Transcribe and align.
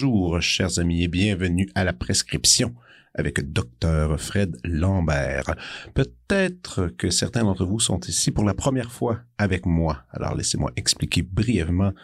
Bonjour, 0.00 0.40
chers 0.40 0.78
amis, 0.78 1.02
et 1.02 1.08
bienvenue 1.08 1.68
à 1.74 1.82
la 1.82 1.92
prescription 1.92 2.72
avec 3.14 3.52
Dr. 3.52 4.16
Fred 4.16 4.56
Lambert. 4.62 5.56
Peut-être 5.92 6.86
que 6.96 7.10
certains 7.10 7.42
d'entre 7.42 7.64
vous 7.64 7.80
sont 7.80 7.98
ici 8.06 8.30
pour 8.30 8.44
la 8.44 8.54
première 8.54 8.92
fois 8.92 9.18
avec 9.38 9.66
moi. 9.66 10.04
Alors 10.10 10.36
laissez-moi 10.36 10.70
expliquer 10.76 11.22
brièvement 11.22 11.94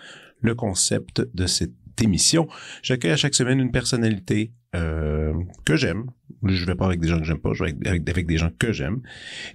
le 0.41 0.57
concept 0.57 1.23
de 1.35 1.47
cette 1.47 1.71
émission. 2.03 2.49
J'accueille 2.83 3.13
à 3.13 3.17
chaque 3.17 3.37
semaine 3.37 3.61
une 3.61 3.71
personnalité 3.71 4.53
euh, 4.75 5.33
que 5.65 5.77
j'aime. 5.77 6.11
Je 6.47 6.67
vais 6.67 6.75
pas 6.75 6.87
avec 6.87 7.01
des 7.01 7.09
gens 7.09 7.19
que 7.19 7.25
j'aime 7.25 7.39
pas, 7.39 7.53
je 7.55 7.65
vais 7.65 7.75
avec, 7.87 8.27
des 8.27 8.39
gens 8.39 8.51
que 8.59 8.73
j'aime. 8.73 9.01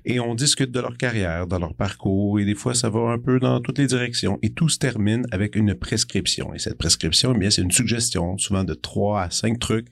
Et 0.06 0.20
on 0.20 0.36
discute 0.36 0.72
de 0.72 0.80
leur 0.80 0.98
carrière, 0.98 1.48
de 1.48 1.58
leur 1.58 1.74
parcours, 1.74 2.40
et 2.40 2.46
des 2.46 2.56
fois 2.56 2.74
ça 2.74 2.90
va 2.90 3.12
un 3.12 3.20
peu 3.20 3.40
dans 3.40 3.60
toutes 3.62 3.78
les 3.78 3.88
directions. 3.88 4.40
Et 4.42 4.52
tout 4.52 4.70
se 4.70 4.78
termine 4.78 5.26
avec 5.32 5.56
une 5.56 5.76
prescription. 5.76 6.54
Et 6.54 6.60
cette 6.60 6.78
prescription, 6.78 7.34
eh 7.36 7.38
bien, 7.38 7.50
c'est 7.50 7.62
une 7.62 7.72
suggestion, 7.72 8.38
souvent 8.38 8.64
de 8.64 8.74
trois 8.74 9.24
à 9.24 9.30
cinq 9.30 9.60
trucs 9.60 9.88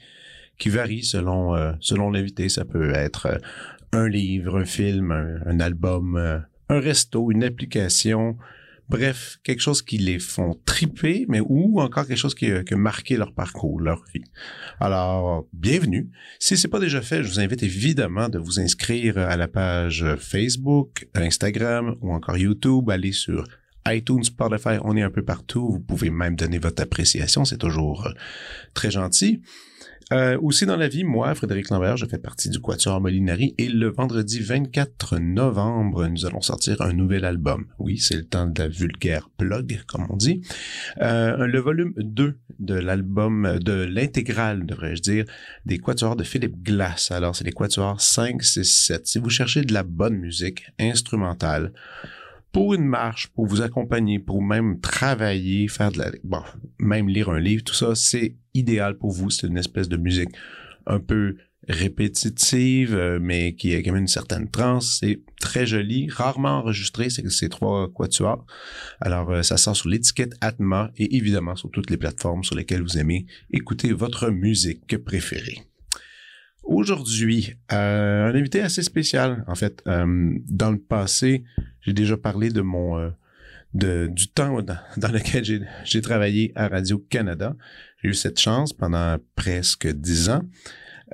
qui 0.57 0.69
varient 0.69 1.03
selon 1.03 1.55
euh, 1.55 1.71
selon 1.79 2.11
l'invité. 2.11 2.49
Ça 2.49 2.65
peut 2.65 2.93
être 2.93 3.27
euh, 3.27 3.37
un 3.91 4.07
livre, 4.07 4.57
un 4.57 4.65
film, 4.65 5.11
un, 5.11 5.39
un 5.45 5.59
album, 5.59 6.15
euh, 6.15 6.39
un 6.69 6.79
resto, 6.79 7.31
une 7.31 7.43
application, 7.43 8.37
Bref, 8.89 9.39
quelque 9.43 9.59
chose 9.59 9.81
qui 9.81 9.97
les 9.97 10.17
font 10.17 10.57
triper, 10.65 11.25
mais 11.27 11.41
ou 11.41 11.81
encore 11.81 12.07
quelque 12.07 12.17
chose 12.17 12.35
qui, 12.35 12.49
a 12.49 12.63
marqué 12.77 13.17
leur 13.17 13.33
parcours, 13.33 13.81
leur 13.81 14.01
vie. 14.13 14.23
Alors, 14.79 15.45
bienvenue. 15.51 16.09
Si 16.39 16.55
c'est 16.55 16.69
pas 16.69 16.79
déjà 16.79 17.01
fait, 17.01 17.21
je 17.21 17.27
vous 17.27 17.41
invite 17.41 17.63
évidemment 17.63 18.29
de 18.29 18.39
vous 18.39 18.61
inscrire 18.61 19.17
à 19.17 19.35
la 19.35 19.49
page 19.49 20.05
Facebook, 20.19 21.09
Instagram 21.15 21.97
ou 21.99 22.13
encore 22.13 22.37
YouTube. 22.37 22.89
Allez 22.89 23.11
sur 23.11 23.43
iTunes, 23.89 24.23
Spotify, 24.23 24.77
on 24.83 24.95
est 24.95 25.01
un 25.01 25.11
peu 25.11 25.23
partout. 25.23 25.69
Vous 25.69 25.79
pouvez 25.81 26.09
même 26.09 26.37
donner 26.37 26.57
votre 26.57 26.81
appréciation, 26.81 27.43
c'est 27.43 27.57
toujours 27.57 28.07
euh, 28.07 28.11
très 28.73 28.91
gentil. 28.91 29.41
Euh, 30.13 30.37
aussi 30.41 30.65
dans 30.65 30.77
la 30.77 30.87
vie, 30.87 31.03
moi, 31.03 31.35
Frédéric 31.35 31.69
Lambert, 31.69 31.97
je 31.97 32.05
fais 32.05 32.17
partie 32.17 32.49
du 32.49 32.61
Quatuor 32.61 33.01
Molinari 33.01 33.53
et 33.57 33.67
le 33.67 33.89
vendredi 33.89 34.39
24 34.39 35.17
novembre, 35.17 36.07
nous 36.07 36.25
allons 36.25 36.39
sortir 36.39 36.81
un 36.81 36.93
nouvel 36.93 37.25
album. 37.25 37.65
Oui, 37.77 37.97
c'est 37.97 38.15
le 38.15 38.23
temps 38.23 38.45
de 38.45 38.61
la 38.61 38.69
vulgaire 38.69 39.29
plug, 39.37 39.81
comme 39.85 40.07
on 40.09 40.15
dit. 40.15 40.41
Euh, 41.01 41.45
le 41.45 41.59
volume 41.59 41.93
2 41.97 42.37
de 42.59 42.73
l'album, 42.73 43.59
de 43.59 43.83
l'intégrale, 43.83 44.65
devrais-je 44.65 45.01
dire, 45.01 45.25
des 45.65 45.77
Quatuors 45.77 46.15
de 46.15 46.23
Philippe 46.23 46.63
Glass. 46.63 47.11
Alors, 47.11 47.35
c'est 47.35 47.43
les 47.43 47.51
Quatuors 47.51 47.99
5, 47.99 48.41
6, 48.41 48.63
7. 48.63 49.07
Si 49.07 49.19
vous 49.19 49.29
cherchez 49.29 49.63
de 49.63 49.73
la 49.73 49.83
bonne 49.83 50.15
musique 50.15 50.67
instrumentale, 50.79 51.73
pour 52.51 52.73
une 52.73 52.85
marche, 52.85 53.27
pour 53.27 53.45
vous 53.45 53.61
accompagner, 53.61 54.19
pour 54.19 54.41
même 54.41 54.79
travailler, 54.79 55.67
faire 55.67 55.91
de 55.91 55.99
la, 55.99 56.11
bon, 56.23 56.41
même 56.79 57.07
lire 57.07 57.29
un 57.29 57.39
livre, 57.39 57.63
tout 57.63 57.73
ça, 57.73 57.95
c'est 57.95 58.35
idéal 58.53 58.97
pour 58.97 59.11
vous. 59.11 59.29
C'est 59.29 59.47
une 59.47 59.57
espèce 59.57 59.89
de 59.89 59.97
musique 59.97 60.31
un 60.85 60.99
peu 60.99 61.35
répétitive, 61.67 62.95
euh, 62.95 63.19
mais 63.21 63.55
qui 63.55 63.73
a 63.73 63.81
quand 63.81 63.91
même 63.91 64.03
une 64.03 64.07
certaine 64.07 64.49
trance. 64.49 64.99
C'est 64.99 65.21
très 65.39 65.65
joli, 65.65 66.09
rarement 66.09 66.59
enregistré, 66.59 67.09
c'est 67.09 67.27
ces 67.29 67.49
trois 67.49 67.91
quatuors. 67.93 68.45
Alors, 69.01 69.31
euh, 69.31 69.41
ça 69.41 69.57
sort 69.57 69.75
sur 69.75 69.89
l'étiquette 69.89 70.33
Atma 70.41 70.91
et 70.97 71.17
évidemment 71.17 71.55
sur 71.55 71.69
toutes 71.69 71.89
les 71.89 71.97
plateformes 71.97 72.43
sur 72.43 72.55
lesquelles 72.55 72.81
vous 72.81 72.97
aimez 72.97 73.25
écouter 73.51 73.91
votre 73.91 74.29
musique 74.29 74.97
préférée. 75.03 75.67
Aujourd'hui, 76.63 77.55
euh, 77.71 78.29
un 78.29 78.35
invité 78.35 78.61
assez 78.61 78.83
spécial. 78.83 79.43
En 79.47 79.55
fait, 79.55 79.83
dans 79.85 80.71
le 80.71 80.79
passé, 80.79 81.43
j'ai 81.87 81.93
déjà 81.93 82.17
parlé 82.17 82.49
de 82.49 82.61
mon 82.61 82.99
euh, 82.99 83.09
de, 83.73 84.07
du 84.11 84.27
temps 84.27 84.61
dans, 84.61 85.11
lequel 85.11 85.65
j'ai 85.85 86.01
travaillé 86.01 86.51
à 86.55 86.67
Radio-Canada. 86.67 87.55
J'ai 88.01 88.09
eu 88.09 88.13
cette 88.13 88.39
chance 88.39 88.73
pendant 88.73 89.17
presque 89.35 89.87
dix 89.87 90.29
ans. 90.29 90.41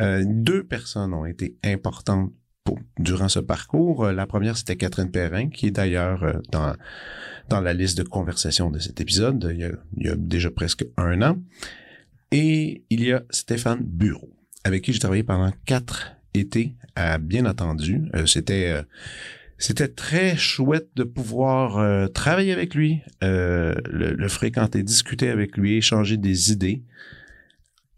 Euh, 0.02 0.24
deux 0.26 0.64
personnes 0.64 1.14
ont 1.14 1.26
été 1.26 1.56
importantes 1.64 2.32
pour, 2.64 2.80
durant 2.98 3.30
ce 3.30 3.40
parcours. 3.40 4.06
Euh, 4.06 4.14
la 4.14 4.26
première, 4.26 4.58
c'était 4.58 4.78
Catherine 4.78 5.12
Perrin, 5.12 5.50
qui 5.50 5.68
est 5.68 5.72
d'ailleurs 5.72 6.42
dans, 6.52 6.76
dans 7.50 7.62
la 7.62 7.74
liste 7.74 7.98
de 7.98 8.04
conversation 8.04 8.72
de 8.72 8.80
cet 8.80 9.00
épisode 9.00 9.48
il 9.52 9.60
y, 9.60 9.64
a, 9.66 9.72
il 9.98 10.08
y 10.08 10.10
a 10.10 10.16
déjà 10.16 10.50
presque 10.50 10.86
un 10.98 11.22
an. 11.22 11.38
Et 12.32 12.84
il 12.90 13.04
y 13.04 13.12
a 13.12 13.22
Stéphane 13.30 13.84
Bureau, 13.84 14.34
avec 14.64 14.84
qui 14.84 14.94
j'ai 14.94 15.00
travaillé 15.00 15.24
pendant 15.24 15.52
quatre 15.66 16.14
étés, 16.34 16.74
à 16.96 17.18
bien 17.18 17.46
entendu. 17.46 18.02
c'était 18.26 18.84
c'était 19.64 19.88
très 19.88 20.36
chouette 20.36 20.90
de 20.98 21.06
pouvoir 21.06 21.78
euh, 21.78 22.08
travailler 22.08 22.52
avec 22.52 22.76
lui, 22.76 23.00
euh, 23.24 23.74
le, 23.86 24.28
fréquenter, 24.28 24.84
discuter 24.84 25.30
avec 25.30 25.56
lui, 25.56 25.78
échanger 25.78 26.18
des 26.18 26.52
idées. 26.52 26.82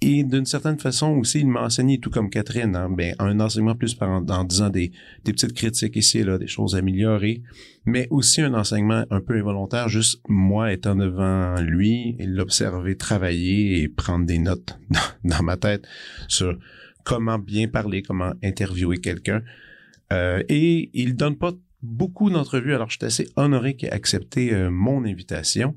Et 0.01 0.23
d'une 0.23 0.45
certaine 0.45 0.77
façon 0.77 1.11
aussi, 1.11 1.39
il 1.39 1.47
m'a 1.47 1.63
enseigné, 1.63 1.99
tout 1.99 2.09
comme 2.09 2.29
Catherine, 2.29 2.75
hein, 2.75 2.89
ben, 2.89 3.15
un 3.17 3.39
enseignement 3.39 3.75
plus 3.75 3.95
par, 3.95 4.09
en, 4.09 4.43
disant 4.43 4.69
des, 4.69 4.91
des, 5.23 5.31
petites 5.31 5.53
critiques 5.53 5.95
ici 5.95 6.19
et 6.19 6.23
là, 6.23 6.37
des 6.37 6.47
choses 6.47 6.75
améliorées, 6.75 7.41
mais 7.85 8.07
aussi 8.11 8.41
un 8.41 8.53
enseignement 8.53 9.05
un 9.09 9.21
peu 9.21 9.35
involontaire, 9.35 9.87
juste 9.87 10.21
moi 10.27 10.73
étant 10.73 10.95
devant 10.95 11.55
lui 11.61 12.15
et 12.19 12.25
l'observer 12.25 12.97
travailler 12.97 13.81
et 13.81 13.87
prendre 13.87 14.25
des 14.25 14.37
notes 14.37 14.77
dans, 14.89 15.37
dans 15.37 15.43
ma 15.43 15.55
tête 15.57 15.87
sur 16.27 16.57
comment 17.05 17.39
bien 17.39 17.69
parler, 17.69 18.01
comment 18.01 18.33
interviewer 18.43 18.97
quelqu'un. 18.97 19.43
Euh, 20.11 20.43
et 20.49 20.89
il 20.93 21.15
donne 21.15 21.37
pas 21.37 21.53
beaucoup 21.81 22.29
d'entrevues, 22.29 22.75
alors 22.75 22.89
je 22.89 22.97
suis 22.97 23.05
assez 23.05 23.29
honoré 23.37 23.75
qu'il 23.75 23.89
ait 23.89 23.93
accepté 23.93 24.53
euh, 24.53 24.69
mon 24.69 25.05
invitation. 25.05 25.75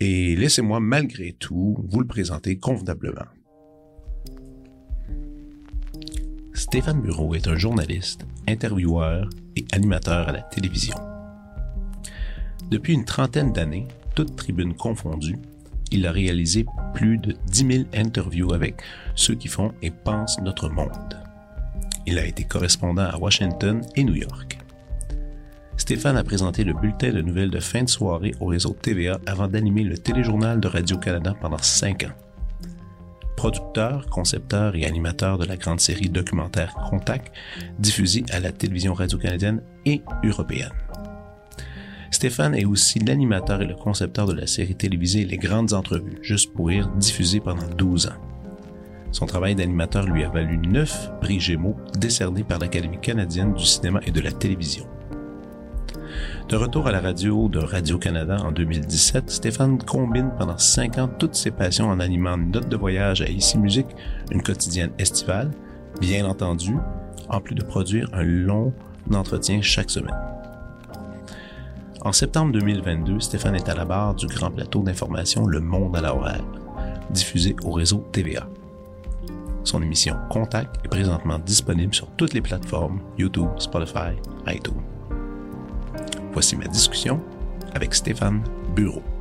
Et 0.00 0.36
laissez-moi 0.36 0.80
malgré 0.80 1.32
tout 1.32 1.78
vous 1.88 2.00
le 2.00 2.06
présenter 2.06 2.58
convenablement. 2.58 3.24
Stéphane 6.56 7.02
Bureau 7.02 7.34
est 7.34 7.48
un 7.48 7.56
journaliste, 7.56 8.26
intervieweur 8.48 9.28
et 9.56 9.66
animateur 9.72 10.30
à 10.30 10.32
la 10.32 10.40
télévision. 10.40 10.96
Depuis 12.70 12.94
une 12.94 13.04
trentaine 13.04 13.52
d'années, 13.52 13.86
toutes 14.14 14.36
tribunes 14.36 14.74
confondues, 14.74 15.36
il 15.92 16.06
a 16.06 16.12
réalisé 16.12 16.64
plus 16.94 17.18
de 17.18 17.36
10 17.48 17.66
000 17.72 17.84
interviews 17.94 18.54
avec 18.54 18.80
ceux 19.14 19.34
qui 19.34 19.48
font 19.48 19.74
et 19.82 19.90
pensent 19.90 20.40
notre 20.40 20.70
monde. 20.70 21.20
Il 22.06 22.18
a 22.18 22.24
été 22.24 22.44
correspondant 22.44 23.04
à 23.04 23.18
Washington 23.18 23.82
et 23.94 24.02
New 24.02 24.14
York. 24.14 24.58
Stéphane 25.76 26.16
a 26.16 26.24
présenté 26.24 26.64
le 26.64 26.72
bulletin 26.72 27.12
de 27.12 27.20
nouvelles 27.20 27.50
de 27.50 27.60
fin 27.60 27.82
de 27.82 27.88
soirée 27.90 28.32
au 28.40 28.46
réseau 28.46 28.74
TVA 28.80 29.20
avant 29.26 29.46
d'animer 29.46 29.84
le 29.84 29.98
téléjournal 29.98 30.58
de 30.58 30.68
Radio-Canada 30.68 31.34
pendant 31.38 31.58
cinq 31.58 32.04
ans. 32.04 32.25
Producteur, 33.36 34.06
concepteur 34.06 34.74
et 34.74 34.86
animateur 34.86 35.38
de 35.38 35.44
la 35.44 35.56
grande 35.56 35.80
série 35.80 36.08
documentaire 36.08 36.74
Contact, 36.88 37.32
diffusée 37.78 38.24
à 38.30 38.40
la 38.40 38.50
télévision 38.50 38.94
radio-canadienne 38.94 39.62
et 39.84 40.02
européenne. 40.24 40.72
Stéphane 42.10 42.54
est 42.54 42.64
aussi 42.64 42.98
l'animateur 42.98 43.60
et 43.60 43.66
le 43.66 43.74
concepteur 43.74 44.26
de 44.26 44.32
la 44.32 44.46
série 44.46 44.74
télévisée 44.74 45.24
Les 45.24 45.36
Grandes 45.36 45.74
Entrevues, 45.74 46.18
juste 46.22 46.52
pour 46.54 46.68
rire, 46.68 46.88
diffusée 46.96 47.40
pendant 47.40 47.68
12 47.76 48.06
ans. 48.06 48.20
Son 49.12 49.26
travail 49.26 49.54
d'animateur 49.54 50.06
lui 50.06 50.24
a 50.24 50.28
valu 50.28 50.56
neuf 50.58 51.10
prix 51.20 51.38
Gémeaux 51.38 51.76
décernés 51.98 52.44
par 52.44 52.58
l'Académie 52.58 53.00
canadienne 53.00 53.54
du 53.54 53.64
cinéma 53.64 54.00
et 54.06 54.10
de 54.10 54.20
la 54.20 54.32
télévision. 54.32 54.86
De 56.48 56.56
retour 56.56 56.86
à 56.86 56.92
la 56.92 57.00
radio 57.00 57.48
de 57.48 57.58
Radio-Canada 57.58 58.38
en 58.44 58.52
2017, 58.52 59.30
Stéphane 59.30 59.78
combine 59.78 60.30
pendant 60.38 60.58
cinq 60.58 60.96
ans 60.98 61.08
toutes 61.08 61.34
ses 61.34 61.50
passions 61.50 61.88
en 61.88 61.98
animant 61.98 62.36
une 62.36 62.52
note 62.52 62.68
de 62.68 62.76
voyage 62.76 63.20
à 63.20 63.28
Ici 63.28 63.58
Musique, 63.58 63.88
une 64.30 64.42
quotidienne 64.42 64.92
estivale, 64.98 65.50
bien 66.00 66.24
entendu, 66.24 66.76
en 67.28 67.40
plus 67.40 67.54
de 67.54 67.64
produire 67.64 68.08
un 68.12 68.22
long 68.22 68.72
entretien 69.12 69.60
chaque 69.60 69.90
semaine. 69.90 70.14
En 72.02 72.12
septembre 72.12 72.52
2022, 72.52 73.18
Stéphane 73.18 73.56
est 73.56 73.68
à 73.68 73.74
la 73.74 73.84
barre 73.84 74.14
du 74.14 74.26
grand 74.26 74.52
plateau 74.52 74.82
d'information 74.84 75.46
Le 75.46 75.60
Monde 75.60 75.96
à 75.96 76.00
l'horaire, 76.00 76.44
diffusé 77.10 77.56
au 77.64 77.72
réseau 77.72 78.06
TVA. 78.12 78.46
Son 79.64 79.82
émission 79.82 80.16
Contact 80.30 80.76
est 80.84 80.88
présentement 80.88 81.40
disponible 81.40 81.92
sur 81.92 82.06
toutes 82.12 82.34
les 82.34 82.40
plateformes 82.40 83.00
YouTube, 83.18 83.48
Spotify, 83.58 84.14
iTunes. 84.46 84.95
Voici 86.36 86.54
ma 86.54 86.66
discussion 86.66 87.18
avec 87.72 87.94
Stéphane 87.94 88.42
Bureau. 88.74 89.15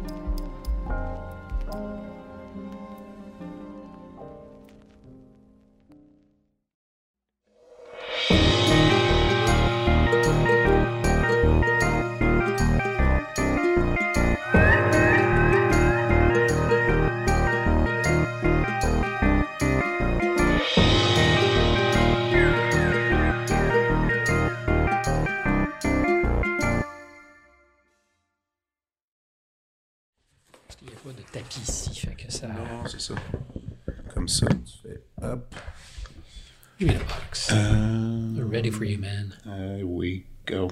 Go. 40.48 40.68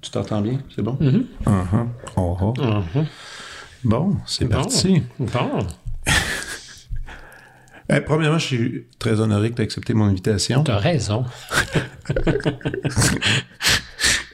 Tu 0.00 0.10
t'entends 0.10 0.40
bien? 0.42 0.58
C'est 0.74 0.82
bon? 0.82 0.96
Mhm. 1.00 1.26
Uh-huh. 1.46 1.86
Oh, 2.16 2.36
oh. 2.40 2.54
Mhm. 2.58 3.06
Bon, 3.84 4.16
c'est 4.26 4.46
parti. 4.48 5.02
Bon. 5.18 5.66
Eh, 7.90 8.00
premièrement, 8.00 8.38
je 8.38 8.46
suis 8.46 8.84
très 8.98 9.20
honoré 9.20 9.50
que 9.50 9.56
tu 9.56 9.60
aies 9.60 9.64
accepté 9.66 9.92
mon 9.92 10.06
invitation. 10.06 10.64
T'as 10.64 10.78
raison. 10.78 11.26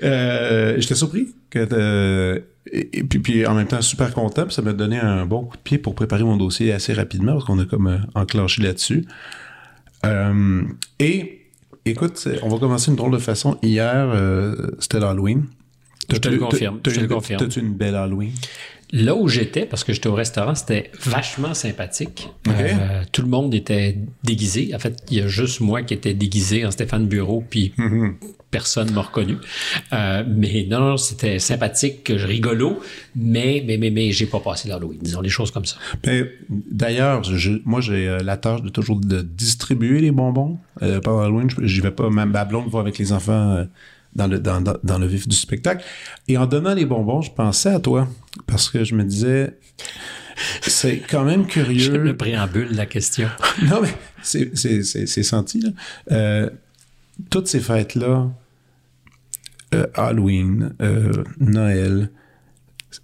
Euh, 0.03 0.77
J'étais 0.79 0.95
surpris 0.95 1.35
que 1.51 1.65
t'as- 1.65 2.41
et, 2.73 2.99
et 3.01 3.05
puis, 3.05 3.19
puis 3.19 3.47
en 3.47 3.55
même 3.55 3.67
temps 3.67 3.83
super 3.83 4.15
content, 4.15 4.45
puis 4.47 4.55
ça 4.55 4.63
m'a 4.63 4.73
donné 4.73 4.99
un 4.99 5.27
bon 5.27 5.43
coup 5.45 5.57
de 5.59 5.63
pied 5.63 5.77
pour 5.77 5.95
préparer 5.95 6.23
mon 6.25 6.37
dossier 6.39 6.73
assez 6.73 6.95
rapidement 6.95 7.33
parce 7.35 7.45
qu'on 7.45 7.59
a 7.59 7.67
comme 7.67 7.87
euh, 7.87 7.99
enclenché 8.15 8.63
là-dessus. 8.63 9.05
Euh, 10.07 10.63
et 11.01 11.40
écoute, 11.85 12.29
on 12.43 12.49
va 12.49 12.59
commencer 12.59 12.91
une 12.91 12.97
drôle 12.97 13.13
de 13.13 13.19
façon. 13.19 13.59
Hier, 13.63 14.11
euh, 14.15 14.55
c'était 14.79 15.01
l'Halloween. 15.01 15.47
Je 16.11 16.17
te 16.17 16.29
le 16.29 16.39
confirme, 16.39 16.81
je 16.85 16.95
te 16.95 17.01
le 17.01 17.09
confirme. 17.09 17.39
T'as-tu 17.39 17.61
une 17.61 17.75
belle 17.75 17.95
Halloween? 17.95 18.33
Là 18.93 19.15
où 19.15 19.29
j'étais, 19.29 19.67
parce 19.67 19.85
que 19.85 19.93
j'étais 19.93 20.09
au 20.09 20.15
restaurant, 20.15 20.55
c'était 20.55 20.91
vachement 21.05 21.55
sympathique. 21.55 22.29
Euh, 22.49 23.03
tout 23.13 23.23
le 23.23 23.29
monde 23.29 23.55
était 23.55 23.97
déguisé. 24.25 24.75
En 24.75 24.79
fait, 24.81 24.97
il 25.11 25.19
y 25.19 25.21
a 25.21 25.29
juste 25.29 25.61
moi 25.61 25.83
qui 25.83 25.95
étais 25.95 26.13
déguisé 26.15 26.67
en 26.67 26.71
Stéphane 26.73 27.07
Bureau, 27.07 27.45
puis 27.49 27.73
Mhm. 27.79 28.17
personne 28.51 28.91
m'a 28.93 29.03
reconnu. 29.03 29.37
Euh, 29.93 30.25
mais 30.27 30.67
non, 30.69 30.81
non, 30.81 30.97
c'était 30.97 31.39
sympathique, 31.39 32.11
rigolo, 32.13 32.81
mais 33.15 33.63
mais 33.65 33.77
mais 33.79 33.91
mais 33.91 34.11
j'ai 34.11 34.27
pas 34.27 34.41
passé 34.41 34.69
l'Halloween. 34.69 34.99
Disons 35.01 35.21
les 35.21 35.29
choses 35.29 35.53
comme 35.53 35.67
ça. 35.67 35.77
Mais, 36.05 36.25
D'ailleurs, 36.49 37.23
moi, 37.65 37.81
j'ai 37.81 38.09
euh, 38.09 38.19
la 38.25 38.37
tâche 38.37 38.63
de 38.63 38.71
toujours 38.71 38.99
de 38.99 39.23
distribuer 39.23 40.01
les 40.01 40.11
bonbons. 40.11 40.59
Euh, 40.83 41.01
pendant 41.01 41.21
Halloween, 41.21 41.49
je- 41.49 41.65
j'y 41.67 41.81
vais 41.81 41.91
pas. 41.93 42.11
Même 42.11 42.31
ma 42.31 42.45
blonde 42.45 42.69
va 42.71 42.81
avec 42.81 42.99
les 42.99 43.13
enfants 43.13 43.65
dans, 44.15 44.27
le, 44.27 44.39
dans, 44.39 44.61
dans, 44.61 44.99
le 44.99 45.07
vif 45.07 45.27
du 45.29 45.37
spectacle. 45.37 45.85
Et 46.29 46.37
en 46.39 46.47
donnant 46.47 46.75
les 46.75 46.85
bonbons, 46.85 47.21
je 47.23 47.31
pensais 47.31 47.71
à 47.71 47.81
toi. 47.81 48.09
Parce 48.47 48.69
que 48.71 48.85
je 48.85 48.95
me 48.95 49.05
disais, 49.05 49.57
c'est 50.63 50.99
quand 50.99 51.25
même 51.25 51.47
curieux. 51.47 51.97
le 52.03 52.17
préambule 52.17 52.69
de 52.71 52.77
la 52.77 52.87
question. 52.87 53.29
Non, 53.63 53.81
mais 53.83 53.95
c'est- 54.23 54.57
c'est 54.57 54.83
c'est- 54.83 55.07
c'est 55.07 55.23
senti, 55.23 55.61
là. 55.61 55.71
Euh, 56.13 56.51
toutes 57.31 57.49
ces 57.49 57.61
fêtes-là, 57.61 58.31
euh, 59.75 59.87
Halloween, 59.95 60.75
euh, 60.81 61.13
Noël, 61.39 62.11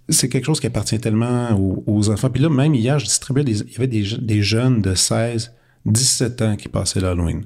c'est 0.09 0.27
quelque 0.27 0.45
chose 0.45 0.59
qui 0.59 0.67
appartient 0.67 0.99
tellement 0.99 1.51
aux, 1.51 1.83
aux 1.87 2.09
enfants. 2.09 2.29
Puis 2.29 2.41
là, 2.41 2.49
même 2.49 2.73
hier, 2.75 2.99
je 2.99 3.05
distribuais 3.05 3.43
des, 3.45 3.61
il 3.61 3.71
y 3.71 3.75
avait 3.77 3.87
des, 3.87 4.03
des 4.19 4.41
jeunes 4.41 4.81
de 4.81 4.95
16, 4.95 5.53
17 5.85 6.41
ans 6.41 6.55
qui 6.57 6.67
passaient 6.67 6.99
l'Halloween. 6.99 7.45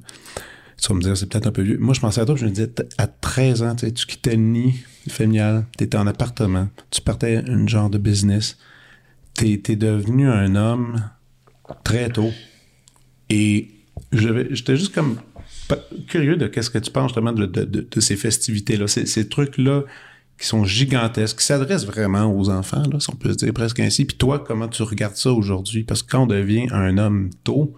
Tu 0.81 0.87
vas 0.89 0.95
me 0.95 1.01
dire, 1.01 1.15
c'est 1.15 1.27
peut-être 1.29 1.45
un 1.47 1.51
peu 1.51 1.61
vieux. 1.61 1.77
Moi, 1.77 1.93
je 1.93 1.99
pensais 1.99 2.21
à 2.21 2.25
toi, 2.25 2.35
je 2.35 2.45
me 2.45 2.49
disais, 2.49 2.71
à 2.97 3.05
13 3.07 3.61
ans, 3.61 3.75
tu 3.75 3.91
quittais 3.91 4.31
le 4.31 4.41
nid 4.41 4.73
familial, 5.09 5.65
tu 5.77 5.83
étais 5.83 5.97
en 5.97 6.07
appartement, 6.07 6.69
tu 6.89 7.01
partais 7.01 7.43
un 7.47 7.67
genre 7.67 7.89
de 7.89 7.99
business, 7.99 8.57
tu 9.35 9.61
es 9.67 9.75
devenu 9.75 10.27
un 10.27 10.55
homme 10.55 11.03
très 11.83 12.09
tôt. 12.09 12.31
Et 13.29 13.69
j'étais 14.11 14.75
juste 14.75 14.93
comme 14.93 15.17
curieux 16.07 16.35
de 16.35 16.47
qu'est-ce 16.47 16.69
que 16.71 16.79
tu 16.79 16.91
penses 16.91 17.09
justement 17.09 17.31
de, 17.31 17.45
de- 17.45 17.63
de- 17.63 17.87
de 17.89 17.99
ces 17.99 18.15
festivités-là, 18.15 18.87
ces, 18.87 19.05
ces 19.05 19.29
trucs-là 19.29 19.83
qui 20.39 20.47
sont 20.47 20.65
gigantesques, 20.65 21.37
qui 21.37 21.45
s'adressent 21.45 21.85
vraiment 21.85 22.25
aux 22.25 22.49
enfants, 22.49 22.83
là, 22.91 22.99
si 22.99 23.09
on 23.11 23.15
peut 23.15 23.31
se 23.31 23.37
dire 23.37 23.53
presque 23.53 23.79
ainsi. 23.79 24.05
Puis 24.05 24.17
toi, 24.17 24.39
comment 24.39 24.67
tu 24.67 24.81
regardes 24.81 25.15
ça 25.15 25.31
aujourd'hui? 25.31 25.83
Parce 25.83 26.01
que 26.01 26.09
quand 26.11 26.23
on 26.23 26.27
devient 26.27 26.67
un 26.71 26.97
homme 26.97 27.29
tôt, 27.43 27.75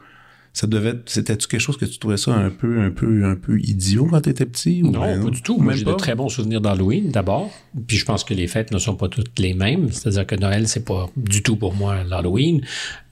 ça 0.54 0.68
devait 0.68 0.90
être- 0.90 1.10
c'était-tu 1.10 1.48
quelque 1.48 1.60
chose 1.62 1.78
que 1.78 1.86
tu 1.86 1.98
trouvais 1.98 2.18
ça 2.18 2.32
un 2.34 2.50
peu, 2.52 2.80
un 2.82 2.92
peu, 2.92 3.26
un 3.26 3.36
peu 3.36 3.60
idiot 3.60 4.06
quand 4.10 4.22
tu 4.22 4.30
étais 4.30 4.46
petit? 4.46 4.84
ou 4.84 4.92
Non, 4.92 5.02
ben 5.02 5.24
pas 5.24 5.30
du 5.32 5.42
tout. 5.42 5.58
Moi, 5.58 5.74
Même 5.74 5.78
j'ai 5.78 5.84
de 5.86 5.94
très 5.94 6.14
bons 6.16 6.30
souvenirs 6.30 6.62
d'Halloween, 6.62 7.10
d'abord. 7.10 7.50
Puis 7.88 7.98
je 7.98 8.06
pense 8.06 8.24
que 8.24 8.34
les 8.36 8.48
fêtes 8.48 8.72
ne 8.72 8.78
sont 8.78 8.96
pas 8.96 9.10
toutes 9.10 9.40
les 9.40 9.54
mêmes. 9.56 9.92
C'est-à-dire 9.92 10.26
que 10.28 10.36
Noël, 10.36 10.68
c'est 10.68 10.86
pas 10.86 11.10
du 11.18 11.42
tout 11.44 11.56
pour 11.56 11.74
moi 11.74 12.04
l'Halloween. 12.04 12.62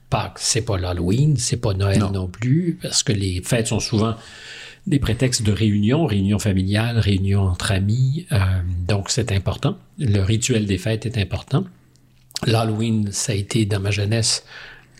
Pâques, 0.08 0.38
c'est 0.38 0.60
pas 0.62 0.78
l'Halloween, 0.78 1.36
c'est 1.36 1.56
pas 1.56 1.74
Noël 1.74 1.98
Non. 1.98 2.10
non. 2.12 2.28
plus, 2.28 2.78
parce 2.80 3.02
que 3.02 3.12
les 3.12 3.40
fêtes 3.42 3.66
sont 3.68 3.80
souvent 3.80 4.14
des 4.86 4.98
prétextes 4.98 5.42
de 5.42 5.52
réunion, 5.52 6.06
réunion 6.06 6.38
familiale, 6.38 6.98
réunion 6.98 7.40
entre 7.42 7.72
amis. 7.72 8.26
euh, 8.32 8.36
donc, 8.86 9.10
c'est 9.10 9.32
important. 9.32 9.78
Le 9.98 10.20
rituel 10.20 10.66
des 10.66 10.76
fêtes 10.78 11.06
est 11.06 11.18
important. 11.18 11.64
L'Halloween, 12.46 13.08
ça 13.12 13.32
a 13.32 13.34
été 13.36 13.64
dans 13.66 13.80
ma 13.80 13.90
jeunesse 13.90 14.44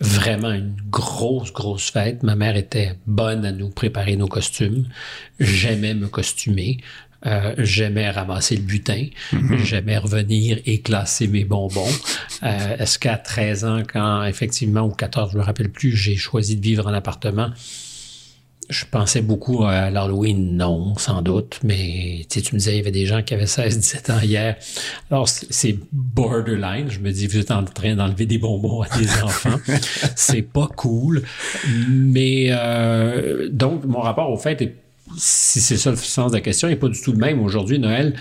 vraiment 0.02 0.50
une 0.52 0.75
grosse, 0.90 1.52
grosse 1.52 1.90
fête. 1.90 2.22
Ma 2.22 2.34
mère 2.34 2.56
était 2.56 2.96
bonne 3.06 3.44
à 3.44 3.52
nous 3.52 3.70
préparer 3.70 4.16
nos 4.16 4.28
costumes. 4.28 4.87
J'aimais 5.40 5.94
me 5.94 6.08
costumer. 6.08 6.78
Euh, 7.25 7.54
j'aimais 7.58 8.10
ramasser 8.10 8.56
le 8.56 8.62
butin. 8.62 9.06
J'aimais 9.62 9.96
revenir 9.96 10.58
et 10.66 10.81
classer 10.81 11.28
mes 11.28 11.44
bonbons. 11.44 11.88
Euh, 12.43 12.76
Est-ce 12.78 12.99
qu'à 12.99 13.16
13 13.16 13.64
ans, 13.64 13.82
quand 13.90 14.25
effectivement, 14.25 14.81
ou 14.82 14.90
14, 14.90 15.31
je 15.32 15.38
me 15.38 15.43
rappelle 15.43 15.70
plus, 15.70 15.94
j'ai 15.96 16.16
choisi 16.16 16.56
de 16.56 16.62
vivre 16.62 16.87
en 16.88 16.93
appartement, 16.93 17.50
je 18.73 18.87
pensais 18.91 19.21
beaucoup 19.21 19.65
à 19.65 19.91
l'Halloween, 19.91 20.57
non, 20.57 20.95
sans 20.97 21.23
doute, 21.23 21.61
mais 21.63 22.27
tu 22.29 22.39
me 22.39 22.59
disais, 22.59 22.73
il 22.73 22.77
y 22.79 22.81
avait 22.81 22.91
des 22.91 23.07
gens 23.07 23.23
qui 23.23 23.35
avaient 23.35 23.47
16, 23.47 23.79
17 23.79 24.11
ans 24.11 24.21
hier. 24.21 24.57
Alors, 25.11 25.29
c'est 25.29 25.79
borderline. 25.93 26.91
Je 26.91 26.99
me 27.01 27.13
dis, 27.13 27.27
vous 27.27 27.39
êtes 27.39 27.51
en 27.51 27.65
train 27.65 27.95
d'enlever 27.95 28.27
des 28.27 28.39
bonbons 28.39 28.83
à 28.83 28.99
des 28.99 29.09
enfants. 29.23 29.61
c'est 30.17 30.43
pas 30.43 30.69
cool. 30.75 31.23
Mais, 31.89 32.47
euh, 32.51 33.49
donc, 33.51 33.85
mon 33.85 34.01
rapport 34.01 34.31
au 34.31 34.39
fait, 34.39 34.75
si 35.19 35.61
c'est 35.61 35.77
ça 35.77 35.91
le 35.91 35.97
sens 35.97 36.33
de 36.33 36.37
la 36.37 36.41
question, 36.41 36.69
n'est 36.69 36.77
pas 36.77 36.89
du 36.89 37.01
tout 37.01 37.13
le 37.13 37.19
même. 37.19 37.41
Aujourd'hui, 37.43 37.79
Noël, 37.79 38.15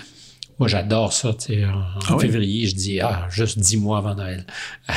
moi, 0.58 0.68
j'adore 0.68 1.12
ça. 1.12 1.32
tu 1.34 1.54
sais, 1.54 1.64
En, 1.64 1.82
Ah 2.08 2.16
oui? 2.16 2.20
février, 2.22 2.66
je 2.66 2.74
dis, 2.74 3.00
ah, 3.00 3.26
juste 3.30 3.58
dix 3.58 3.76
mois 3.76 3.98
avant 3.98 4.14
Noël. 4.14 4.46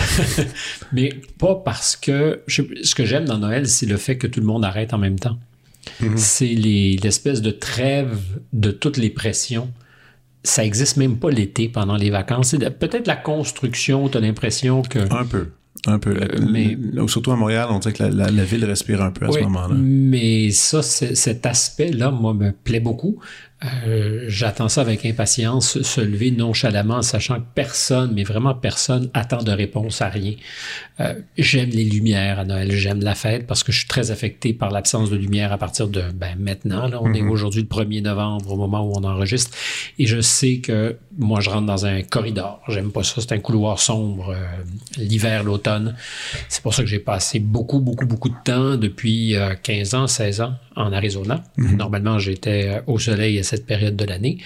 Mais 0.94 1.10
pas 1.40 1.56
parce 1.56 1.96
que. 1.96 2.42
je- 2.48 2.62
ce 2.84 2.96
que 2.96 3.06
j'aime 3.06 3.26
dans 3.26 3.38
Noël, 3.38 3.68
c'est 3.68 3.86
le 3.86 3.98
fait 3.98 4.18
que 4.18 4.28
tout 4.28 4.40
le 4.40 4.46
monde 4.46 4.66
arrête 4.66 4.94
en 4.94 4.98
même 4.98 5.20
temps. 5.20 5.38
C'est 6.16 6.48
les- 6.48 6.98
l'espèce 6.98 7.42
de 7.42 7.52
trêve 7.52 8.18
de 8.54 8.72
toutes 8.72 8.98
les 8.98 9.10
pressions. 9.10 9.70
Ça 10.44 10.64
existe 10.66 10.98
même 10.98 11.18
pas 11.18 11.30
l'été 11.32 11.70
pendant 11.70 11.96
les 11.96 12.10
vacances. 12.10 12.50
C'est 12.50 12.70
peut-être 12.80 13.08
la 13.08 13.16
construction, 13.16 14.10
tu 14.10 14.18
as 14.18 14.22
l'impression 14.22 14.82
que. 14.82 15.00
Un 15.14 15.26
peu. 15.26 15.50
Un 15.88 16.00
peu. 16.00 16.14
La- 16.14 16.28
mais- 16.40 16.76
surtout 17.08 17.32
à 17.32 17.36
Montréal, 17.36 17.68
on 17.70 17.78
dirait 17.80 17.94
que 17.94 18.04
la, 18.04 18.10
la- 18.10 18.32
la 18.32 18.44
ville 18.44 18.66
respire 18.66 19.02
un 19.04 19.12
peu 19.12 19.26
à 19.26 19.30
Oui, 19.30 19.36
ce 19.36 19.44
moment-là. 19.44 19.76
Mais 19.78 20.50
ça, 20.52 20.82
c'est- 20.82 21.14
cet 21.16 21.46
aspect-là, 21.46 22.10
moi, 22.12 22.34
me 22.34 22.52
plaît 22.52 22.80
beaucoup. 22.80 23.20
Euh, 23.64 24.26
J'attends 24.28 24.70
ça 24.70 24.82
avec 24.82 25.06
impatience, 25.06 25.82
se 25.82 26.02
lever 26.02 26.32
nonchalamment, 26.32 27.02
sachant 27.02 27.40
que 27.40 27.46
personne, 27.56 28.12
mais 28.14 28.24
vraiment 28.24 28.54
personne, 28.54 29.10
attend 29.14 29.44
de 29.44 29.52
réponse 29.52 30.02
à 30.02 30.10
rien. 30.10 30.34
Euh, 31.00 31.14
j'aime 31.38 31.70
les 31.70 31.84
lumières 31.84 32.40
à 32.40 32.46
Noël, 32.46 32.72
j'aime 32.72 33.02
la 33.02 33.16
fête 33.16 33.48
parce 33.48 33.64
que 33.64 33.72
je 33.72 33.80
suis 33.80 33.88
très 33.88 34.12
affecté 34.12 34.54
par 34.54 34.72
l'absence 34.72 35.10
de 35.10 35.16
lumière 35.16 35.52
à 35.52 35.58
partir 35.58 35.88
de 35.88 36.04
ben, 36.14 36.38
maintenant. 36.38 36.88
Là, 36.88 37.00
on 37.02 37.14
est 37.14 37.22
aujourd'hui 37.22 37.62
le 37.62 37.68
1er 37.68 38.02
novembre 38.02 38.52
au 38.52 38.58
moment 38.58 38.86
où 38.86 38.94
on 38.96 39.04
enregistre. 39.04 39.52
Et 40.00 40.06
je 40.06 40.22
sais 40.22 40.58
que 40.58 40.98
moi, 41.18 41.40
je 41.40 41.50
rentre 41.50 41.66
dans 41.66 41.86
un 41.86 42.02
corridor. 42.02 42.62
J'aime 42.68 42.92
pas 42.92 43.04
ça. 43.04 43.22
C'est 43.22 43.34
un 43.34 43.40
couloir 43.40 43.80
sombre 43.80 44.30
euh, 44.30 44.46
l'hiver, 44.98 45.44
l'automne. 45.44 45.96
C'est 46.50 46.62
pour 46.62 46.74
ça 46.74 46.84
que 46.84 46.90
j'ai 46.90 47.00
passé 47.00 47.40
beaucoup, 47.40 47.80
beaucoup, 47.80 48.06
beaucoup 48.06 48.30
de 48.30 48.36
temps 48.44 48.76
depuis 48.76 49.36
euh, 49.36 49.54
15 49.62 49.96
ans, 49.96 50.08
16 50.08 50.42
ans 50.42 50.54
en 50.76 50.92
Arizona. 50.92 51.44
Normalement, 51.58 52.20
j'étais 52.20 52.82
au 52.88 53.00
soleil 53.00 53.40
à 53.40 53.44
cette 53.44 53.55
période 53.64 53.96
de 53.96 54.04
l'année. 54.04 54.40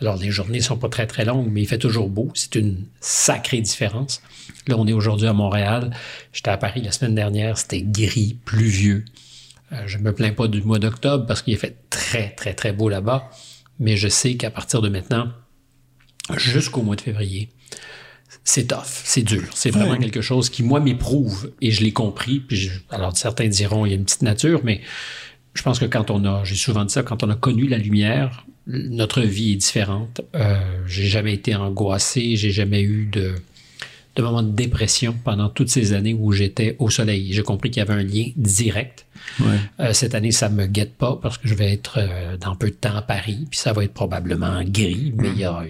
Alors, 0.00 0.16
les 0.16 0.30
journées 0.30 0.60
sont 0.62 0.78
pas 0.78 0.88
très, 0.88 1.06
très 1.06 1.26
longues, 1.26 1.48
mais 1.52 1.60
il 1.62 1.66
fait 1.68 1.76
toujours 1.78 2.08
beau. 2.08 2.30
C'est 2.34 2.54
une 2.54 2.84
sacrée 3.00 3.60
différence. 3.60 4.22
Là, 4.68 4.76
on 4.78 4.86
est 4.86 4.92
aujourd'hui 4.94 5.26
à 5.26 5.32
Montréal. 5.34 5.90
J'étais 6.32 6.50
à 6.50 6.56
Paris 6.56 6.80
la 6.82 6.92
semaine 6.92 7.14
dernière. 7.14 7.58
C'était 7.58 7.82
gris, 7.82 8.38
pluvieux. 8.46 9.04
Euh, 9.72 9.82
je 9.86 9.98
me 9.98 10.12
plains 10.14 10.32
pas 10.32 10.48
du 10.48 10.62
mois 10.62 10.78
d'octobre 10.78 11.26
parce 11.26 11.42
qu'il 11.42 11.56
fait 11.58 11.76
très, 11.90 12.30
très, 12.30 12.54
très 12.54 12.72
beau 12.72 12.88
là-bas. 12.88 13.28
Mais 13.80 13.96
je 13.96 14.08
sais 14.08 14.36
qu'à 14.36 14.50
partir 14.50 14.80
de 14.80 14.88
maintenant, 14.88 15.28
jusqu'au 16.36 16.82
mois 16.82 16.96
de 16.96 17.00
février, 17.00 17.48
c'est 18.44 18.68
tough, 18.68 18.84
c'est 19.04 19.22
dur. 19.22 19.44
C'est 19.54 19.70
vraiment 19.70 19.96
quelque 19.96 20.20
chose 20.20 20.50
qui, 20.50 20.62
moi, 20.62 20.80
m'éprouve 20.80 21.52
et 21.60 21.70
je 21.70 21.82
l'ai 21.82 21.92
compris. 21.92 22.40
Puis 22.40 22.56
je- 22.56 22.70
alors, 22.90 23.16
certains 23.16 23.48
diront, 23.48 23.86
il 23.86 23.90
y 23.90 23.92
a 23.92 23.96
une 23.96 24.04
petite 24.04 24.22
nature, 24.22 24.60
mais 24.64 24.80
je 25.54 25.62
pense 25.62 25.78
que 25.78 25.84
quand 25.84 26.10
on 26.10 26.24
a, 26.24 26.44
j'ai 26.44 26.56
souvent 26.56 26.84
dit 26.84 26.92
ça, 26.92 27.02
quand 27.02 27.22
on 27.22 27.30
a 27.30 27.36
connu 27.36 27.66
la 27.68 27.78
lumière, 27.78 28.44
notre 28.66 29.20
vie 29.22 29.52
est 29.52 29.56
différente. 29.56 30.20
Euh, 30.34 30.58
j'ai 30.86 31.06
jamais 31.06 31.34
été 31.34 31.54
angoissé, 31.54 32.36
j'ai 32.36 32.50
jamais 32.50 32.82
eu 32.82 33.06
de, 33.06 33.34
de 34.16 34.22
moment 34.22 34.42
de 34.42 34.52
dépression 34.52 35.14
pendant 35.24 35.48
toutes 35.48 35.68
ces 35.68 35.92
années 35.92 36.14
où 36.14 36.32
j'étais 36.32 36.76
au 36.78 36.90
soleil. 36.90 37.32
J'ai 37.32 37.42
compris 37.42 37.70
qu'il 37.70 37.80
y 37.80 37.82
avait 37.82 38.00
un 38.00 38.04
lien 38.04 38.26
direct. 38.36 39.06
Ouais. 39.40 39.46
Euh, 39.80 39.92
cette 39.92 40.14
année, 40.14 40.32
ça 40.32 40.48
me 40.48 40.66
guette 40.66 40.94
pas 40.94 41.18
parce 41.20 41.38
que 41.38 41.48
je 41.48 41.54
vais 41.54 41.72
être 41.72 41.98
euh, 41.98 42.36
dans 42.36 42.56
peu 42.56 42.68
de 42.68 42.74
temps 42.74 42.94
à 42.94 43.02
Paris, 43.02 43.46
puis 43.50 43.58
ça 43.58 43.72
va 43.72 43.84
être 43.84 43.94
probablement 43.94 44.62
gris, 44.64 45.12
mais 45.16 45.28
il 45.28 45.38
y 45.38 45.44
a, 45.44 45.62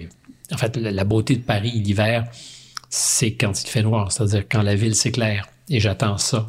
en 0.51 0.57
fait, 0.57 0.75
la, 0.77 0.91
la 0.91 1.03
beauté 1.03 1.35
de 1.35 1.41
Paris 1.41 1.71
l'hiver, 1.71 2.25
c'est 2.89 3.33
quand 3.33 3.63
il 3.63 3.67
fait 3.67 3.81
noir, 3.83 4.11
c'est-à-dire 4.11 4.43
quand 4.49 4.61
la 4.61 4.75
ville 4.75 4.95
s'éclaire. 4.95 5.47
Et 5.69 5.79
j'attends 5.79 6.17
ça, 6.17 6.47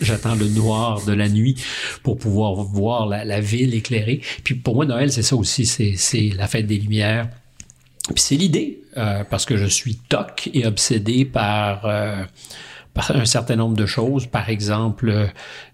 j'attends 0.00 0.34
le 0.34 0.48
noir 0.48 1.04
de 1.04 1.12
la 1.12 1.28
nuit 1.28 1.56
pour 2.02 2.16
pouvoir 2.16 2.54
voir 2.54 3.06
la, 3.06 3.40
ville 3.40 3.74
éclairée. 3.74 4.22
Puis 4.42 4.54
pour 4.54 4.74
moi, 4.74 4.86
Noël, 4.86 5.12
c'est 5.12 5.22
ça 5.22 5.36
aussi, 5.36 5.66
c'est 5.66 6.30
la 6.36 6.46
fête 6.46 6.66
des 6.66 6.78
Lumières. 6.78 7.28
Puis 8.14 8.22
c'est 8.22 8.36
l'idée, 8.36 8.80
euh, 8.96 9.24
parce 9.24 9.44
que 9.44 9.56
je 9.56 9.66
suis 9.66 9.96
toc 9.96 10.50
et 10.54 10.66
obsédé 10.66 11.24
par, 11.26 11.84
euh, 11.84 12.24
par 12.94 13.10
un 13.10 13.24
certain 13.26 13.56
nombre 13.56 13.76
de 13.76 13.86
choses. 13.86 14.26
Par 14.26 14.48
exemple, 14.48 15.30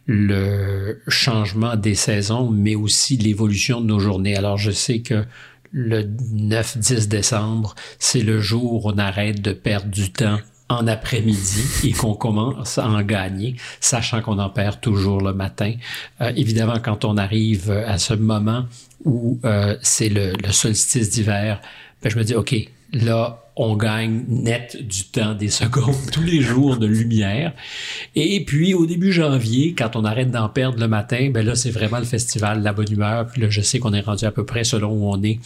le 0.06 1.00
changement 1.06 1.76
des 1.76 1.94
saisons, 1.94 2.50
mais 2.50 2.74
aussi 2.74 3.16
l'évolution 3.16 3.80
de 3.80 3.86
nos 3.86 4.00
journées. 4.00 4.36
Alors 4.36 4.58
je 4.58 4.72
sais 4.72 4.98
que 4.98 5.24
le 5.72 6.02
9-10 6.02 7.06
décembre, 7.06 7.76
c'est 8.00 8.22
le 8.22 8.40
jour 8.40 8.84
où 8.84 8.90
on 8.90 8.98
arrête 8.98 9.40
de 9.40 9.52
perdre 9.52 9.90
du 9.90 10.10
temps 10.10 10.40
en 10.70 10.86
après-midi 10.86 11.88
et 11.88 11.92
qu'on 11.92 12.14
commence 12.14 12.78
à 12.78 12.88
en 12.88 13.02
gagner, 13.02 13.56
sachant 13.80 14.22
qu'on 14.22 14.38
en 14.38 14.48
perd 14.48 14.80
toujours 14.80 15.20
le 15.20 15.34
matin. 15.34 15.74
Euh, 16.20 16.32
évidemment, 16.36 16.78
quand 16.82 17.04
on 17.04 17.18
arrive 17.18 17.70
à 17.70 17.98
ce 17.98 18.14
moment 18.14 18.64
où 19.04 19.38
euh, 19.44 19.76
c'est 19.82 20.08
le, 20.08 20.32
le, 20.42 20.52
solstice 20.52 21.10
d'hiver, 21.10 21.60
ben, 22.02 22.10
je 22.10 22.16
me 22.16 22.24
dis, 22.24 22.34
OK, 22.34 22.54
là, 22.92 23.40
on 23.56 23.76
gagne 23.76 24.24
net 24.26 24.78
du 24.80 25.04
temps, 25.04 25.34
des 25.34 25.50
secondes, 25.50 25.94
tous 26.12 26.22
les 26.22 26.40
jours 26.40 26.78
de 26.78 26.86
lumière. 26.86 27.52
Et 28.14 28.42
puis, 28.44 28.72
au 28.72 28.86
début 28.86 29.12
janvier, 29.12 29.74
quand 29.76 29.96
on 29.96 30.04
arrête 30.04 30.30
d'en 30.30 30.48
perdre 30.48 30.78
le 30.78 30.88
matin, 30.88 31.30
ben 31.32 31.44
là, 31.44 31.54
c'est 31.54 31.70
vraiment 31.70 31.98
le 31.98 32.04
festival 32.04 32.62
la 32.62 32.72
bonne 32.72 32.90
humeur. 32.90 33.26
Puis 33.26 33.42
là, 33.42 33.50
je 33.50 33.60
sais 33.60 33.78
qu'on 33.78 33.92
est 33.92 34.00
rendu 34.00 34.24
à 34.24 34.30
peu 34.30 34.46
près, 34.46 34.64
selon 34.64 34.92
où 34.92 35.12
on 35.12 35.22
est, 35.22 35.40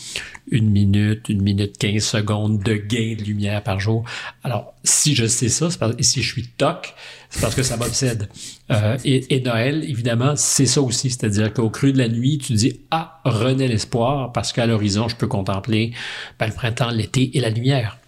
une 0.50 0.70
minute, 0.70 1.28
une 1.28 1.42
minute 1.42 1.76
quinze 1.78 2.04
secondes 2.04 2.62
de 2.62 2.74
gain 2.74 3.16
de 3.18 3.24
lumière 3.24 3.62
par 3.62 3.80
jour. 3.80 4.04
Alors, 4.44 4.74
si 4.84 5.14
je 5.14 5.26
sais 5.26 5.48
ça, 5.48 5.68
et 5.98 6.02
si 6.02 6.22
je 6.22 6.32
suis 6.32 6.46
toc, 6.46 6.94
c'est 7.23 7.23
parce 7.40 7.54
que 7.54 7.62
ça 7.62 7.76
m'obsède. 7.76 8.28
Euh, 8.70 8.96
et, 9.04 9.40
Noël, 9.40 9.84
évidemment, 9.84 10.34
c'est 10.36 10.66
ça 10.66 10.80
aussi. 10.80 11.10
C'est-à-dire 11.10 11.52
qu'au 11.52 11.70
creux 11.70 11.92
de 11.92 11.98
la 11.98 12.08
nuit, 12.08 12.38
tu 12.38 12.52
dis, 12.52 12.80
ah, 12.90 13.20
renaît 13.24 13.68
l'espoir, 13.68 14.32
parce 14.32 14.52
qu'à 14.52 14.66
l'horizon, 14.66 15.08
je 15.08 15.16
peux 15.16 15.26
contempler 15.26 15.92
ben, 16.38 16.46
le 16.46 16.52
printemps, 16.52 16.90
l'été 16.90 17.36
et 17.36 17.40
la 17.40 17.50
lumière. 17.50 17.98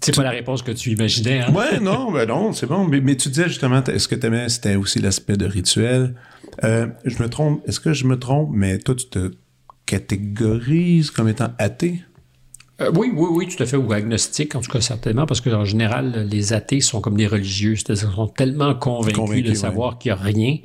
C'est 0.00 0.16
pas 0.16 0.24
la 0.24 0.30
réponse 0.30 0.62
que 0.62 0.72
tu 0.72 0.90
imaginais. 0.90 1.40
Hein? 1.40 1.52
Ouais, 1.52 1.78
non, 1.78 2.10
ben 2.10 2.26
non, 2.26 2.52
c'est 2.52 2.66
bon. 2.66 2.86
Mais, 2.86 3.16
tu 3.16 3.28
disais 3.28 3.48
justement, 3.48 3.84
est-ce 3.84 4.08
que 4.08 4.16
tu 4.16 4.26
aimais, 4.26 4.48
c'était 4.48 4.74
aussi 4.74 4.98
l'aspect 4.98 5.36
de 5.36 5.46
rituel? 5.46 6.14
Euh, 6.64 6.88
je 7.04 7.22
me 7.22 7.28
trompe, 7.28 7.62
est-ce 7.68 7.78
que 7.78 7.92
je 7.92 8.04
me 8.06 8.18
trompe, 8.18 8.50
mais 8.52 8.78
toi, 8.78 8.96
tu 8.96 9.06
te 9.06 9.30
catégorises 9.86 11.10
comme 11.10 11.28
étant 11.28 11.50
athée? 11.58 12.02
Euh, 12.80 12.90
oui, 12.94 13.12
oui, 13.14 13.28
oui, 13.30 13.48
tout 13.48 13.62
à 13.62 13.66
fait, 13.66 13.76
ou 13.76 13.92
agnostique, 13.92 14.54
en 14.54 14.60
tout 14.60 14.70
cas 14.70 14.80
certainement, 14.80 15.26
parce 15.26 15.40
qu'en 15.40 15.64
général, 15.64 16.26
les 16.30 16.52
athées 16.52 16.80
sont 16.80 17.00
comme 17.00 17.16
des 17.16 17.26
religieux, 17.26 17.76
c'est-à-dire 17.76 18.08
qu'ils 18.08 18.16
sont 18.16 18.28
tellement 18.28 18.74
convaincus, 18.74 19.44
de 19.44 19.54
savoir 19.54 19.98
qu'il 19.98 20.12
n'y 20.12 20.18
a 20.18 20.22
rien, 20.22 20.56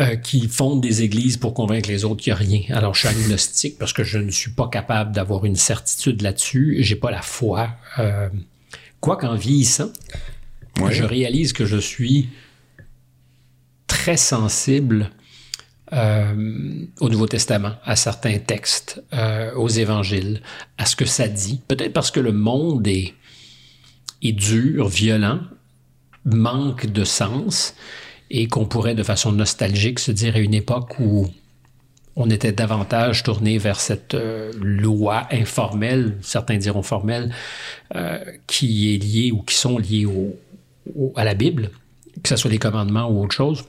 euh, 0.00 0.16
qui 0.16 0.48
fondent 0.48 0.80
des 0.80 1.02
églises 1.02 1.36
pour 1.36 1.54
convaincre 1.54 1.88
les 1.88 2.04
autres 2.04 2.22
qu'il 2.22 2.32
n'y 2.32 2.36
a 2.36 2.38
rien. 2.38 2.62
Alors, 2.76 2.94
je 2.94 3.06
suis 3.06 3.08
agnostique 3.08 3.78
parce 3.78 3.92
que 3.92 4.02
je 4.02 4.18
ne 4.18 4.30
suis 4.30 4.50
pas 4.50 4.68
capable 4.68 5.12
d'avoir 5.12 5.44
une 5.44 5.56
certitude 5.56 6.20
là-dessus, 6.20 6.78
j'ai 6.80 6.96
pas 6.96 7.10
la 7.10 7.22
foi. 7.22 7.70
Euh, 7.98 8.28
quoi 9.00 9.16
qu'en 9.16 9.36
vieillissant, 9.36 9.90
je 10.90 11.04
réalise 11.04 11.52
que 11.52 11.64
je 11.64 11.78
suis 11.78 12.28
très 13.86 14.16
sensible 14.16 15.10
euh, 15.92 16.86
au 17.00 17.08
Nouveau 17.08 17.26
Testament, 17.26 17.72
à 17.84 17.96
certains 17.96 18.38
textes, 18.38 19.02
euh, 19.12 19.54
aux 19.54 19.68
évangiles, 19.68 20.42
à 20.76 20.86
ce 20.86 20.96
que 20.96 21.04
ça 21.04 21.28
dit. 21.28 21.60
Peut-être 21.66 21.92
parce 21.92 22.10
que 22.10 22.20
le 22.20 22.32
monde 22.32 22.86
est, 22.86 23.14
est 24.22 24.32
dur, 24.32 24.88
violent, 24.88 25.40
manque 26.24 26.86
de 26.86 27.04
sens, 27.04 27.74
et 28.30 28.48
qu'on 28.48 28.66
pourrait 28.66 28.94
de 28.94 29.02
façon 29.02 29.32
nostalgique 29.32 29.98
se 29.98 30.12
dire 30.12 30.36
à 30.36 30.40
une 30.40 30.54
époque 30.54 30.98
où 30.98 31.26
on 32.16 32.28
était 32.30 32.52
davantage 32.52 33.22
tourné 33.22 33.58
vers 33.58 33.80
cette 33.80 34.14
euh, 34.14 34.52
loi 34.60 35.26
informelle, 35.30 36.18
certains 36.20 36.56
diront 36.58 36.82
formelle, 36.82 37.32
euh, 37.94 38.18
qui 38.46 38.94
est 38.94 38.98
liée 38.98 39.32
ou 39.32 39.42
qui 39.42 39.54
sont 39.54 39.78
liées 39.78 40.04
au, 40.04 40.36
à 41.16 41.24
la 41.24 41.34
Bible, 41.34 41.70
que 42.22 42.28
ce 42.28 42.36
soit 42.36 42.50
les 42.50 42.58
commandements 42.58 43.08
ou 43.08 43.22
autre 43.22 43.34
chose 43.34 43.64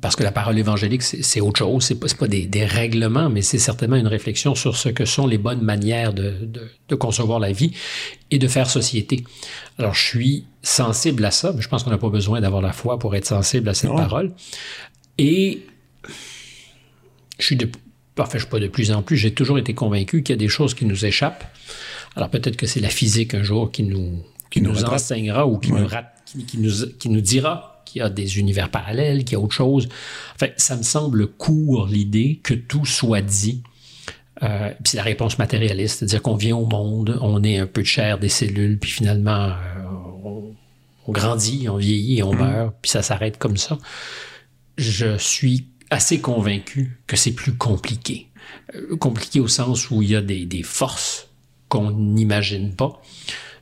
parce 0.00 0.16
que 0.16 0.22
la 0.22 0.32
parole 0.32 0.58
évangélique, 0.58 1.02
c'est 1.02 1.40
autre 1.40 1.58
chose. 1.58 1.84
C'est 1.84 1.96
pas, 1.96 2.06
pas 2.18 2.26
des, 2.26 2.46
des, 2.46 2.64
règlements, 2.64 3.28
mais 3.28 3.42
c'est 3.42 3.58
certainement 3.58 3.96
une 3.96 4.06
réflexion 4.06 4.54
sur 4.54 4.76
ce 4.76 4.88
que 4.88 5.04
sont 5.04 5.26
les 5.26 5.36
bonnes 5.36 5.60
manières 5.60 6.14
de, 6.14 6.34
de, 6.42 6.70
de, 6.88 6.94
concevoir 6.94 7.38
la 7.38 7.52
vie 7.52 7.72
et 8.30 8.38
de 8.38 8.48
faire 8.48 8.70
société. 8.70 9.24
Alors, 9.78 9.94
je 9.94 10.02
suis 10.02 10.44
sensible 10.62 11.24
à 11.24 11.30
ça, 11.30 11.52
mais 11.52 11.60
je 11.60 11.68
pense 11.68 11.82
qu'on 11.82 11.90
n'a 11.90 11.98
pas 11.98 12.08
besoin 12.08 12.40
d'avoir 12.40 12.62
la 12.62 12.72
foi 12.72 12.98
pour 12.98 13.14
être 13.14 13.26
sensible 13.26 13.68
à 13.68 13.74
cette 13.74 13.90
parole. 13.90 14.32
Et 15.18 15.66
je 17.38 17.44
suis 17.44 17.56
de, 17.56 17.68
enfin, 18.18 18.30
je 18.34 18.38
suis 18.38 18.48
pas 18.48 18.60
de 18.60 18.68
plus 18.68 18.90
en 18.90 19.02
plus, 19.02 19.18
j'ai 19.18 19.34
toujours 19.34 19.58
été 19.58 19.74
convaincu 19.74 20.22
qu'il 20.22 20.32
y 20.32 20.38
a 20.38 20.40
des 20.40 20.48
choses 20.48 20.72
qui 20.72 20.86
nous 20.86 21.04
échappent. 21.04 21.44
Alors, 22.16 22.30
peut-être 22.30 22.56
que 22.56 22.66
c'est 22.66 22.80
la 22.80 22.88
physique 22.88 23.34
un 23.34 23.42
jour 23.42 23.70
qui 23.70 23.82
nous, 23.82 24.24
qui, 24.50 24.62
nous, 24.62 24.84
enseignera 24.84 25.46
ou 25.46 25.58
qui, 25.58 25.72
nous, 25.72 25.88
qui, 26.46 26.58
nous, 26.58 26.72
qui 26.98 27.10
nous 27.10 27.20
dira 27.20 27.73
qu'il 27.84 28.00
y 28.00 28.02
a 28.02 28.10
des 28.10 28.38
univers 28.38 28.70
parallèles, 28.70 29.24
qu'il 29.24 29.32
y 29.32 29.40
a 29.40 29.44
autre 29.44 29.54
chose. 29.54 29.88
Enfin, 30.34 30.48
ça 30.56 30.76
me 30.76 30.82
semble 30.82 31.26
court 31.28 31.86
l'idée 31.86 32.40
que 32.42 32.54
tout 32.54 32.86
soit 32.86 33.22
dit. 33.22 33.62
Euh, 34.42 34.70
puis 34.70 34.90
c'est 34.90 34.96
la 34.96 35.04
réponse 35.04 35.38
matérialiste, 35.38 35.98
c'est-à-dire 35.98 36.22
qu'on 36.22 36.36
vient 36.36 36.56
au 36.56 36.66
monde, 36.66 37.18
on 37.22 37.42
est 37.44 37.58
un 37.58 37.66
peu 37.66 37.82
de 37.82 37.86
chair 37.86 38.18
des 38.18 38.28
cellules, 38.28 38.78
puis 38.78 38.90
finalement 38.90 39.50
euh, 39.50 39.52
on, 41.06 41.12
grandit, 41.12 41.68
on 41.68 41.76
vieillit, 41.76 42.22
on 42.22 42.34
mm-hmm. 42.34 42.38
meurt, 42.38 42.74
puis 42.82 42.90
ça 42.90 43.02
s'arrête 43.02 43.38
comme 43.38 43.56
ça. 43.56 43.78
Je 44.76 45.16
suis 45.18 45.68
assez 45.90 46.20
convaincu 46.20 46.98
que 47.06 47.16
c'est 47.16 47.32
plus 47.32 47.54
compliqué. 47.54 48.26
Euh, 48.74 48.96
compliqué 48.96 49.38
au 49.38 49.48
sens 49.48 49.90
où 49.90 50.02
il 50.02 50.10
y 50.10 50.16
a 50.16 50.20
des, 50.20 50.46
des 50.46 50.64
forces 50.64 51.28
qu'on 51.68 51.92
n'imagine 51.92 52.74
pas. 52.74 53.00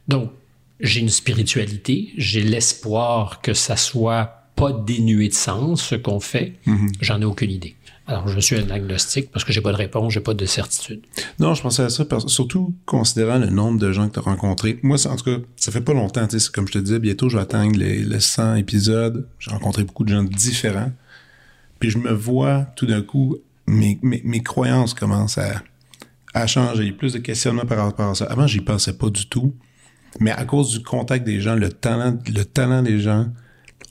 Donc, 0.08 0.32
j'ai 0.82 1.00
une 1.00 1.08
spiritualité, 1.08 2.12
j'ai 2.16 2.42
l'espoir 2.42 3.40
que 3.40 3.54
ça 3.54 3.76
soit 3.76 4.42
pas 4.56 4.72
dénué 4.72 5.28
de 5.28 5.34
sens 5.34 5.82
ce 5.82 5.94
qu'on 5.94 6.20
fait, 6.20 6.54
mhm. 6.66 6.92
j'en 7.00 7.20
ai 7.20 7.24
aucune 7.24 7.50
idée. 7.50 7.76
Alors, 8.08 8.26
je 8.26 8.40
suis 8.40 8.56
un 8.56 8.68
agnostique 8.68 9.30
parce 9.30 9.44
que 9.44 9.52
j'ai 9.52 9.60
pas 9.60 9.70
de 9.70 9.76
réponse, 9.76 10.12
j'ai 10.12 10.20
pas 10.20 10.34
de 10.34 10.44
certitude. 10.44 11.02
Non, 11.38 11.54
je 11.54 11.62
pensais 11.62 11.84
à 11.84 11.88
ça, 11.88 12.04
surtout 12.26 12.74
considérant 12.84 13.38
le 13.38 13.46
nombre 13.46 13.78
de 13.78 13.92
gens 13.92 14.08
que 14.08 14.14
tu 14.14 14.18
as 14.18 14.22
rencontrés. 14.22 14.80
Moi, 14.82 14.96
en 15.06 15.16
tout 15.16 15.24
cas, 15.24 15.36
ça 15.56 15.70
fait 15.70 15.80
pas 15.80 15.94
longtemps, 15.94 16.26
comme 16.52 16.66
je 16.66 16.72
te 16.72 16.78
disais, 16.78 16.98
bientôt 16.98 17.28
je 17.28 17.36
vais 17.36 17.42
atteindre 17.42 17.78
les, 17.78 18.20
100 18.20 18.56
épisodes. 18.56 19.28
J'ai 19.38 19.52
rencontré 19.52 19.84
beaucoup 19.84 20.04
de 20.04 20.12
gens 20.12 20.24
différents. 20.24 20.90
Puis 21.78 21.90
je 21.90 21.98
me 21.98 22.12
vois 22.12 22.66
tout 22.76 22.86
d'un 22.86 23.02
coup, 23.02 23.36
mes, 23.66 23.98
mes, 24.02 24.42
croyances 24.42 24.94
commencent 24.94 25.38
à, 25.38 25.62
à 26.34 26.48
changer. 26.48 26.82
Il 26.82 26.88
y 26.88 26.90
a 26.90 26.94
plus 26.94 27.12
de 27.12 27.18
questionnements 27.18 27.66
par 27.66 27.78
rapport 27.78 28.10
à 28.10 28.14
ça. 28.16 28.24
Avant, 28.24 28.48
j'y 28.48 28.60
pensais 28.60 28.94
pas 28.94 29.10
du 29.10 29.26
tout. 29.26 29.54
Mais 30.20 30.30
à 30.30 30.44
cause 30.44 30.70
du 30.70 30.82
contact 30.82 31.24
des 31.24 31.40
gens, 31.40 31.54
le 31.54 31.70
talent, 31.70 32.18
le 32.26 32.44
talent 32.44 32.82
des 32.82 33.00
gens, 33.00 33.26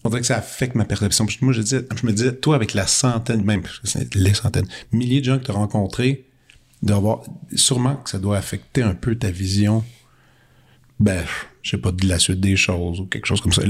on 0.04 0.10
dirait 0.10 0.22
que 0.22 0.28
ça 0.28 0.38
affecte 0.38 0.76
ma 0.76 0.86
perception. 0.86 1.26
moi, 1.42 1.54
je, 1.54 1.62
disais, 1.62 1.86
je 1.96 2.06
me 2.06 2.12
disais, 2.12 2.36
toi, 2.36 2.56
avec 2.56 2.74
la 2.74 2.88
centaine, 2.88 3.44
même 3.44 3.64
les 4.16 4.34
centaines, 4.34 4.68
milliers 4.92 5.20
de 5.20 5.26
gens 5.26 5.40
que 5.40 5.46
tu 5.46 5.52
as 5.52 5.56
rencontrés, 5.56 6.26
sûrement 7.56 7.96
que 7.98 8.10
ça 8.10 8.20
doit 8.20 8.38
affecter 8.38 8.82
un 8.82 8.96
peu 8.96 9.16
ta 9.16 9.30
vision. 9.30 9.84
Ben, 11.02 11.24
je 11.64 11.72
sais 11.72 11.78
pas, 11.78 11.92
de 11.92 12.08
la 12.08 12.20
suite 12.20 12.40
des 12.40 12.56
choses 12.56 13.00
ou 13.00 13.06
quelque 13.06 13.26
chose 13.26 13.42
comme 13.42 13.52
ça. 13.52 13.64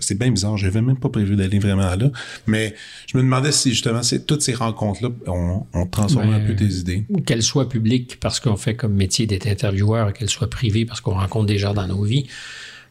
C'est 0.00 0.18
bien 0.18 0.30
bizarre, 0.30 0.56
j'avais 0.56 0.80
même 0.80 0.98
pas 0.98 1.10
prévu 1.10 1.36
d'aller 1.36 1.58
vraiment 1.58 1.94
là. 1.94 2.10
Mais 2.46 2.74
je 3.06 3.16
me 3.18 3.22
demandais 3.22 3.52
si 3.52 3.70
justement 3.70 4.00
toutes 4.26 4.42
ces 4.42 4.54
rencontres-là 4.54 5.10
ont, 5.26 5.66
on 5.74 5.86
transformé 5.86 6.34
un 6.34 6.40
peu 6.40 6.56
tes 6.56 6.64
idées. 6.64 7.04
Qu'elles 7.26 7.42
soient 7.42 7.68
publiques 7.68 8.18
parce 8.18 8.40
qu'on 8.40 8.56
fait 8.56 8.74
comme 8.74 8.94
métier 8.94 9.26
d'être 9.26 9.46
intervieweur, 9.46 10.12
qu'elles 10.14 10.30
soient 10.30 10.50
privées 10.50 10.86
parce 10.86 11.00
qu'on 11.00 11.14
rencontre 11.14 11.46
des 11.46 11.58
gens 11.58 11.74
dans 11.74 11.86
nos 11.86 12.02
vies, 12.02 12.26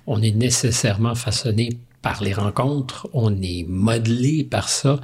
on 0.08 0.22
est 0.22 0.36
nécessairement 0.36 1.15
façonné 1.15 1.69
par 2.01 2.24
les 2.24 2.34
rencontres, 2.34 3.08
on 3.13 3.41
est 3.41 3.65
modelé 3.67 4.43
par 4.43 4.69
ça. 4.69 5.01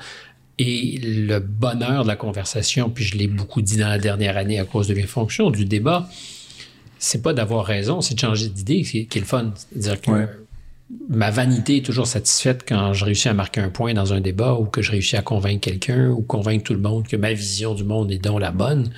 Et 0.58 1.00
le 1.04 1.40
bonheur 1.40 2.04
de 2.04 2.08
la 2.08 2.16
conversation, 2.16 2.90
puis 2.90 3.04
je 3.04 3.18
l'ai 3.18 3.28
beaucoup 3.28 3.62
dit 3.62 3.78
dans 3.78 3.90
la 3.90 4.00
dernière 4.00 4.38
année 4.38 4.60
à 4.60 4.64
cause 4.64 4.88
de 4.88 4.94
mes 4.94 5.04
fonctions, 5.04 5.52
du 5.52 5.66
débat, 5.66 6.08
c'est 7.06 7.22
pas 7.22 7.34
d'avoir 7.34 7.66
raison, 7.66 8.02
c'est 8.02 8.16
de 8.16 8.20
changer 8.20 8.50
d'idée 8.50 8.82
qui, 8.82 9.00
est 9.00 9.16
le 9.16 9.26
fun. 9.26 9.54
C'est-à-dire 9.56 10.02
que 10.02 10.28
ma 11.08 11.30
vanité 11.30 11.78
est 11.78 11.86
toujours 11.86 12.08
satisfaite 12.08 12.66
quand 12.68 12.94
je 12.94 13.06
réussis 13.06 13.30
à 13.30 13.36
marquer 13.36 13.62
un 13.62 13.70
point 13.70 13.94
dans 13.94 14.14
un 14.14 14.22
débat 14.22 14.56
ou 14.56 14.66
que 14.66 14.82
je 14.82 14.92
réussis 14.92 15.16
à 15.16 15.22
convaincre 15.22 15.62
quelqu'un 15.62 16.10
ou 16.10 16.22
convaincre 16.22 16.64
tout 16.64 16.74
le 16.74 16.80
monde 16.80 17.08
que 17.08 17.16
ma 17.16 17.32
vision 17.34 17.76
du 17.76 17.84
monde 17.84 18.12
est 18.12 18.18
donc 18.18 18.42
la 18.42 18.52
bonne. 18.52 18.90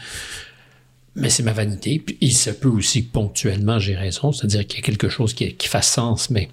Mais 1.15 1.29
c'est 1.29 1.43
ma 1.43 1.51
vanité. 1.51 1.99
Puis 1.99 2.17
il 2.21 2.33
se 2.33 2.49
peut 2.49 2.69
aussi 2.69 3.05
que 3.05 3.11
ponctuellement 3.11 3.77
j'ai 3.77 3.95
raison, 3.95 4.31
c'est-à-dire 4.31 4.65
qu'il 4.65 4.79
y 4.79 4.83
a 4.83 4.85
quelque 4.85 5.09
chose 5.09 5.33
qui, 5.33 5.53
qui 5.55 5.67
fasse 5.67 5.91
sens, 5.91 6.29
mais 6.29 6.47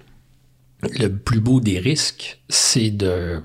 le 0.99 1.07
plus 1.07 1.39
beau 1.39 1.61
des 1.61 1.79
risques, 1.79 2.41
c'est 2.49 2.91
de 2.91 3.41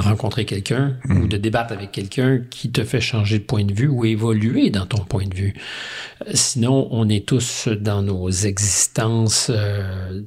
rencontrer 0.00 0.44
quelqu'un 0.44 0.96
ou 1.08 1.26
de 1.26 1.36
débattre 1.36 1.72
avec 1.72 1.92
quelqu'un 1.92 2.40
qui 2.50 2.70
te 2.70 2.84
fait 2.84 3.00
changer 3.00 3.38
de 3.38 3.44
point 3.44 3.64
de 3.64 3.72
vue 3.72 3.88
ou 3.88 4.04
évoluer 4.04 4.70
dans 4.70 4.86
ton 4.86 5.04
point 5.04 5.26
de 5.26 5.34
vue. 5.34 5.54
Sinon, 6.34 6.88
on 6.90 7.08
est 7.08 7.26
tous 7.26 7.68
dans 7.68 8.02
nos 8.02 8.30
existences 8.30 9.50
euh, 9.50 10.22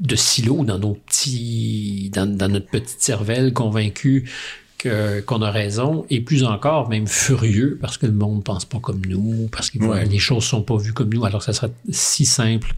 de 0.00 0.16
silos, 0.16 0.64
dans 0.64 0.78
nos 0.78 0.94
petits, 0.94 2.10
dans, 2.14 2.26
notre 2.26 2.66
petite 2.66 3.00
cervelle, 3.00 3.52
convaincus 3.52 4.30
que, 4.78 5.20
qu'on 5.20 5.42
a 5.42 5.50
raison, 5.50 6.06
et 6.08 6.20
plus 6.20 6.44
encore, 6.44 6.88
même 6.88 7.06
furieux 7.06 7.78
parce 7.80 7.98
que 7.98 8.06
le 8.06 8.12
monde 8.12 8.42
pense 8.44 8.64
pas 8.64 8.78
comme 8.78 9.02
nous, 9.06 9.48
parce 9.52 9.70
que 9.70 9.78
les 10.08 10.18
choses 10.18 10.44
sont 10.44 10.62
pas 10.62 10.76
vues 10.76 10.92
comme 10.92 11.12
nous, 11.12 11.24
alors 11.24 11.42
ça 11.42 11.52
serait 11.52 11.72
si 11.90 12.24
simple 12.24 12.74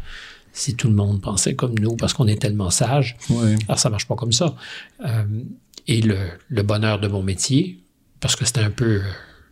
si 0.53 0.75
tout 0.75 0.89
le 0.89 0.95
monde 0.95 1.21
pensait 1.21 1.55
comme 1.55 1.75
nous 1.79 1.97
parce 1.97 2.13
qu'on 2.13 2.27
est 2.27 2.41
tellement 2.41 2.71
sage. 2.71 3.17
Alors 3.69 3.79
ça 3.79 3.91
marche 3.91 4.07
pas 4.07 4.17
comme 4.17 4.33
ça. 4.33 4.55
Euh, 5.05 5.25
et 5.89 6.01
le, 6.01 6.63
bonheur 6.63 7.01
de 7.01 7.09
mon 7.09 7.23
métier, 7.23 7.79
parce 8.21 8.37
que 8.37 8.45
c'est 8.45 8.59
un 8.59 8.71
peu, 8.71 9.03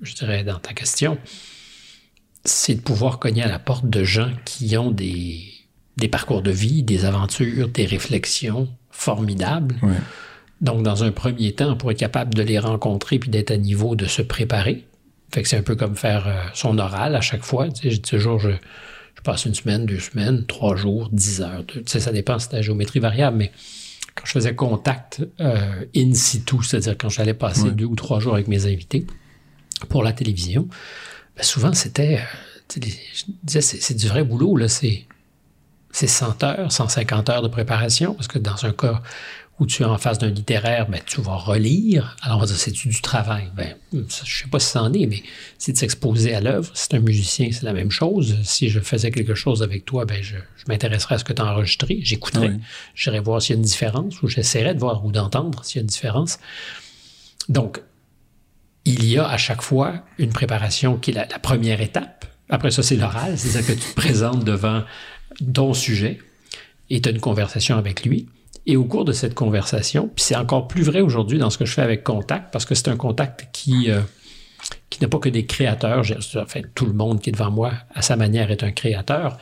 je 0.03 0.15
dirais, 0.15 0.45
dans 0.45 0.59
ta 0.59 0.73
question, 0.73 1.19
c'est 2.45 2.77
de 2.77 2.81
pouvoir 2.81 3.19
cogner 3.19 3.43
à 3.43 3.49
la 3.49 3.59
porte 3.59 3.89
de 3.89 4.05
gens 4.05 4.33
qui 4.45 4.77
ont 4.77 4.91
des, 4.91 5.45
des 5.97 6.09
parcours 6.09 6.43
de 6.43 6.51
vie, 6.51 6.83
des 6.83 7.05
aventures, 7.05 7.69
des 7.69 7.87
réflexions 7.87 8.69
formidables. 8.91 9.77
Donc, 10.61 10.83
dans 10.83 11.05
un 11.05 11.13
premier 11.13 11.53
temps, 11.53 11.77
pour 11.77 11.91
être 11.91 11.99
capable 11.99 12.35
de 12.35 12.43
les 12.43 12.59
rencontrer 12.59 13.19
puis 13.19 13.31
d'être 13.31 13.51
à 13.51 13.57
niveau 13.57 13.97
de 13.97 14.07
se 14.07 14.23
préparer. 14.23 14.85
Fait 15.33 15.43
que 15.43 15.49
c'est 15.49 15.57
un 15.57 15.63
peu 15.63 15.77
comme 15.77 15.97
faire 15.97 16.27
euh, 16.27 16.43
son 16.55 16.79
oral 16.79 17.15
à 17.15 17.21
chaque 17.21 17.45
fois. 17.45 17.69
Tu 17.71 17.91
sais, 17.91 17.99
toujours, 17.99 18.41
je, 18.41 18.51
je 18.51 19.23
passe 19.23 19.45
une 19.45 19.55
semaine, 19.55 19.87
deux 19.87 20.01
semaines, 20.01 20.45
trois 20.47 20.77
jours, 20.77 21.09
dix 21.13 21.41
heures. 21.41 21.65
Tu 21.67 21.83
sais, 21.87 22.01
ça 22.01 22.11
dépend, 22.11 22.39
c'est 22.39 22.53
la 22.53 22.63
géométrie 22.63 22.99
variable, 22.99 23.37
mais 23.37 23.53
quand 24.21 24.27
je 24.27 24.33
faisais 24.33 24.55
contact 24.55 25.23
euh, 25.41 25.87
in 25.97 26.13
situ, 26.13 26.57
c'est-à-dire 26.63 26.97
quand 26.99 27.09
j'allais 27.09 27.33
passer 27.33 27.71
deux 27.71 27.87
ou 27.87 27.97
trois 27.97 28.21
jours 28.21 28.35
avec 28.35 28.49
mes 28.49 28.67
invités 28.67 29.07
pour 29.89 30.03
la 30.03 30.13
télévision, 30.13 30.69
ben 31.37 31.43
souvent 31.43 31.73
c'était, 31.73 32.19
euh, 32.19 32.81
je 33.15 33.25
disais, 33.43 33.63
c'est 33.63 33.95
du 33.95 34.09
vrai 34.09 34.23
boulot, 34.23 34.57
là, 34.57 34.69
c'est 34.69 35.07
100 35.93 36.45
heures, 36.45 36.71
150 36.71 37.31
heures 37.31 37.43
de 37.43 37.49
préparation, 37.49 38.13
parce 38.13 38.29
que 38.29 38.39
dans 38.39 38.67
un 38.67 38.73
cas 38.73 39.01
où 39.61 39.67
tu 39.67 39.83
es 39.83 39.87
en 39.87 39.99
face 39.99 40.19
d'un 40.19 40.31
littéraire, 40.31 40.89
ben, 40.89 41.01
tu 41.05 41.21
vas 41.21 41.37
relire. 41.37 42.17
Alors, 42.23 42.39
on 42.39 42.41
va 42.41 42.47
dire, 42.47 42.57
c'est-tu 42.57 42.89
du 42.89 43.03
travail? 43.03 43.51
Ben, 43.55 43.77
je 43.93 43.99
ne 43.99 44.09
sais 44.09 44.49
pas 44.51 44.59
si 44.59 44.69
c'en 44.71 44.91
est, 44.95 45.05
mais 45.05 45.23
c'est 45.59 45.73
de 45.73 45.77
s'exposer 45.77 46.35
à 46.35 46.41
l'œuvre. 46.41 46.71
C'est 46.73 46.95
un 46.95 47.01
musicien, 47.01 47.51
c'est 47.53 47.65
la 47.65 47.75
même 47.75 47.91
chose. 47.91 48.39
Si 48.43 48.71
je 48.71 48.81
faisais 48.81 49.11
quelque 49.11 49.35
chose 49.35 49.63
avec 49.63 49.85
toi, 49.85 50.07
ben, 50.07 50.23
je, 50.23 50.37
m'intéresserais 50.67 51.17
à 51.17 51.19
ce 51.19 51.25
que 51.25 51.35
tu 51.35 51.43
as 51.43 51.45
enregistré. 51.45 52.01
J'écouterais. 52.03 52.57
J'irais 52.95 53.21
voir 53.21 53.43
s'il 53.43 53.55
y 53.55 53.57
a 53.57 53.59
une 53.59 53.65
différence 53.67 54.23
ou 54.23 54.29
j'essaierais 54.29 54.75
de 54.75 54.81
voir 54.81 55.05
ou 55.05 55.13
d'entendre 55.13 55.63
s'il 55.63 55.77
y 55.77 55.81
a 55.81 55.83
une 55.83 55.89
différence. 55.89 56.39
Donc, 57.51 57.83
il 58.87 59.05
y 59.05 59.19
a 59.19 59.29
à 59.29 59.37
chaque 59.37 59.61
fois 59.61 60.05
une 60.17 60.33
préparation 60.33 60.97
qui 60.97 61.11
est 61.11 61.15
la, 61.15 61.27
la 61.27 61.39
première 61.39 61.83
étape. 61.83 62.25
Après 62.49 62.71
ça, 62.71 62.83
c'est 62.83 62.97
l'oral, 62.97 63.37
c'est-à-dire 63.37 63.75
que 63.75 63.79
tu 63.79 63.91
te 63.91 63.95
présentes 63.95 64.43
devant 64.43 64.85
ton 65.53 65.75
sujet 65.75 66.19
et 66.89 67.03
tu 67.03 67.11
as 67.11 67.13
une 67.13 67.21
conversation 67.21 67.77
avec 67.77 68.07
lui. 68.07 68.27
Et 68.67 68.77
au 68.77 68.85
cours 68.85 69.05
de 69.05 69.13
cette 69.13 69.35
conversation, 69.35 70.11
puis 70.15 70.25
c'est 70.25 70.37
encore 70.37 70.69
plus 70.69 70.83
vrai 70.83 71.01
aujourd'hui 71.01 71.39
dans 71.39 71.51
ce 71.51 71.59
que 71.59 71.65
je 71.65 71.73
fais 71.73 71.83
avec 71.83 72.05
Contact, 72.05 72.53
parce 72.53 72.65
que 72.65 72.75
c'est 72.75 72.89
un 72.89 72.97
contact 72.97 73.49
qui, 73.53 73.91
euh, 73.91 74.01
qui 74.91 75.01
n'a 75.01 75.09
pas 75.09 75.19
que 75.19 75.29
des 75.29 75.47
créateurs. 75.47 76.05
Enfin, 76.37 76.61
tout 76.75 76.87
le 76.87 76.93
monde 76.93 77.21
qui 77.21 77.31
est 77.31 77.33
devant 77.33 77.51
moi, 77.51 77.73
à 77.95 78.03
sa 78.03 78.17
manière, 78.17 78.51
est 78.51 78.63
un 78.63 78.71
créateur, 78.71 79.39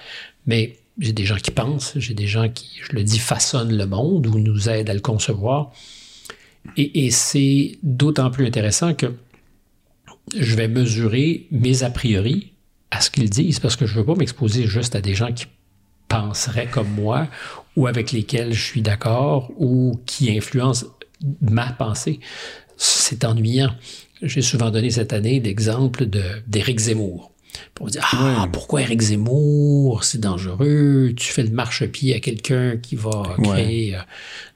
mais 0.46 0.78
j'ai 0.98 1.12
des 1.12 1.24
gens 1.24 1.36
qui 1.36 1.50
pensent, 1.50 1.94
j'ai 1.96 2.14
des 2.14 2.26
gens 2.26 2.48
qui, 2.48 2.78
je 2.82 2.94
le 2.94 3.02
dis, 3.02 3.18
façonnent 3.18 3.76
le 3.76 3.86
monde 3.86 4.26
ou 4.26 4.38
nous 4.38 4.68
aident 4.68 4.90
à 4.90 4.94
le 4.94 5.00
concevoir. 5.00 5.72
Et, 6.76 7.06
et 7.06 7.10
c'est 7.10 7.78
d'autant 7.82 8.30
plus 8.30 8.46
intéressant 8.46 8.94
que 8.94 9.14
je 10.36 10.54
vais 10.54 10.68
mesurer 10.68 11.46
mes 11.50 11.82
a 11.82 11.90
priori 11.90 12.52
à 12.90 13.00
ce 13.00 13.10
qu'ils 13.10 13.30
disent, 13.30 13.60
parce 13.60 13.76
que 13.76 13.86
je 13.86 13.94
ne 13.94 13.98
veux 14.00 14.06
pas 14.06 14.14
m'exposer 14.14 14.66
juste 14.66 14.94
à 14.96 15.00
des 15.00 15.14
gens 15.14 15.32
qui 15.32 15.46
penseraient 16.08 16.66
comme 16.66 16.90
moi 16.90 17.28
ou 17.76 17.86
avec 17.86 18.12
lesquels 18.12 18.52
je 18.52 18.62
suis 18.62 18.82
d'accord 18.82 19.50
ou 19.58 20.00
qui 20.06 20.36
influencent 20.36 20.86
ma 21.40 21.72
pensée. 21.72 22.20
C'est 22.76 23.24
ennuyant. 23.24 23.74
J'ai 24.22 24.42
souvent 24.42 24.70
donné 24.70 24.90
cette 24.90 25.12
année 25.12 25.40
l'exemple 25.40 26.06
d'Éric 26.46 26.78
Zemmour. 26.78 27.32
Pour 27.74 27.86
dire, 27.88 28.06
ah, 28.12 28.48
pourquoi 28.52 28.82
Éric 28.82 29.00
Zemmour, 29.00 30.04
c'est 30.04 30.20
dangereux, 30.20 31.12
tu 31.16 31.32
fais 31.32 31.42
le 31.42 31.50
marchepied 31.50 32.14
à 32.14 32.20
quelqu'un 32.20 32.76
qui 32.76 32.96
va 32.96 33.36
créer 33.42 33.94
euh, 33.94 34.00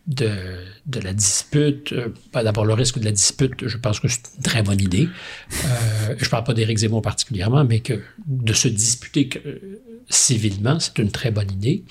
de, 0.06 0.30
de, 0.86 1.00
la 1.00 1.12
dispute. 1.12 1.92
Euh, 1.92 2.08
d'abord, 2.32 2.64
le 2.64 2.74
risque 2.74 2.98
de 2.98 3.04
la 3.04 3.12
dispute, 3.12 3.66
je 3.66 3.76
pense 3.76 4.00
que 4.00 4.08
c'est 4.08 4.22
une 4.36 4.42
très 4.42 4.62
bonne 4.62 4.80
idée. 4.80 5.08
Euh, 5.64 6.14
je 6.18 6.24
ne 6.24 6.30
parle 6.30 6.44
pas 6.44 6.54
d'Éric 6.54 6.78
Zemmour 6.78 7.02
particulièrement, 7.02 7.64
mais 7.64 7.80
que 7.80 8.02
de 8.26 8.52
se 8.52 8.68
disputer 8.68 9.30
civilement, 10.08 10.80
c'est 10.80 10.98
une 10.98 11.10
très 11.10 11.30
bonne 11.30 11.50
idée. 11.50 11.84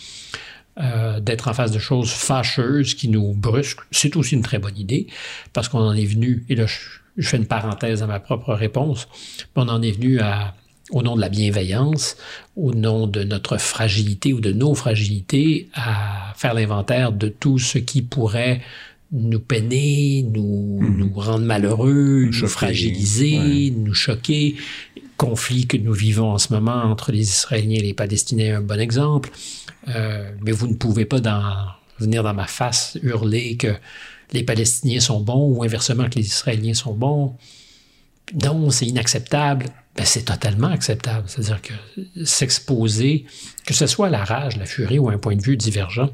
Euh, 0.79 1.19
d'être 1.19 1.49
en 1.49 1.53
face 1.53 1.71
de 1.71 1.79
choses 1.79 2.11
fâcheuses 2.11 2.93
qui 2.93 3.09
nous 3.09 3.33
brusquent, 3.33 3.81
c'est 3.91 4.15
aussi 4.15 4.35
une 4.35 4.41
très 4.41 4.57
bonne 4.57 4.77
idée, 4.77 5.07
parce 5.51 5.67
qu'on 5.67 5.79
en 5.79 5.93
est 5.93 6.05
venu, 6.05 6.45
et 6.47 6.55
là 6.55 6.65
je, 6.65 7.27
fais 7.27 7.35
une 7.35 7.45
parenthèse 7.45 8.01
à 8.01 8.07
ma 8.07 8.21
propre 8.21 8.53
réponse, 8.53 9.09
on 9.57 9.67
en 9.67 9.81
est 9.81 9.91
venu 9.91 10.21
à, 10.21 10.55
au 10.91 11.01
nom 11.03 11.15
de 11.15 11.21
la 11.21 11.29
bienveillance, 11.29 12.17
au 12.55 12.73
nom 12.73 13.07
de 13.07 13.23
notre 13.23 13.57
fragilité 13.57 14.33
ou 14.33 14.41
de 14.41 14.51
nos 14.51 14.75
fragilités, 14.75 15.69
à 15.73 16.33
faire 16.35 16.53
l'inventaire 16.53 17.11
de 17.11 17.29
tout 17.29 17.59
ce 17.59 17.77
qui 17.77 18.01
pourrait 18.01 18.61
nous 19.11 19.39
peiner, 19.39 20.23
nous, 20.23 20.79
mhm. 20.81 20.97
nous 20.97 21.19
rendre 21.19 21.45
malheureux, 21.45 22.29
nous 22.31 22.47
fragiliser, 22.47 23.71
nous 23.75 23.93
choquer. 23.93 24.55
Conflit 25.17 25.67
que 25.67 25.77
nous 25.77 25.93
vivons 25.93 26.31
en 26.31 26.37
ce 26.37 26.51
moment 26.51 26.83
entre 26.83 27.11
les 27.11 27.21
Israéliens 27.21 27.77
et 27.77 27.83
les 27.83 27.93
Palestiniens, 27.93 28.57
un 28.57 28.61
bon 28.61 28.79
exemple. 28.79 29.29
Euh, 29.89 30.31
mais 30.43 30.51
vous 30.51 30.67
ne 30.67 30.73
pouvez 30.73 31.05
pas 31.05 31.77
venir 31.99 32.23
dans 32.23 32.33
ma 32.33 32.47
face 32.47 32.97
hurler 33.03 33.55
que 33.57 33.75
les 34.31 34.43
Palestiniens 34.43 34.99
sont 34.99 35.19
bons 35.19 35.55
ou 35.55 35.63
inversement 35.63 36.09
que 36.09 36.15
les 36.15 36.25
Israéliens 36.25 36.73
sont 36.73 36.93
bons. 36.93 37.35
Non, 38.43 38.69
c'est 38.69 38.87
inacceptable. 38.87 39.65
Ben, 39.95 40.05
c'est 40.05 40.23
totalement 40.23 40.69
acceptable. 40.69 41.25
C'est-à-dire 41.27 41.61
que 41.61 41.73
s'exposer, 42.23 43.25
que 43.65 43.73
ce 43.73 43.87
soit 43.87 44.09
la 44.09 44.23
rage, 44.23 44.57
la 44.57 44.65
furie 44.65 44.99
ou 44.99 45.09
un 45.09 45.17
point 45.17 45.35
de 45.35 45.41
vue 45.41 45.57
divergent, 45.57 46.09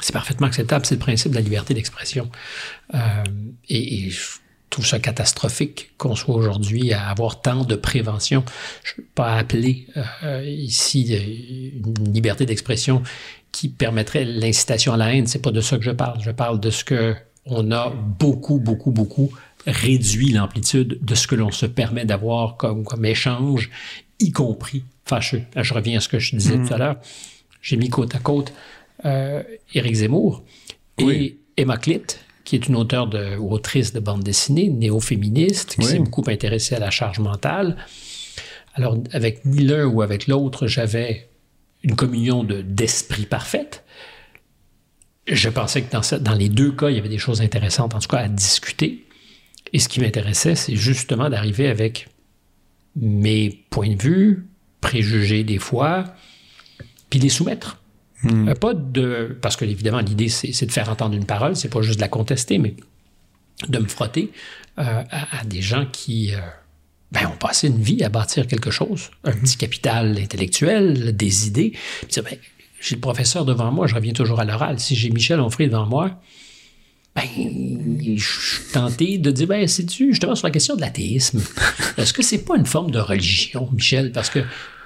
c'est 0.00 0.12
parfaitement 0.12 0.46
acceptable. 0.46 0.84
C'est 0.84 0.96
le 0.96 1.00
principe 1.00 1.30
de 1.30 1.36
la 1.36 1.42
liberté 1.42 1.74
d'expression. 1.74 2.30
Euh, 2.94 2.98
et, 3.68 4.10
je 4.10 4.38
trouve 4.68 4.86
ça 4.86 4.98
catastrophique 4.98 5.90
qu'on 5.98 6.16
soit 6.16 6.34
aujourd'hui 6.34 6.94
à 6.94 7.08
avoir 7.08 7.42
tant 7.42 7.64
de 7.64 7.74
prévention. 7.74 8.42
Je 8.84 8.92
ne 8.92 8.96
peux 8.96 9.08
pas 9.14 9.36
appeler 9.36 9.86
euh, 10.22 10.44
ici 10.46 11.14
une 11.14 12.12
liberté 12.12 12.46
d'expression 12.46 13.02
qui 13.52 13.68
permettrait 13.68 14.24
l'incitation 14.24 14.94
à 14.94 14.96
la 14.96 15.14
haine. 15.14 15.26
C'est 15.26 15.42
pas 15.42 15.50
de 15.50 15.60
ça 15.60 15.76
que 15.76 15.84
je 15.84 15.90
parle. 15.90 16.22
Je 16.22 16.30
parle 16.30 16.58
de 16.58 16.70
ce 16.70 16.84
que 16.84 17.14
on 17.44 17.70
a 17.72 17.90
beaucoup, 17.90 18.58
beaucoup, 18.58 18.92
beaucoup 18.92 19.30
réduit 19.66 20.32
l'amplitude 20.32 20.98
de 21.02 21.14
ce 21.14 21.26
que 21.26 21.34
l'on 21.34 21.50
se 21.50 21.66
permet 21.66 22.04
d'avoir 22.04 22.56
comme, 22.56 22.84
comme 22.84 23.04
échange, 23.04 23.70
y 24.18 24.32
compris 24.32 24.84
fâcheux. 25.04 25.42
je 25.56 25.74
reviens 25.74 25.98
à 25.98 26.00
ce 26.00 26.08
que 26.08 26.18
je 26.18 26.36
disais 26.36 26.56
mmh. 26.56 26.68
tout 26.68 26.74
à 26.74 26.78
l'heure. 26.78 26.96
J'ai 27.60 27.76
mis 27.76 27.88
côte 27.88 28.14
à 28.14 28.18
côte 28.18 28.52
euh, 29.04 29.42
Éric 29.74 29.94
Zemmour 29.94 30.42
et 30.98 31.38
Emma 31.56 31.76
Clitt, 31.76 32.20
qui 32.44 32.56
est 32.56 32.66
une 32.66 32.76
auteure 32.76 33.06
de, 33.06 33.36
ou 33.36 33.52
autrice 33.52 33.92
de 33.92 34.00
bande 34.00 34.22
dessinée, 34.22 34.68
néo-féministe, 34.68 35.76
qui 35.76 35.86
s'est 35.86 35.98
beaucoup 35.98 36.24
intéressée 36.28 36.74
à 36.74 36.78
la 36.78 36.90
charge 36.90 37.18
mentale. 37.18 37.76
Alors, 38.74 38.96
avec 39.12 39.44
ni 39.44 39.64
l'un 39.64 39.84
ou 39.84 40.02
avec 40.02 40.26
l'autre, 40.26 40.66
j'avais 40.66 41.28
une 41.82 41.94
communion 41.94 42.42
de, 42.42 42.62
d'esprit 42.62 43.26
parfaite. 43.26 43.84
Je 45.26 45.48
pensais 45.48 45.82
que 45.82 45.92
dans, 45.92 46.18
dans 46.20 46.34
les 46.34 46.48
deux 46.48 46.72
cas, 46.72 46.88
il 46.90 46.96
y 46.96 46.98
avait 46.98 47.08
des 47.08 47.18
choses 47.18 47.42
intéressantes, 47.42 47.94
en 47.94 48.00
tout 48.00 48.08
cas, 48.08 48.18
à 48.18 48.28
discuter. 48.28 49.04
Et 49.72 49.78
ce 49.78 49.88
qui 49.88 50.00
m'intéressait, 50.00 50.54
c'est 50.54 50.76
justement 50.76 51.30
d'arriver 51.30 51.68
avec 51.68 52.08
mes 52.96 53.64
points 53.70 53.94
de 53.94 54.02
vue, 54.02 54.46
préjugés 54.80 55.44
des 55.44 55.58
fois, 55.58 56.04
puis 57.08 57.18
les 57.18 57.28
soumettre. 57.28 57.80
Hmm. 58.22 58.48
Euh, 58.48 58.54
pas 58.54 58.74
de. 58.74 59.36
Parce 59.40 59.56
que, 59.56 59.64
évidemment, 59.64 60.00
l'idée, 60.00 60.28
c'est 60.28 60.66
de 60.66 60.72
faire 60.72 60.88
entendre 60.88 61.14
une 61.14 61.24
parole, 61.26 61.56
c'est 61.56 61.68
pas 61.68 61.82
juste 61.82 61.98
de 61.98 62.02
la 62.02 62.08
contester, 62.08 62.58
mais 62.58 62.74
de 63.68 63.78
me 63.78 63.88
frotter 63.88 64.32
euh, 64.78 65.02
à, 65.10 65.44
des 65.44 65.62
gens 65.62 65.86
qui 65.86 66.34
euh, 66.34 66.38
ben, 67.12 67.26
ont 67.26 67.36
passé 67.36 67.68
une 67.68 67.80
vie 67.80 68.02
à 68.02 68.08
bâtir 68.08 68.46
quelque 68.46 68.70
chose, 68.70 69.10
un 69.24 69.32
petit 69.32 69.56
capital 69.56 70.18
intellectuel, 70.18 71.16
des 71.16 71.46
idées. 71.46 71.72
Puis, 72.08 72.20
ben, 72.22 72.36
j'ai 72.80 72.96
le 72.96 73.00
professeur 73.00 73.44
devant 73.44 73.70
moi, 73.70 73.86
je 73.86 73.94
reviens 73.94 74.12
toujours 74.12 74.40
à 74.40 74.44
l'oral. 74.44 74.80
Si 74.80 74.96
j'ai 74.96 75.10
Michel 75.10 75.40
Onfray 75.40 75.68
devant 75.68 75.86
moi, 75.86 76.20
ben, 77.14 77.22
je 78.16 78.24
suis 78.24 78.72
tenté 78.72 79.18
de 79.18 79.30
dire, 79.30 79.46
ben, 79.46 79.68
c'est-tu 79.68 80.10
justement 80.10 80.34
sur 80.34 80.46
la 80.46 80.50
question 80.50 80.76
de 80.76 80.80
l'athéisme? 80.80 81.42
Est-ce 81.98 82.12
que 82.12 82.22
c'est 82.22 82.44
pas 82.44 82.56
une 82.56 82.66
forme 82.66 82.90
de 82.90 82.98
religion, 82.98 83.68
Michel? 83.72 84.12
Parce 84.12 84.30
que 84.30 84.40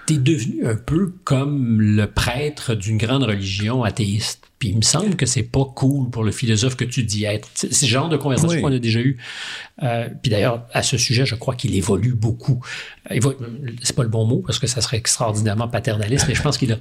tu 0.06 0.14
es 0.14 0.18
devenu 0.18 0.66
un 0.66 0.76
peu 0.76 1.12
comme 1.24 1.80
le 1.80 2.06
prêtre 2.06 2.74
d'une 2.74 2.98
grande 2.98 3.22
religion 3.22 3.84
athéiste. 3.84 4.45
Puis 4.58 4.70
il 4.70 4.76
me 4.76 4.82
semble 4.82 5.16
que 5.16 5.26
c'est 5.26 5.42
pas 5.42 5.64
cool 5.74 6.08
pour 6.08 6.24
le 6.24 6.32
philosophe 6.32 6.76
que 6.76 6.84
tu 6.84 7.02
dis 7.02 7.24
être. 7.24 7.48
C'est 7.54 7.72
ce 7.72 7.84
genre 7.84 8.08
de 8.08 8.16
conversation 8.16 8.60
qu'on 8.60 8.72
a 8.72 8.78
déjà 8.78 9.00
eu. 9.00 9.18
Euh, 9.82 10.08
puis 10.22 10.30
d'ailleurs, 10.30 10.66
à 10.72 10.82
ce 10.82 10.96
sujet, 10.96 11.26
je 11.26 11.34
crois 11.34 11.54
qu'il 11.54 11.74
évolue 11.74 12.14
beaucoup. 12.14 12.64
C'est 13.10 13.94
pas 13.94 14.02
le 14.02 14.08
bon 14.08 14.24
mot 14.24 14.42
parce 14.46 14.58
que 14.58 14.66
ça 14.66 14.80
serait 14.80 14.96
extraordinairement 14.96 15.68
paternaliste, 15.68 16.24
mais 16.26 16.34
je 16.34 16.42
pense 16.42 16.56
qu'il 16.56 16.72
a 16.72 16.78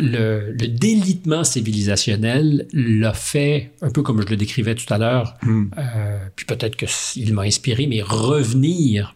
le, 0.00 0.54
délitement 0.68 1.44
civilisationnel 1.44 2.66
l'a 2.72 3.12
fait 3.12 3.72
un 3.82 3.90
peu 3.90 4.02
comme 4.02 4.22
je 4.22 4.28
le 4.28 4.36
décrivais 4.36 4.74
tout 4.74 4.92
à 4.92 4.98
l'heure. 4.98 5.34
Hmm. 5.42 5.66
Euh, 5.78 6.18
puis 6.36 6.46
peut-être 6.46 6.76
qu'il 6.76 7.34
m'a 7.34 7.42
inspiré, 7.42 7.86
mais 7.86 8.02
revenir 8.02 9.14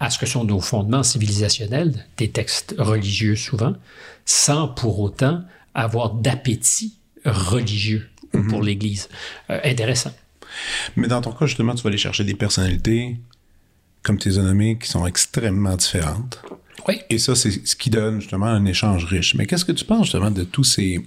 à 0.00 0.10
ce 0.10 0.18
que 0.18 0.26
sont 0.26 0.44
nos 0.44 0.60
fondements 0.60 1.02
civilisationnels, 1.02 2.06
des 2.16 2.28
textes 2.30 2.74
religieux 2.78 3.36
souvent, 3.36 3.74
sans 4.24 4.68
pour 4.68 5.00
autant 5.00 5.42
avoir 5.74 6.14
d'appétit 6.14 6.98
religieux 7.24 8.08
mhm. 8.32 8.48
pour 8.48 8.62
l'Église. 8.62 9.08
Euh, 9.50 9.60
intéressant. 9.64 10.12
Mais 10.96 11.08
dans 11.08 11.20
ton 11.20 11.32
cas, 11.32 11.46
justement, 11.46 11.74
tu 11.74 11.82
vas 11.82 11.88
aller 11.88 11.98
chercher 11.98 12.24
des 12.24 12.34
personnalités, 12.34 13.16
comme 14.02 14.18
tes 14.18 14.30
qui 14.30 14.88
sont 14.88 15.06
extrêmement 15.06 15.76
différentes. 15.76 16.42
Oui. 16.86 17.00
Et 17.10 17.18
ça, 17.18 17.34
c'est 17.34 17.66
ce 17.66 17.76
qui 17.76 17.90
donne 17.90 18.20
justement 18.20 18.46
un 18.46 18.64
échange 18.64 19.04
riche. 19.04 19.34
Mais 19.34 19.46
qu'est-ce 19.46 19.64
que 19.64 19.72
tu 19.72 19.84
penses 19.84 20.06
justement 20.06 20.30
de 20.30 20.44
tous 20.44 20.64
ces, 20.64 21.06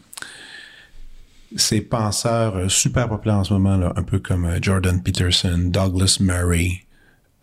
ces 1.55 1.81
penseurs 1.81 2.55
euh, 2.55 2.69
super 2.69 3.09
populaires 3.09 3.37
en 3.37 3.43
ce 3.43 3.53
moment, 3.53 3.77
là, 3.77 3.93
un 3.95 4.03
peu 4.03 4.19
comme 4.19 4.45
euh, 4.45 4.59
Jordan 4.61 5.01
Peterson, 5.01 5.57
Douglas 5.57 6.17
Murray, 6.19 6.83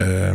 euh, 0.00 0.32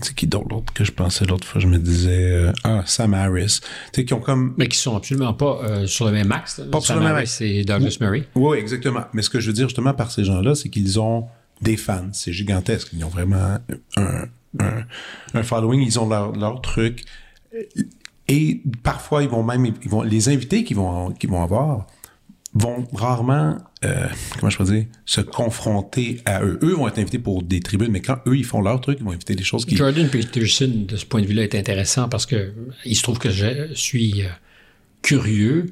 c'est 0.00 0.14
qui 0.14 0.28
d'autre 0.28 0.72
que 0.72 0.84
je 0.84 0.92
pensais 0.92 1.24
l'autre 1.24 1.46
fois? 1.46 1.60
Je 1.60 1.66
me 1.66 1.78
disais 1.78 2.32
euh, 2.32 2.52
ah 2.62 2.82
Sam 2.86 3.14
Harris. 3.14 3.60
Tu 3.92 4.04
qui 4.04 4.14
ont 4.14 4.20
comme 4.20 4.54
mais 4.56 4.68
qui 4.68 4.78
sont 4.78 4.96
absolument 4.96 5.34
pas 5.34 5.60
euh, 5.64 5.86
sur 5.86 6.06
le 6.06 6.12
même 6.12 6.30
axe 6.30 6.60
pas 6.70 6.80
sur 6.80 6.94
le 6.94 7.00
même 7.02 7.16
axe 7.16 7.38
c'est 7.38 7.64
Douglas 7.64 7.96
Murray. 8.00 8.28
Oui 8.36 8.58
exactement. 8.58 9.04
Mais 9.12 9.22
ce 9.22 9.30
que 9.30 9.40
je 9.40 9.48
veux 9.48 9.52
dire 9.52 9.68
justement 9.68 9.92
par 9.92 10.12
ces 10.12 10.24
gens-là 10.24 10.54
c'est 10.54 10.68
qu'ils 10.68 11.00
ont 11.00 11.26
des 11.60 11.76
fans. 11.76 12.10
C'est 12.12 12.32
gigantesque. 12.32 12.88
Ils 12.92 13.04
ont 13.04 13.08
vraiment 13.08 13.58
un, 13.96 14.24
un, 15.34 15.42
following. 15.42 15.80
Ils 15.80 15.98
ont 15.98 16.08
leur, 16.08 16.32
leur 16.32 16.60
truc. 16.60 17.04
Et 18.28 18.62
parfois 18.82 19.22
ils 19.22 19.28
vont 19.28 19.42
même 19.42 19.66
ils 19.66 19.90
vont 19.90 20.02
les 20.02 20.28
invités 20.28 20.62
qu'ils 20.62 20.76
vont 20.76 21.10
qu'ils 21.12 21.30
vont 21.30 21.42
avoir 21.42 21.86
vont 22.54 22.86
rarement, 22.92 23.58
euh, 23.84 24.06
comment 24.38 24.50
je 24.50 24.58
peux 24.58 24.64
dire, 24.64 24.84
se 25.06 25.20
confronter 25.20 26.20
à 26.24 26.42
eux. 26.42 26.58
Eux 26.62 26.74
vont 26.74 26.86
être 26.86 26.98
invités 26.98 27.18
pour 27.18 27.42
des 27.42 27.60
tribunes, 27.60 27.90
mais 27.90 28.00
quand 28.00 28.18
eux, 28.26 28.36
ils 28.36 28.44
font 28.44 28.60
leur 28.60 28.80
truc, 28.80 28.98
ils 29.00 29.04
vont 29.04 29.12
inviter 29.12 29.34
des 29.34 29.42
choses 29.42 29.64
qui... 29.64 29.76
Jordan 29.76 30.08
Peterson, 30.08 30.70
de 30.86 30.96
ce 30.96 31.06
point 31.06 31.22
de 31.22 31.26
vue-là, 31.26 31.44
est 31.44 31.54
intéressant 31.54 32.08
parce 32.08 32.26
que 32.26 32.52
il 32.84 32.94
se 32.94 33.02
trouve 33.02 33.18
que 33.18 33.30
je 33.30 33.72
suis 33.74 34.22
euh, 34.22 34.28
curieux 35.00 35.66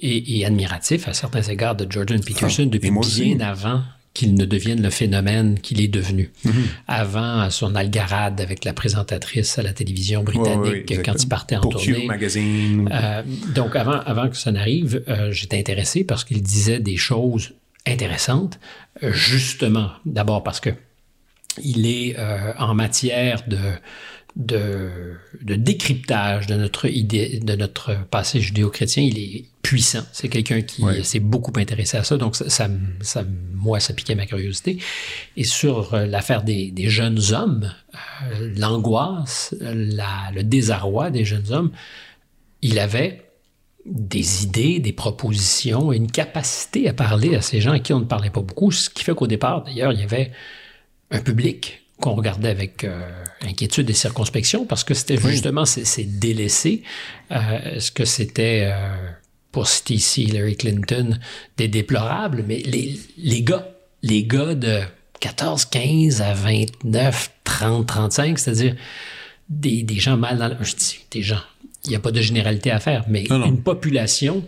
et, 0.00 0.44
admiratif 0.44 1.08
à 1.08 1.12
certains 1.12 1.42
égards 1.42 1.74
de 1.74 1.90
Jordan 1.90 2.22
Peterson 2.22 2.64
ah, 2.66 2.70
depuis 2.70 2.90
bien 2.90 3.40
avant 3.40 3.82
qu'il 4.16 4.34
ne 4.34 4.46
devienne 4.46 4.82
le 4.82 4.88
phénomène 4.88 5.60
qu'il 5.60 5.78
est 5.78 5.88
devenu. 5.88 6.32
Mhm. 6.42 6.52
Avant 6.88 7.50
son 7.50 7.74
algarade 7.74 8.40
avec 8.40 8.64
la 8.64 8.72
présentatrice 8.72 9.58
à 9.58 9.62
la 9.62 9.74
télévision 9.74 10.22
britannique 10.22 10.90
quand 11.04 11.22
il 11.22 11.28
partait 11.28 11.56
en 11.56 11.60
Pour 11.60 11.72
tournée. 11.72 12.06
Magazine. 12.06 12.88
Euh, 12.90 13.22
donc 13.54 13.76
avant, 13.76 14.00
avant 14.00 14.30
que 14.30 14.36
ça 14.38 14.52
n'arrive, 14.52 15.02
euh, 15.08 15.30
j'étais 15.32 15.58
intéressé 15.58 16.02
parce 16.02 16.24
qu'il 16.24 16.42
disait 16.42 16.80
des 16.80 16.96
choses 16.96 17.52
intéressantes, 17.86 18.58
euh, 19.02 19.12
justement, 19.12 19.90
d'abord 20.06 20.42
parce 20.42 20.60
que 20.60 20.70
il 21.62 21.86
est 21.86 22.16
en 22.58 22.74
matière 22.74 23.42
de 23.46 23.58
de, 24.36 25.14
de, 25.40 25.54
décryptage 25.54 26.46
de 26.46 26.54
notre 26.54 26.86
idée, 26.86 27.40
de 27.42 27.56
notre 27.56 27.96
passé 28.10 28.40
judéo-chrétien, 28.40 29.02
il 29.02 29.18
est 29.18 29.44
puissant. 29.62 30.02
C'est 30.12 30.28
quelqu'un 30.28 30.60
qui 30.60 30.84
s'est 31.02 31.20
beaucoup 31.20 31.52
intéressé 31.56 31.96
à 31.96 32.04
ça, 32.04 32.18
donc 32.18 32.36
ça, 32.36 32.68
ça, 33.00 33.24
moi, 33.54 33.80
ça 33.80 33.94
piquait 33.94 34.14
ma 34.14 34.26
curiosité. 34.26 34.78
Et 35.36 35.44
sur 35.44 35.94
euh, 35.94 36.06
l'affaire 36.06 36.42
des, 36.42 36.70
des, 36.70 36.88
jeunes 36.88 37.20
hommes, 37.32 37.72
euh, 37.94 38.52
l'angoisse, 38.56 39.54
le 39.60 40.42
désarroi 40.42 41.10
des 41.10 41.24
jeunes 41.24 41.50
hommes, 41.50 41.72
il 42.60 42.78
avait 42.78 43.22
des 43.86 44.44
idées, 44.44 44.80
des 44.80 44.92
propositions 44.92 45.92
une 45.92 46.10
capacité 46.10 46.88
à 46.88 46.92
parler 46.92 47.36
à 47.36 47.40
ces 47.40 47.60
gens 47.60 47.72
à 47.72 47.78
qui 47.78 47.92
on 47.92 48.00
ne 48.00 48.04
parlait 48.04 48.30
pas 48.30 48.42
beaucoup, 48.42 48.70
ce 48.70 48.90
qui 48.90 49.02
fait 49.02 49.14
qu'au 49.14 49.26
départ, 49.26 49.64
d'ailleurs, 49.64 49.92
il 49.92 50.00
y 50.00 50.02
avait 50.02 50.32
un 51.10 51.20
public 51.20 51.85
qu'on 52.00 52.14
regardait 52.14 52.48
avec 52.50 52.84
euh, 52.84 53.00
inquiétude 53.42 53.88
et 53.88 53.94
circonspection 53.94 54.66
parce 54.66 54.84
que 54.84 54.94
c'était 54.94 55.16
justement 55.16 55.64
ces, 55.64 56.04
délaissés. 56.04 56.82
Euh, 57.32 57.76
Est-ce 57.76 57.90
que 57.90 58.04
c'était, 58.04 58.70
euh, 58.70 58.94
pour 59.50 59.66
citer 59.66 59.94
ici 59.94 60.24
Hillary 60.24 60.56
Clinton, 60.56 61.18
des 61.56 61.68
déplorables, 61.68 62.44
mais 62.46 62.58
les, 62.58 63.00
les 63.16 63.42
gars, 63.42 63.68
les 64.02 64.24
gars 64.24 64.54
de 64.54 64.80
14, 65.20 65.64
15 65.66 66.20
à 66.20 66.34
29, 66.34 67.30
30, 67.44 67.86
35, 67.86 68.38
c'est-à-dire 68.38 68.76
des, 69.48 69.82
des, 69.82 69.98
gens 69.98 70.16
mal 70.16 70.38
dans 70.38 70.48
le... 70.48 70.56
Je 70.60 70.74
dis 70.74 70.98
des 71.10 71.22
gens, 71.22 71.40
il 71.84 71.90
n'y 71.90 71.96
a 71.96 72.00
pas 72.00 72.12
de 72.12 72.20
généralité 72.20 72.70
à 72.70 72.80
faire, 72.80 73.04
mais 73.08 73.24
une 73.30 73.62
population 73.62 74.44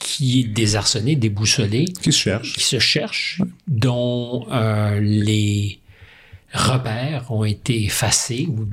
qui 0.00 0.40
est 0.40 0.44
désarçonnée, 0.44 1.14
déboussolée. 1.14 1.84
Qui 2.02 2.12
se 2.12 2.18
cherche. 2.18 2.54
Qui 2.54 2.64
se 2.64 2.78
cherche, 2.78 3.40
dont 3.68 4.46
les 5.00 5.78
repères 6.52 7.30
ont 7.30 7.44
été 7.44 7.84
effacés 7.84 8.46
ou, 8.48 8.68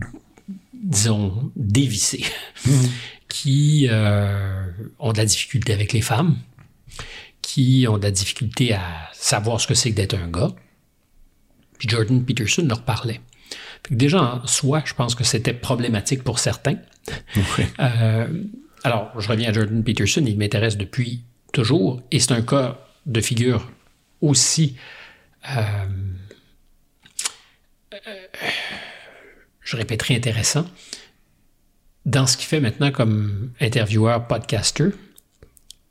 disons, 0.73 1.51
dévissés, 1.55 2.25
mhm. 2.65 2.89
qui 3.27 3.87
euh, 3.89 4.67
ont 4.99 5.13
de 5.13 5.17
la 5.17 5.25
difficulté 5.25 5.73
avec 5.73 5.93
les 5.93 6.01
femmes, 6.01 6.37
qui 7.41 7.85
ont 7.89 7.97
de 7.97 8.03
la 8.03 8.11
difficulté 8.11 8.73
à 8.73 9.09
savoir 9.13 9.59
ce 9.59 9.67
que 9.67 9.73
c'est 9.73 9.91
que 9.91 9.95
d'être 9.95 10.15
un 10.15 10.27
gars. 10.27 10.51
Puis 11.77 11.89
Jordan 11.89 12.23
Peterson 12.23 12.65
leur 12.67 12.83
parlait. 12.83 13.19
déjà, 13.89 14.21
en 14.21 14.47
soi, 14.47 14.81
je 14.85 14.93
pense 14.93 15.15
que 15.15 15.23
c'était 15.23 15.53
problématique 15.53 16.23
pour 16.23 16.39
certains. 16.39 16.77
Euh, 17.79 18.27
alors, 18.83 19.11
je 19.19 19.27
reviens 19.27 19.49
à 19.49 19.53
Jordan 19.53 19.83
Peterson, 19.83 20.23
il 20.25 20.37
m'intéresse 20.37 20.77
depuis 20.77 21.23
toujours, 21.51 22.01
et 22.11 22.19
c'est 22.19 22.33
un 22.33 22.41
cas 22.41 22.79
de 23.05 23.21
figure 23.21 23.69
aussi 24.21 24.75
euh, 25.49 25.85
je 29.61 29.77
répéterai 29.77 30.15
intéressant, 30.15 30.65
dans 32.05 32.27
ce 32.27 32.37
qu'il 32.37 32.47
fait 32.47 32.59
maintenant 32.59 32.91
comme 32.91 33.51
intervieweur, 33.61 34.27
podcaster, 34.27 34.89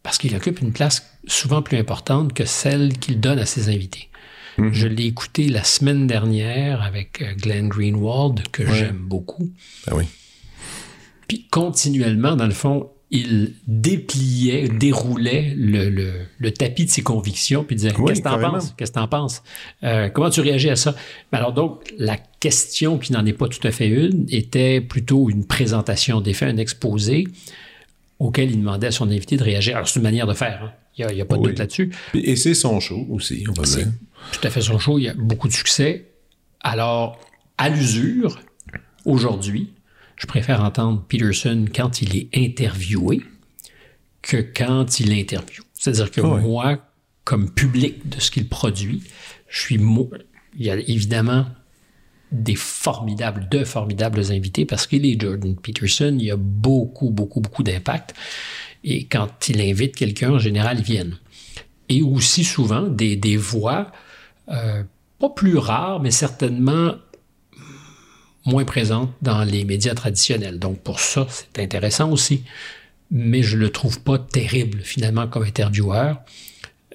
parce 0.02 0.18
qu'il 0.18 0.34
occupe 0.36 0.60
une 0.60 0.72
place 0.72 1.10
souvent 1.26 1.62
plus 1.62 1.78
importante 1.78 2.34
que 2.34 2.44
celle 2.44 2.98
qu'il 2.98 3.20
donne 3.20 3.38
à 3.38 3.46
ses 3.46 3.68
invités. 3.68 4.08
Mhm. 4.58 4.72
Je 4.72 4.86
l'ai 4.86 5.06
écouté 5.06 5.48
la 5.48 5.64
semaine 5.64 6.06
dernière 6.06 6.82
avec 6.82 7.22
euh, 7.22 7.34
Glenn 7.34 7.68
Greenwald, 7.68 8.48
que 8.48 8.66
j'aime 8.66 8.98
beaucoup. 8.98 9.50
Ah 9.86 9.94
oui. 9.94 10.04
Puis 11.26 11.46
continuellement, 11.50 12.36
dans 12.36 12.46
le 12.46 12.52
fond, 12.52 12.90
il 13.12 13.52
dépliait, 13.66 14.68
déroulait 14.68 15.54
le, 15.54 16.50
tapis 16.50 16.86
de 16.86 16.90
ses 16.90 17.02
convictions, 17.02 17.62
puis 17.62 17.76
disait 17.76 17.92
Qu'est-ce 17.92 18.20
que 18.20 18.24
t'en 18.24 18.40
penses? 18.40 18.74
Qu'est-ce 18.76 18.90
que 18.90 18.98
t'en 18.98 19.06
penses? 19.06 19.42
Euh, 19.84 20.08
Comment 20.08 20.30
tu 20.30 20.40
réagis 20.40 20.70
à 20.70 20.76
ça? 20.76 20.94
Alors, 21.30 21.52
donc, 21.52 21.92
la 21.98 22.16
question 22.16 22.98
qui 22.98 23.12
n'en 23.12 23.24
est 23.26 23.34
pas 23.34 23.48
tout 23.48 23.64
à 23.68 23.70
fait 23.70 23.86
une 23.86 24.26
était 24.30 24.80
plutôt 24.80 25.28
une 25.28 25.46
présentation 25.46 26.22
des 26.22 26.32
faits, 26.32 26.54
un 26.54 26.56
exposé 26.56 27.28
auquel 28.18 28.50
il 28.50 28.58
demandait 28.58 28.86
à 28.86 28.92
son 28.92 29.10
invité 29.10 29.36
de 29.36 29.44
réagir. 29.44 29.76
Alors, 29.76 29.86
c'est 29.86 29.96
une 29.96 30.04
manière 30.04 30.26
de 30.26 30.34
faire, 30.34 30.62
hein. 30.64 30.72
il 30.96 31.14
n'y 31.14 31.20
a, 31.20 31.26
pas 31.26 31.36
de 31.36 31.42
doute 31.42 31.58
là-dessus. 31.58 31.92
Et 32.14 32.34
c'est 32.36 32.54
son 32.54 32.80
show 32.80 33.06
aussi, 33.10 33.44
on 33.46 33.52
va 33.52 33.64
dire. 33.64 33.88
Tout 34.32 34.46
à 34.46 34.48
fait 34.48 34.62
son 34.62 34.78
show, 34.78 34.98
il 34.98 35.04
y 35.04 35.08
a 35.08 35.14
beaucoup 35.14 35.48
de 35.48 35.52
succès. 35.52 36.06
Alors, 36.60 37.20
à 37.58 37.68
l'usure, 37.68 38.40
aujourd'hui, 39.04 39.74
je 40.16 40.26
préfère 40.26 40.62
entendre 40.62 41.04
Peterson 41.08 41.66
quand 41.74 42.02
il 42.02 42.16
est 42.16 42.28
interviewé 42.34 43.22
que 44.22 44.36
quand 44.36 45.00
il 45.00 45.12
interviewe. 45.12 45.64
C'est-à-dire 45.74 46.10
que 46.10 46.20
ah 46.20 46.40
moi, 46.40 46.78
comme 47.24 47.50
public 47.50 48.08
de 48.08 48.20
ce 48.20 48.30
qu'il 48.30 48.48
produit, 48.48 49.02
je 49.48 49.60
suis. 49.60 49.80
Il 50.56 50.66
y 50.66 50.70
a 50.70 50.76
évidemment 50.76 51.46
des 52.30 52.54
formidables, 52.54 53.48
de 53.50 53.64
formidables 53.64 54.32
invités 54.32 54.64
parce 54.64 54.86
qu'il 54.86 55.04
est 55.06 55.20
Jordan 55.20 55.54
Peterson, 55.56 56.16
il 56.18 56.26
y 56.26 56.30
a 56.30 56.36
beaucoup, 56.36 57.10
beaucoup, 57.10 57.40
beaucoup 57.40 57.62
d'impact. 57.62 58.14
Et 58.84 59.04
quand 59.04 59.48
il 59.48 59.60
invite 59.60 59.94
quelqu'un, 59.94 60.32
en 60.32 60.38
général, 60.38 60.78
ils 60.78 60.84
viennent. 60.84 61.18
Et 61.88 62.02
aussi 62.02 62.42
souvent 62.42 62.82
des, 62.82 63.16
des 63.16 63.36
voix, 63.36 63.92
euh, 64.48 64.82
pas 65.18 65.30
plus 65.30 65.56
rares, 65.56 66.00
mais 66.00 66.10
certainement 66.10 66.94
moins 68.44 68.64
présente 68.64 69.10
dans 69.22 69.44
les 69.44 69.64
médias 69.64 69.94
traditionnels. 69.94 70.58
Donc 70.58 70.80
pour 70.80 71.00
ça, 71.00 71.26
c'est 71.28 71.62
intéressant 71.62 72.10
aussi, 72.10 72.42
mais 73.10 73.42
je 73.42 73.56
le 73.56 73.70
trouve 73.70 74.00
pas 74.00 74.18
terrible 74.18 74.80
finalement 74.82 75.26
comme 75.26 75.44
intervieweur. 75.44 76.20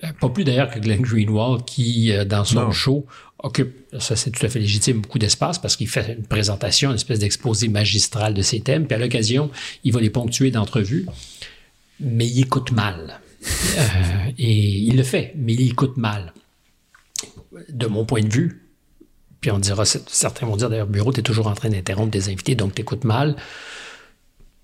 Euh, 0.03 0.11
pas 0.19 0.29
plus 0.29 0.43
d'ailleurs 0.43 0.69
que 0.69 0.79
Glenn 0.79 1.01
Greenwald 1.01 1.65
qui, 1.65 2.11
euh, 2.11 2.25
dans 2.25 2.43
son 2.43 2.71
show, 2.71 3.05
occupe, 3.39 3.75
ça 3.99 4.15
c'est 4.15 4.31
tout 4.31 4.45
à 4.45 4.49
fait 4.49 4.59
légitime, 4.59 5.01
beaucoup 5.01 5.19
d'espace 5.19 5.59
parce 5.59 5.75
qu'il 5.75 5.87
fait 5.87 6.15
une 6.17 6.25
présentation, 6.25 6.89
une 6.89 6.95
espèce 6.95 7.19
d'exposé 7.19 7.67
magistral 7.67 8.33
de 8.33 8.41
ses 8.41 8.59
thèmes, 8.59 8.87
puis 8.87 8.95
à 8.95 8.99
l'occasion, 8.99 9.49
il 9.83 9.93
va 9.93 10.01
les 10.01 10.09
ponctuer 10.09 10.51
d'entrevues, 10.51 11.05
mais 11.99 12.27
il 12.27 12.41
écoute 12.41 12.71
mal. 12.71 13.19
et 14.37 14.51
il 14.51 14.97
le 14.97 15.03
fait, 15.03 15.33
mais 15.37 15.53
il 15.53 15.71
écoute 15.71 15.97
mal. 15.97 16.33
De 17.69 17.87
mon 17.87 18.05
point 18.05 18.21
de 18.21 18.31
vue, 18.31 18.66
puis 19.41 19.51
on 19.51 19.59
dira, 19.59 19.85
certains 19.85 20.45
vont 20.45 20.57
dire 20.57 20.69
d'ailleurs, 20.69 20.87
bureau, 20.87 21.13
tu 21.13 21.19
es 21.19 21.23
toujours 21.23 21.47
en 21.47 21.53
train 21.53 21.69
d'interrompre 21.69 22.11
des 22.11 22.29
invités, 22.29 22.55
donc 22.55 22.75
tu 22.75 22.81
écoutes 22.81 23.03
mal. 23.03 23.35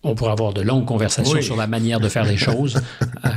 On 0.05 0.15
pourrait 0.15 0.31
avoir 0.31 0.53
de 0.53 0.61
longues 0.61 0.85
conversations 0.85 1.41
sur 1.41 1.55
la 1.55 1.67
manière 1.67 2.01
de 2.01 2.09
faire 2.09 2.25
les 2.25 2.35
choses, 2.35 2.81
euh, 3.25 3.29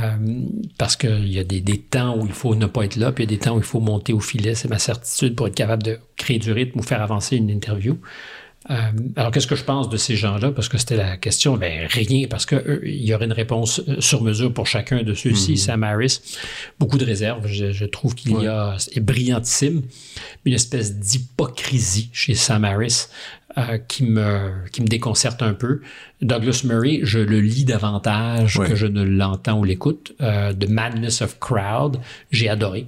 parce 0.77 0.97
qu'il 0.97 1.31
y 1.31 1.39
a 1.39 1.43
des, 1.43 1.61
temps 1.61 2.17
où 2.17 2.25
il 2.25 2.33
faut 2.33 2.55
ne 2.55 2.65
pas 2.65 2.83
être 2.83 2.97
là, 2.97 3.11
puis 3.11 3.23
il 3.23 3.31
y 3.31 3.33
a 3.33 3.37
des 3.37 3.41
temps 3.41 3.55
où 3.55 3.59
il 3.59 3.63
faut 3.63 3.79
monter 3.79 4.11
au 4.11 4.19
filet, 4.19 4.53
c'est 4.53 4.67
ma 4.67 4.79
certitude, 4.79 5.35
pour 5.35 5.47
être 5.47 5.55
capable 5.55 5.83
de 5.83 5.99
créer 6.17 6.39
du 6.39 6.51
rythme 6.51 6.79
ou 6.79 6.83
faire 6.83 7.01
avancer 7.01 7.37
une 7.37 7.49
interview. 7.49 7.97
Euh, 8.69 8.91
alors, 9.15 9.31
qu'est-ce 9.31 9.47
que 9.47 9.55
je 9.55 9.63
pense 9.63 9.89
de 9.89 9.97
ces 9.97 10.15
gens-là? 10.15 10.51
Parce 10.51 10.67
que 10.69 10.77
c'était 10.77 10.97
la 10.97 11.17
question. 11.17 11.57
Ben, 11.57 11.87
rien, 11.89 12.27
parce 12.27 12.45
qu'il 12.45 12.81
y 12.83 13.13
aurait 13.13 13.25
une 13.25 13.33
réponse 13.33 13.81
euh, 13.87 14.01
sur 14.01 14.21
mesure 14.21 14.53
pour 14.53 14.67
chacun 14.67 15.03
de 15.03 15.13
ceux-ci. 15.13 15.53
Mm-hmm. 15.53 15.57
Sam 15.57 15.83
Harris, 15.83 16.19
beaucoup 16.79 16.97
de 16.97 17.05
réserves. 17.05 17.47
Je, 17.47 17.85
trouve 17.85 18.15
qu'il 18.15 18.39
y 18.41 18.47
a, 18.47 18.75
est 18.93 18.99
brillantissime, 18.99 19.83
une 20.45 20.53
espèce 20.53 20.95
d'hypocrisie 20.95 22.09
chez 22.11 22.33
Sam 22.33 22.65
Harris 22.65 23.07
euh, 23.57 23.79
qui, 23.87 24.03
me, 24.03 24.51
qui 24.71 24.83
me 24.83 24.87
déconcerte 24.87 25.41
un 25.41 25.53
peu. 25.53 25.81
Douglas 26.21 26.61
Murray, 26.63 26.99
je 27.01 27.17
le 27.17 27.39
lis 27.39 27.65
davantage 27.65 28.59
que 28.59 28.75
je 28.75 28.85
ne 28.85 29.01
l'entends 29.01 29.57
ou 29.57 29.63
l'écoute. 29.63 30.13
Euh, 30.21 30.53
The 30.53 30.69
Madness 30.69 31.23
of 31.23 31.39
Crowd, 31.39 31.99
j'ai 32.29 32.49
adoré. 32.49 32.85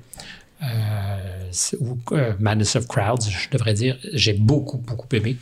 Euh, 0.62 1.52
ou 1.80 1.98
euh, 2.12 2.34
Madness 2.40 2.76
of 2.76 2.88
Crowds, 2.88 3.30
je 3.30 3.50
devrais 3.50 3.74
dire, 3.74 3.98
j'ai 4.14 4.34
beaucoup, 4.34 4.78
beaucoup 4.78 5.08
aimé. 5.14 5.38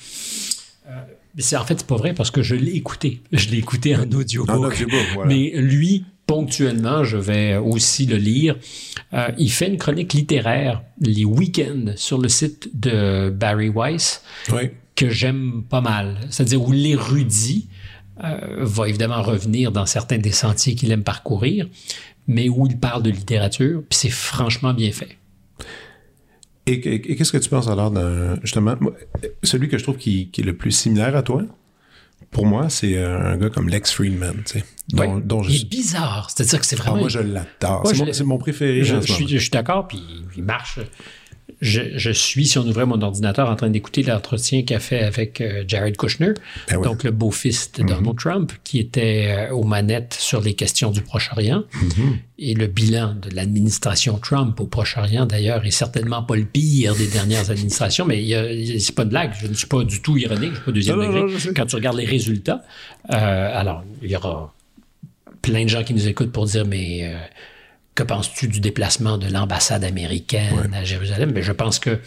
c'est 1.37 1.55
en 1.55 1.65
fait, 1.65 1.79
c'est 1.79 1.87
pas 1.87 1.95
vrai 1.95 2.13
parce 2.13 2.31
que 2.31 2.41
je 2.41 2.55
l'ai 2.55 2.75
écouté. 2.75 3.21
Je 3.31 3.49
l'ai 3.49 3.57
écouté 3.57 3.95
en 3.95 4.09
audiobook. 4.11 4.85
Mais 5.25 5.51
lui, 5.55 6.05
ponctuellement, 6.25 7.03
je 7.03 7.17
vais 7.17 7.57
aussi 7.57 8.05
le 8.05 8.17
lire. 8.17 8.55
il 9.37 9.51
fait 9.51 9.67
une 9.67 9.77
chronique 9.77 10.13
littéraire 10.13 10.81
les 10.99 11.25
week-ends 11.25 11.93
sur 11.95 12.17
le 12.17 12.29
site 12.29 12.69
de 12.73 13.29
Barry 13.29 13.69
Weiss. 13.69 14.21
Oui 14.51 14.71
que 14.97 15.09
j'aime 15.09 15.63
pas 15.69 15.79
mal. 15.79 16.17
C'est-à-dire 16.29 16.61
où 16.61 16.73
l'érudit 16.73 17.69
euh, 18.23 18.57
va 18.59 18.89
évidemment 18.89 19.21
revenir 19.21 19.71
dans 19.71 19.85
certains 19.85 20.17
des 20.17 20.31
sentiers 20.31 20.75
qu'il 20.75 20.91
aime 20.91 21.03
parcourir, 21.03 21.69
mais 22.27 22.49
où 22.49 22.67
il 22.67 22.77
parle 22.77 23.03
de 23.03 23.09
littérature, 23.09 23.83
puis 23.89 23.97
c'est 23.97 24.09
franchement 24.09 24.73
bien 24.73 24.91
fait. 24.91 25.17
Et, 26.65 26.81
qu'est-ce 26.81 27.31
que 27.31 27.37
tu 27.37 27.49
penses 27.49 27.69
alors 27.69 27.91
d'un, 27.91 28.37
justement, 28.41 28.75
celui 29.41 29.69
que 29.69 29.77
je 29.77 29.83
trouve 29.83 29.95
qui, 29.95 30.29
est 30.37 30.41
le 30.41 30.55
plus 30.55 30.71
similaire 30.71 31.15
à 31.15 31.23
toi? 31.23 31.43
Pour 32.29 32.45
moi, 32.45 32.69
c'est 32.69 33.01
un 33.01 33.37
gars 33.37 33.49
comme 33.49 33.69
Lex 33.69 33.93
Friedman, 33.93 34.43
tu 34.45 34.59
sais. 34.59 34.65
Dont, 34.89 35.43
je... 35.43 35.51
Il 35.51 35.61
est 35.61 35.69
bizarre. 35.69 36.29
C'est-à-dire 36.29 36.59
que 36.59 36.65
c'est 36.65 36.75
vraiment. 36.75 36.97
Ah, 36.97 36.99
moi, 36.99 37.09
je 37.09 37.19
l'adore. 37.19 37.87
C'est, 38.11 38.23
mon, 38.25 38.37
préféré. 38.37 38.83
Je, 38.83 38.99
suis, 38.99 39.27
je 39.27 39.37
suis 39.37 39.49
d'accord, 39.49 39.87
puis 39.87 40.01
il 40.35 40.43
marche 40.43 40.79
je, 41.59 42.11
suis, 42.11 42.45
si 42.45 42.57
on 42.59 42.67
ouvrait 42.67 42.85
mon 42.85 43.01
ordinateur, 43.01 43.49
en 43.49 43.55
train 43.55 43.69
d'écouter 43.69 44.03
l'entretien 44.03 44.61
qu'a 44.63 44.79
fait 44.79 45.01
avec 45.01 45.41
euh, 45.41 45.63
Jared 45.67 45.97
Kushner, 45.97 46.33
ben 46.69 46.81
donc 46.81 47.03
le 47.03 47.11
beau-fils 47.11 47.71
de 47.71 47.83
Donald 47.83 48.05
mm-hmm. 48.05 48.15
Trump, 48.15 48.51
qui 48.63 48.77
était 48.79 49.49
euh, 49.49 49.53
aux 49.53 49.63
manettes 49.63 50.15
sur 50.19 50.39
les 50.41 50.53
questions 50.53 50.91
du 50.91 51.01
Proche-Orient. 51.01 51.63
Mm-hmm. 51.73 52.17
Et 52.39 52.53
le 52.53 52.67
bilan 52.67 53.15
de 53.15 53.35
l'administration 53.35 54.19
Trump 54.19 54.59
au 54.59 54.67
Proche-Orient, 54.67 55.25
d'ailleurs, 55.25 55.65
est 55.65 55.71
certainement 55.71 56.21
pas 56.21 56.35
le 56.35 56.45
pire 56.45 56.95
des 56.95 57.07
dernières 57.07 57.49
administrations, 57.49 58.05
mais 58.05 58.23
c'est 58.79 58.93
pas 58.93 59.03
une 59.03 59.09
blague. 59.09 59.33
Je 59.41 59.47
ne 59.47 59.53
suis 59.53 59.67
pas 59.67 59.83
du 59.83 60.01
tout 60.01 60.15
ironique, 60.17 60.51
je 60.51 60.55
suis 60.55 60.65
pas 60.65 60.71
deuxième 60.71 60.99
degré. 60.99 61.53
Quand 61.55 61.65
tu 61.65 61.75
regardes 61.75 61.97
les 61.97 62.05
résultats, 62.05 62.63
euh, 63.11 63.59
alors, 63.59 63.83
il 64.03 64.11
y 64.11 64.15
aura 64.15 64.53
plein 65.41 65.63
de 65.63 65.69
gens 65.69 65.83
qui 65.83 65.95
nous 65.95 66.07
écoutent 66.07 66.31
pour 66.31 66.45
dire, 66.45 66.65
mais 66.67 67.11
que 67.97 68.03
penses-tu 68.03 68.47
du 68.47 68.59
déplacement 68.59 69.17
de 69.17 69.27
l'ambassade 69.27 69.83
américaine 69.83 70.71
à 70.73 70.83
Jérusalem? 70.83 71.31
Mais 71.33 71.41
je 71.41 71.51
pense 71.51 71.79
que 71.79 71.99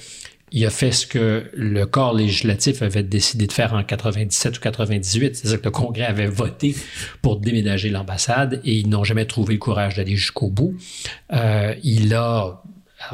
il 0.52 0.64
a 0.66 0.70
fait 0.70 0.92
ce 0.92 1.06
que 1.06 1.44
le 1.52 1.84
corps 1.86 2.14
législatif 2.14 2.82
avait 2.82 3.02
décidé 3.02 3.46
de 3.46 3.52
faire 3.52 3.74
en 3.74 3.84
97 3.84 4.56
ou 4.56 4.60
98, 4.60 5.36
c'est-à-dire 5.36 5.60
que 5.60 5.66
le 5.66 5.70
Congrès 5.70 6.06
avait 6.06 6.26
voté 6.26 6.74
pour 7.22 7.36
déménager 7.38 7.88
l'ambassade 7.88 8.60
et 8.64 8.74
ils 8.74 8.88
n'ont 8.88 9.04
jamais 9.04 9.26
trouvé 9.26 9.54
le 9.54 9.60
courage 9.60 9.96
d'aller 9.96 10.16
jusqu'au 10.16 10.48
bout. 10.48 10.76
Euh, 11.32 11.74
il 11.82 12.14
a 12.14 12.62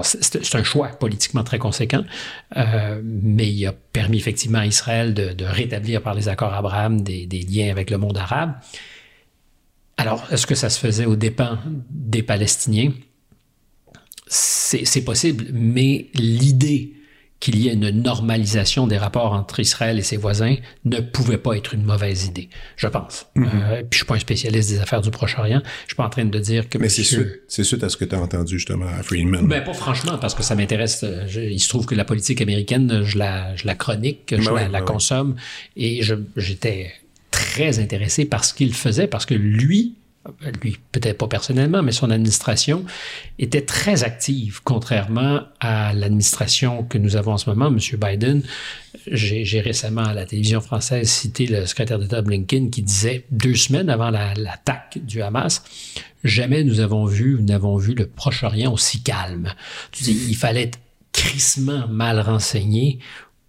c'est 0.03 0.57
un 0.57 0.65
choix 0.65 0.89
politiquement 0.89 1.45
très 1.45 1.59
conséquent, 1.59 2.05
euh, 2.57 3.01
mais 3.05 3.49
il 3.49 3.67
a 3.67 3.73
permis 3.73 4.17
effectivement 4.17 4.59
à 4.59 4.67
Israël 4.67 5.15
de, 5.15 5.45
rétablir 5.45 6.03
par 6.03 6.15
les 6.15 6.29
accords 6.29 6.53
Abraham 6.53 7.03
des, 7.03 7.27
des 7.27 7.41
liens 7.41 7.71
avec 7.71 7.91
le 7.91 7.99
monde 7.99 8.19
arabe. 8.19 8.55
Alors, 9.97 10.27
est-ce 10.31 10.47
que 10.47 10.55
ça 10.55 10.71
se 10.71 10.79
faisait 10.79 11.07
aux 11.07 11.17
dépens 11.17 11.59
des 11.91 12.23
Palestiniens? 12.23 12.93
C'est 14.29 15.05
possible, 15.05 15.47
mais 15.53 16.07
l'idée 16.15 16.97
qu'il 17.39 17.59
y 17.59 17.69
ait 17.69 17.75
une 17.75 17.91
normalisation 17.91 18.87
des 18.87 18.97
rapports 18.97 19.33
entre 19.33 19.61
Israël 19.61 19.99
et 19.99 20.03
ses 20.03 20.17
voisins 20.17 20.57
ne 20.85 21.01
pouvait 21.01 21.39
pas 21.39 21.55
être 21.55 21.75
une 21.75 21.85
mauvaise 21.85 22.25
idée, 22.27 22.49
je 22.77 22.87
pense. 22.87 23.27
Mm-hmm. 23.37 23.47
Euh, 23.47 23.77
puis 23.83 23.89
je 23.93 23.97
suis 23.99 24.07
pas 24.07 24.15
un 24.15 24.19
spécialiste 24.19 24.71
des 24.71 24.81
affaires 24.81 25.03
du 25.03 25.11
Proche-Orient. 25.11 25.61
Je 25.83 25.89
suis 25.89 25.97
pas 25.97 26.07
en 26.07 26.11
train 26.11 26.25
de 26.25 26.39
dire 26.39 26.69
que. 26.69 26.79
Mais 26.79 26.89
c'est 26.89 27.05
suite, 27.05 27.85
à 27.85 27.89
ce 27.89 27.97
que 27.97 28.05
tu 28.05 28.15
as 28.15 28.21
entendu 28.21 28.59
justement 28.59 28.87
à 28.87 29.03
Friedman. 29.03 29.47
Ben 29.47 29.63
pas 29.63 29.75
franchement, 29.75 30.19
parce 30.19 30.35
que 30.35 30.43
ça 30.43 30.55
m'intéresse. 30.55 31.05
Euh, 31.05 31.27
il 31.37 31.61
se 31.61 31.69
trouve 31.69 31.87
que 31.87 31.95
la 31.95 32.05
politique 32.05 32.41
américaine, 32.41 33.03
je 33.05 33.19
la, 33.19 33.55
je 33.55 33.67
la 33.67 33.75
chronique, 33.75 34.35
je 34.37 34.51
ben 34.51 34.71
la, 34.73 34.81
ben 34.81 34.85
consomme, 34.85 35.37
et 35.77 36.01
j'étais 36.37 36.93
très 37.31 37.79
intéressé 37.79 38.25
par 38.25 38.45
ce 38.45 38.55
qu'il 38.55 38.75
faisait 38.75 39.07
parce 39.07 39.27
que 39.27 39.35
lui, 39.35 39.95
lui 40.63 40.79
peut-être 40.93 41.19
pas 41.19 41.29
personnellement, 41.29 41.83
mais 41.83 41.93
son 41.93 42.11
administration 42.11 42.85
était 43.39 43.63
très 43.63 44.05
active, 44.05 44.61
contrairement 44.65 45.43
à 45.61 45.93
l'administration 45.95 46.85
que 46.85 46.99
nous 46.99 47.17
avons 47.17 47.33
en 47.33 47.39
ce 47.39 47.49
moment, 47.51 47.69
M. 47.69 47.79
Biden. 47.99 48.43
J'ai 49.07 49.61
récemment 49.61 50.05
à 50.05 50.15
la 50.15 50.27
télévision 50.27 50.61
française 50.61 51.09
cité 51.09 51.47
le 51.47 51.67
secrétaire 51.67 51.99
d'État 51.99 52.23
Blinken 52.23 52.71
qui 52.71 52.83
disait 52.83 53.25
deux 53.31 53.55
semaines 53.55 53.89
avant 53.89 54.11
l'attaque 54.11 54.99
du 55.03 55.23
Hamas, 55.23 55.63
jamais 56.25 56.65
nous 56.65 56.81
avons 56.81 57.07
vu, 57.07 57.37
nous 57.39 57.47
n'avons 57.47 57.77
vu 57.77 57.95
le 57.95 58.07
Proche-Orient 58.07 58.73
aussi 58.73 59.03
calme. 59.03 59.55
Tu 59.93 60.05
dis, 60.05 60.27
il 60.29 60.37
fallait 60.37 60.65
être 60.65 60.79
crissement 61.13 61.87
mal 61.89 62.21
renseigné 62.21 62.99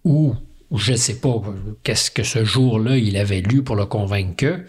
ou 0.04 0.34
je 0.74 0.92
ne 0.92 0.96
sais 0.96 1.20
pas 1.20 1.42
qu'est-ce 1.82 2.10
que 2.10 2.22
ce 2.22 2.44
jour-là 2.44 2.98
il 2.98 3.16
avait 3.16 3.40
lu 3.40 3.62
pour 3.62 3.76
le 3.76 3.86
convaincre. 3.86 4.60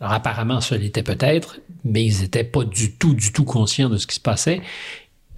Alors 0.00 0.12
apparemment, 0.12 0.60
ça 0.60 0.76
l'était 0.76 1.02
peut-être, 1.02 1.60
mais 1.84 2.04
ils 2.04 2.20
n'étaient 2.20 2.44
pas 2.44 2.64
du 2.64 2.92
tout, 2.92 3.14
du 3.14 3.32
tout 3.32 3.44
conscients 3.44 3.88
de 3.88 3.96
ce 3.96 4.06
qui 4.06 4.16
se 4.16 4.20
passait. 4.20 4.60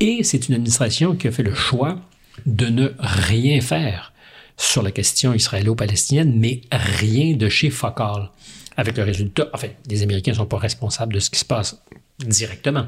Et 0.00 0.22
c'est 0.22 0.48
une 0.48 0.54
administration 0.54 1.14
qui 1.14 1.28
a 1.28 1.32
fait 1.32 1.42
le 1.42 1.54
choix 1.54 1.98
de 2.46 2.66
ne 2.66 2.92
rien 2.98 3.60
faire 3.60 4.12
sur 4.56 4.82
la 4.82 4.90
question 4.90 5.32
israélo-palestinienne, 5.32 6.38
mais 6.38 6.60
rien 6.70 7.34
de 7.36 7.48
chez 7.48 7.70
Focal. 7.70 8.30
Avec 8.76 8.96
le 8.96 9.02
résultat, 9.02 9.48
enfin, 9.52 9.68
les 9.88 10.02
Américains 10.02 10.32
ne 10.32 10.36
sont 10.36 10.46
pas 10.46 10.58
responsables 10.58 11.14
de 11.14 11.20
ce 11.20 11.30
qui 11.30 11.38
se 11.38 11.44
passe 11.44 11.82
directement. 12.18 12.86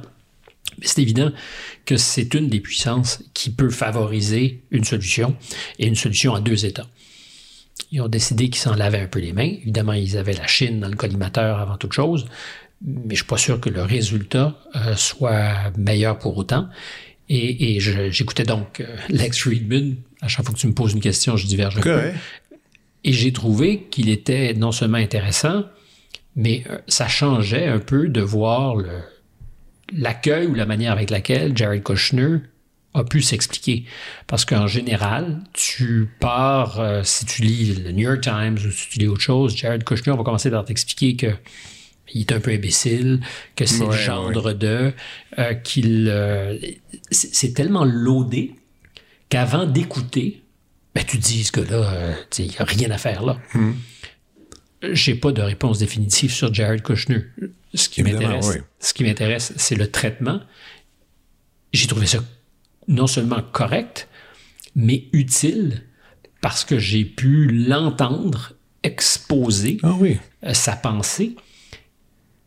Mais 0.78 0.86
c'est 0.86 1.02
évident 1.02 1.30
que 1.84 1.96
c'est 1.96 2.32
une 2.34 2.48
des 2.48 2.60
puissances 2.60 3.22
qui 3.34 3.50
peut 3.50 3.70
favoriser 3.70 4.62
une 4.70 4.84
solution, 4.84 5.36
et 5.78 5.86
une 5.86 5.96
solution 5.96 6.34
à 6.34 6.40
deux 6.40 6.64
États. 6.64 6.86
Ils 7.90 8.00
ont 8.00 8.08
décidé 8.08 8.48
qu'ils 8.48 8.60
s'en 8.60 8.74
lavaient 8.74 9.00
un 9.00 9.06
peu 9.06 9.18
les 9.18 9.32
mains. 9.32 9.52
Évidemment, 9.62 9.92
ils 9.92 10.16
avaient 10.16 10.32
la 10.32 10.46
Chine 10.46 10.80
dans 10.80 10.88
le 10.88 10.96
collimateur 10.96 11.58
avant 11.58 11.76
toute 11.76 11.92
chose, 11.92 12.26
mais 12.82 13.10
je 13.10 13.16
suis 13.16 13.26
pas 13.26 13.36
sûr 13.36 13.60
que 13.60 13.68
le 13.68 13.82
résultat 13.82 14.58
euh, 14.76 14.94
soit 14.96 15.70
meilleur 15.76 16.18
pour 16.18 16.36
autant. 16.36 16.68
Et, 17.28 17.80
j'écoutais 17.80 18.44
donc 18.44 18.80
euh, 18.80 18.96
Lex 19.08 19.38
Friedman. 19.38 19.96
À 20.20 20.28
chaque 20.28 20.44
fois 20.44 20.54
que 20.54 20.60
tu 20.60 20.66
me 20.66 20.74
poses 20.74 20.92
une 20.92 21.00
question, 21.00 21.36
je 21.36 21.46
diverge 21.46 21.78
un 21.78 21.80
peu. 21.80 22.10
Et 23.04 23.12
j'ai 23.12 23.32
trouvé 23.32 23.88
qu'il 23.90 24.08
était 24.08 24.54
non 24.54 24.70
seulement 24.70 24.98
intéressant, 24.98 25.64
mais 26.36 26.64
euh, 26.70 26.78
ça 26.86 27.08
changeait 27.08 27.66
un 27.66 27.78
peu 27.78 28.08
de 28.08 28.20
voir 28.20 28.76
l'accueil 29.96 30.46
ou 30.46 30.54
la 30.54 30.66
manière 30.66 30.92
avec 30.92 31.10
laquelle 31.10 31.56
Jared 31.56 31.82
Kushner 31.82 32.38
a 32.94 33.04
pu 33.04 33.22
s'expliquer. 33.22 33.84
Parce 34.26 34.44
qu'en 34.44 34.66
général, 34.66 35.40
tu 35.52 36.10
pars, 36.20 36.78
euh, 36.80 37.02
si 37.04 37.24
tu 37.24 37.42
lis 37.42 37.74
le 37.74 37.92
New 37.92 38.02
York 38.02 38.20
Times 38.20 38.58
ou 38.66 38.70
si 38.70 38.88
tu 38.90 38.98
lis 38.98 39.08
autre 39.08 39.20
chose, 39.20 39.56
Jared 39.56 39.84
Kushner 39.84 40.16
va 40.16 40.22
commencer 40.22 40.50
par 40.50 40.64
t'expliquer 40.64 41.16
que 41.16 41.34
il 42.14 42.22
est 42.22 42.32
un 42.32 42.40
peu 42.40 42.50
imbécile, 42.50 43.20
que 43.56 43.64
c'est 43.64 43.86
le 43.86 43.92
gendre 43.92 44.52
de, 44.52 44.92
euh, 45.38 45.54
qu'il... 45.54 46.08
Euh, 46.10 46.58
c'est 47.10 47.54
tellement 47.54 47.84
laudé 47.84 48.54
qu'avant 49.30 49.64
d'écouter, 49.64 50.42
ben, 50.94 51.04
tu 51.06 51.18
te 51.18 51.24
dis 51.24 51.48
que 51.50 51.60
là, 51.60 52.14
il 52.38 52.48
n'y 52.48 52.58
a 52.58 52.64
rien 52.64 52.90
à 52.90 52.98
faire 52.98 53.22
là. 53.22 53.38
Hmm. 53.54 53.72
J'ai 54.90 55.14
pas 55.14 55.32
de 55.32 55.40
réponse 55.40 55.78
définitive 55.78 56.32
sur 56.32 56.52
Jared 56.52 56.82
Kushner. 56.82 57.24
Ce 57.72 57.88
qui 57.88 58.02
m'intéresse, 58.02 58.58
ce 58.78 58.92
qui 58.92 59.04
m'intéresse, 59.04 59.54
c'est 59.56 59.76
le 59.76 59.90
traitement. 59.90 60.40
J'ai 61.72 61.86
trouvé 61.86 62.06
ça 62.06 62.22
non 62.88 63.06
seulement 63.06 63.42
correct, 63.52 64.08
mais 64.74 65.04
utile 65.12 65.82
parce 66.40 66.64
que 66.64 66.78
j'ai 66.78 67.04
pu 67.04 67.46
l'entendre 67.46 68.54
exposer 68.82 69.78
ah 69.82 69.96
euh, 70.44 70.54
sa 70.54 70.76
pensée. 70.76 71.36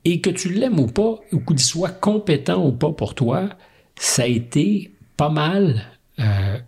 Et 0.03 0.21
que 0.21 0.29
tu 0.29 0.49
l'aimes 0.49 0.79
ou 0.79 0.85
pas, 0.85 1.15
ou 1.31 1.39
qu'il 1.39 1.59
soit 1.59 1.89
compétent 1.89 2.63
ou 2.63 2.71
pas 2.71 2.91
pour 2.91 3.15
toi, 3.15 3.49
ça 3.95 4.23
a 4.23 4.27
été 4.27 4.91
pas 5.17 5.29
mal 5.29 5.81
euh, 6.19 6.59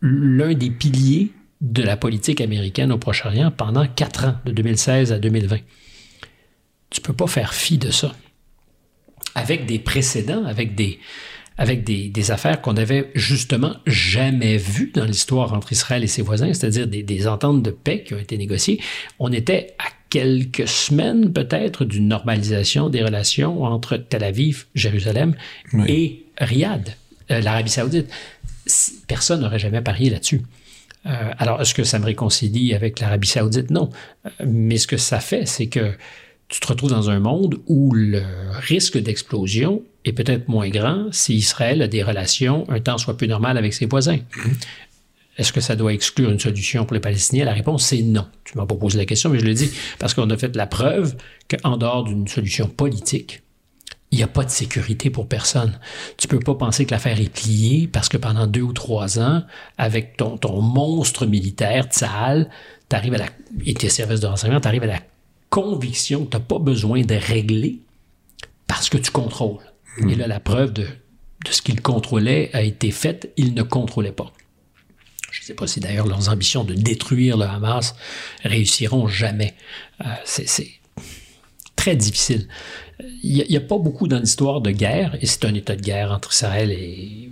l'un 0.00 0.54
des 0.54 0.70
piliers 0.70 1.32
de 1.60 1.82
la 1.82 1.96
politique 1.96 2.40
américaine 2.40 2.92
au 2.92 2.98
Proche-Orient 2.98 3.50
pendant 3.50 3.86
quatre 3.88 4.26
ans, 4.26 4.36
de 4.44 4.52
2016 4.52 5.12
à 5.12 5.18
2020. 5.18 5.56
Tu 6.90 7.00
peux 7.00 7.12
pas 7.12 7.26
faire 7.26 7.52
fi 7.52 7.78
de 7.78 7.90
ça. 7.90 8.14
Avec 9.34 9.66
des 9.66 9.80
précédents, 9.80 10.44
avec 10.44 10.76
des, 10.76 11.00
avec 11.58 11.82
des, 11.82 12.08
des 12.08 12.30
affaires 12.30 12.62
qu'on 12.62 12.74
n'avait 12.74 13.10
justement 13.14 13.76
jamais 13.86 14.56
vues 14.56 14.92
dans 14.94 15.04
l'histoire 15.04 15.52
entre 15.52 15.72
Israël 15.72 16.04
et 16.04 16.06
ses 16.06 16.22
voisins, 16.22 16.52
c'est-à-dire 16.54 16.86
des, 16.86 17.02
des, 17.02 17.26
ententes 17.26 17.62
de 17.62 17.70
paix 17.70 18.04
qui 18.04 18.14
ont 18.14 18.18
été 18.18 18.38
négociées. 18.38 18.80
On 19.18 19.32
était 19.32 19.74
à 19.80 19.90
quelques 20.08 20.68
semaines 20.68 21.32
peut-être 21.32 21.84
d'une 21.84 22.08
normalisation 22.08 22.88
des 22.88 23.02
relations 23.02 23.64
entre 23.64 23.96
Tel 23.96 24.24
Aviv, 24.24 24.66
Jérusalem 24.74 25.34
et 25.86 26.24
Riyad, 26.38 26.94
euh, 27.30 27.40
l'Arabie 27.40 27.70
saoudite. 27.70 28.08
Personne 29.08 29.40
n'aurait 29.40 29.58
jamais 29.58 29.80
parié 29.80 30.10
là-dessus. 30.10 30.42
Euh, 31.06 31.30
alors, 31.38 31.60
est-ce 31.60 31.74
que 31.74 31.84
ça 31.84 31.98
me 31.98 32.04
réconcilie 32.04 32.74
avec 32.74 33.00
l'Arabie 33.00 33.28
saoudite? 33.28 33.70
Non. 33.70 33.90
Euh, 34.26 34.30
mais 34.46 34.78
ce 34.78 34.86
que 34.86 34.96
ça 34.96 35.20
fait, 35.20 35.46
c'est 35.46 35.66
que 35.66 35.92
tu 36.48 36.60
te 36.60 36.66
retrouves 36.66 36.90
dans 36.90 37.10
un 37.10 37.18
monde 37.18 37.58
où 37.66 37.92
le 37.92 38.22
risque 38.60 38.98
d'explosion 38.98 39.82
est 40.08 40.12
peut-être 40.12 40.48
moins 40.48 40.68
grand 40.68 41.08
si 41.12 41.34
Israël 41.34 41.82
a 41.82 41.88
des 41.88 42.02
relations 42.02 42.64
un 42.68 42.80
temps 42.80 42.98
soit 42.98 43.16
peu 43.16 43.26
normales 43.26 43.58
avec 43.58 43.74
ses 43.74 43.86
voisins. 43.86 44.16
Mm-hmm. 44.16 44.54
Est-ce 45.38 45.52
que 45.52 45.60
ça 45.60 45.76
doit 45.76 45.92
exclure 45.92 46.30
une 46.30 46.40
solution 46.40 46.84
pour 46.84 46.94
les 46.94 47.00
Palestiniens? 47.00 47.44
La 47.44 47.52
réponse, 47.52 47.84
c'est 47.84 48.02
non. 48.02 48.26
Tu 48.44 48.58
m'as 48.58 48.66
pas 48.66 48.74
posé 48.74 48.98
la 48.98 49.06
question, 49.06 49.30
mais 49.30 49.38
je 49.38 49.44
le 49.44 49.54
dis 49.54 49.70
parce 49.98 50.12
qu'on 50.12 50.28
a 50.30 50.36
fait 50.36 50.54
la 50.56 50.66
preuve 50.66 51.16
qu'en 51.48 51.76
dehors 51.76 52.02
d'une 52.02 52.26
solution 52.26 52.66
politique, 52.66 53.42
il 54.10 54.18
n'y 54.18 54.24
a 54.24 54.28
pas 54.28 54.44
de 54.44 54.50
sécurité 54.50 55.10
pour 55.10 55.28
personne. 55.28 55.78
Tu 56.16 56.28
peux 56.28 56.40
pas 56.40 56.54
penser 56.54 56.86
que 56.86 56.90
l'affaire 56.90 57.20
est 57.20 57.32
pliée 57.32 57.86
parce 57.86 58.08
que 58.08 58.16
pendant 58.16 58.46
deux 58.46 58.62
ou 58.62 58.72
trois 58.72 59.20
ans, 59.20 59.42
avec 59.76 60.16
ton, 60.16 60.38
ton 60.38 60.60
monstre 60.60 61.26
militaire, 61.26 61.84
Tzahal, 61.84 62.48
arrives 62.90 63.14
à 63.14 63.18
la, 63.18 63.26
et 63.64 63.74
tes 63.74 63.90
services 63.90 64.20
de 64.20 64.26
renseignement, 64.26 64.60
tu 64.60 64.68
arrives 64.68 64.82
à 64.82 64.86
la 64.86 65.00
conviction 65.50 66.24
que 66.24 66.30
tu 66.30 66.36
n'as 66.36 66.42
pas 66.42 66.58
besoin 66.58 67.02
de 67.02 67.14
régler 67.14 67.80
parce 68.66 68.88
que 68.88 68.98
tu 68.98 69.10
contrôles. 69.10 69.62
Et 70.08 70.14
là, 70.14 70.26
la 70.26 70.40
preuve 70.40 70.72
de, 70.72 70.82
de 70.82 71.50
ce 71.50 71.62
qu'il 71.62 71.80
contrôlait 71.80 72.50
a 72.52 72.62
été 72.62 72.90
faite, 72.90 73.32
il 73.36 73.54
ne 73.54 73.62
contrôlait 73.62 74.12
pas. 74.12 74.32
Je 75.30 75.42
ne 75.42 75.46
sais 75.46 75.54
pas 75.54 75.66
si 75.66 75.80
d'ailleurs 75.80 76.06
leurs 76.06 76.30
ambitions 76.30 76.64
de 76.64 76.74
détruire 76.74 77.36
le 77.36 77.44
Hamas 77.44 77.94
réussiront 78.42 79.08
jamais. 79.08 79.54
Euh, 80.00 80.04
c'est 80.24 80.66
très 81.76 81.96
difficile. 81.96 82.48
Il 83.22 83.44
n'y 83.48 83.56
a, 83.56 83.60
pas 83.60 83.78
beaucoup 83.78 84.08
dans 84.08 84.18
l'histoire 84.18 84.60
de 84.60 84.70
guerre, 84.70 85.16
et 85.20 85.26
c'est 85.26 85.44
un 85.44 85.54
état 85.54 85.76
de 85.76 85.82
guerre 85.82 86.10
entre 86.10 86.32
Israël 86.32 86.72
et, 86.72 87.30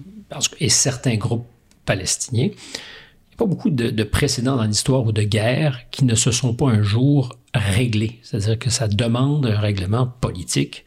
et 0.61 0.69
certains 0.69 1.17
groupes 1.17 1.47
palestiniens. 1.85 2.51
Il 2.51 2.51
n'y 2.51 3.35
a 3.35 3.37
pas 3.39 3.47
beaucoup 3.47 3.71
de, 3.71 3.91
de 3.91 4.05
précédents 4.05 4.57
dans 4.57 4.65
l'histoire 4.65 5.05
ou 5.05 5.13
de 5.13 5.23
guerre 5.23 5.81
qui 5.91 6.05
ne 6.05 6.15
se 6.15 6.31
sont 6.31 6.55
pas 6.55 6.69
un 6.69 6.83
jour 6.83 7.37
réglés. 7.55 8.21
C'est-à-dire 8.23 8.59
que 8.59 8.71
ça 8.71 8.87
demande 8.87 9.47
un 9.47 9.59
règlement 9.59 10.07
politique 10.07 10.85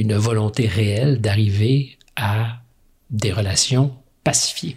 une 0.00 0.14
volonté 0.14 0.66
réelle 0.66 1.20
d'arriver 1.20 1.98
à 2.16 2.60
des 3.10 3.32
relations 3.32 3.94
pacifiées. 4.24 4.76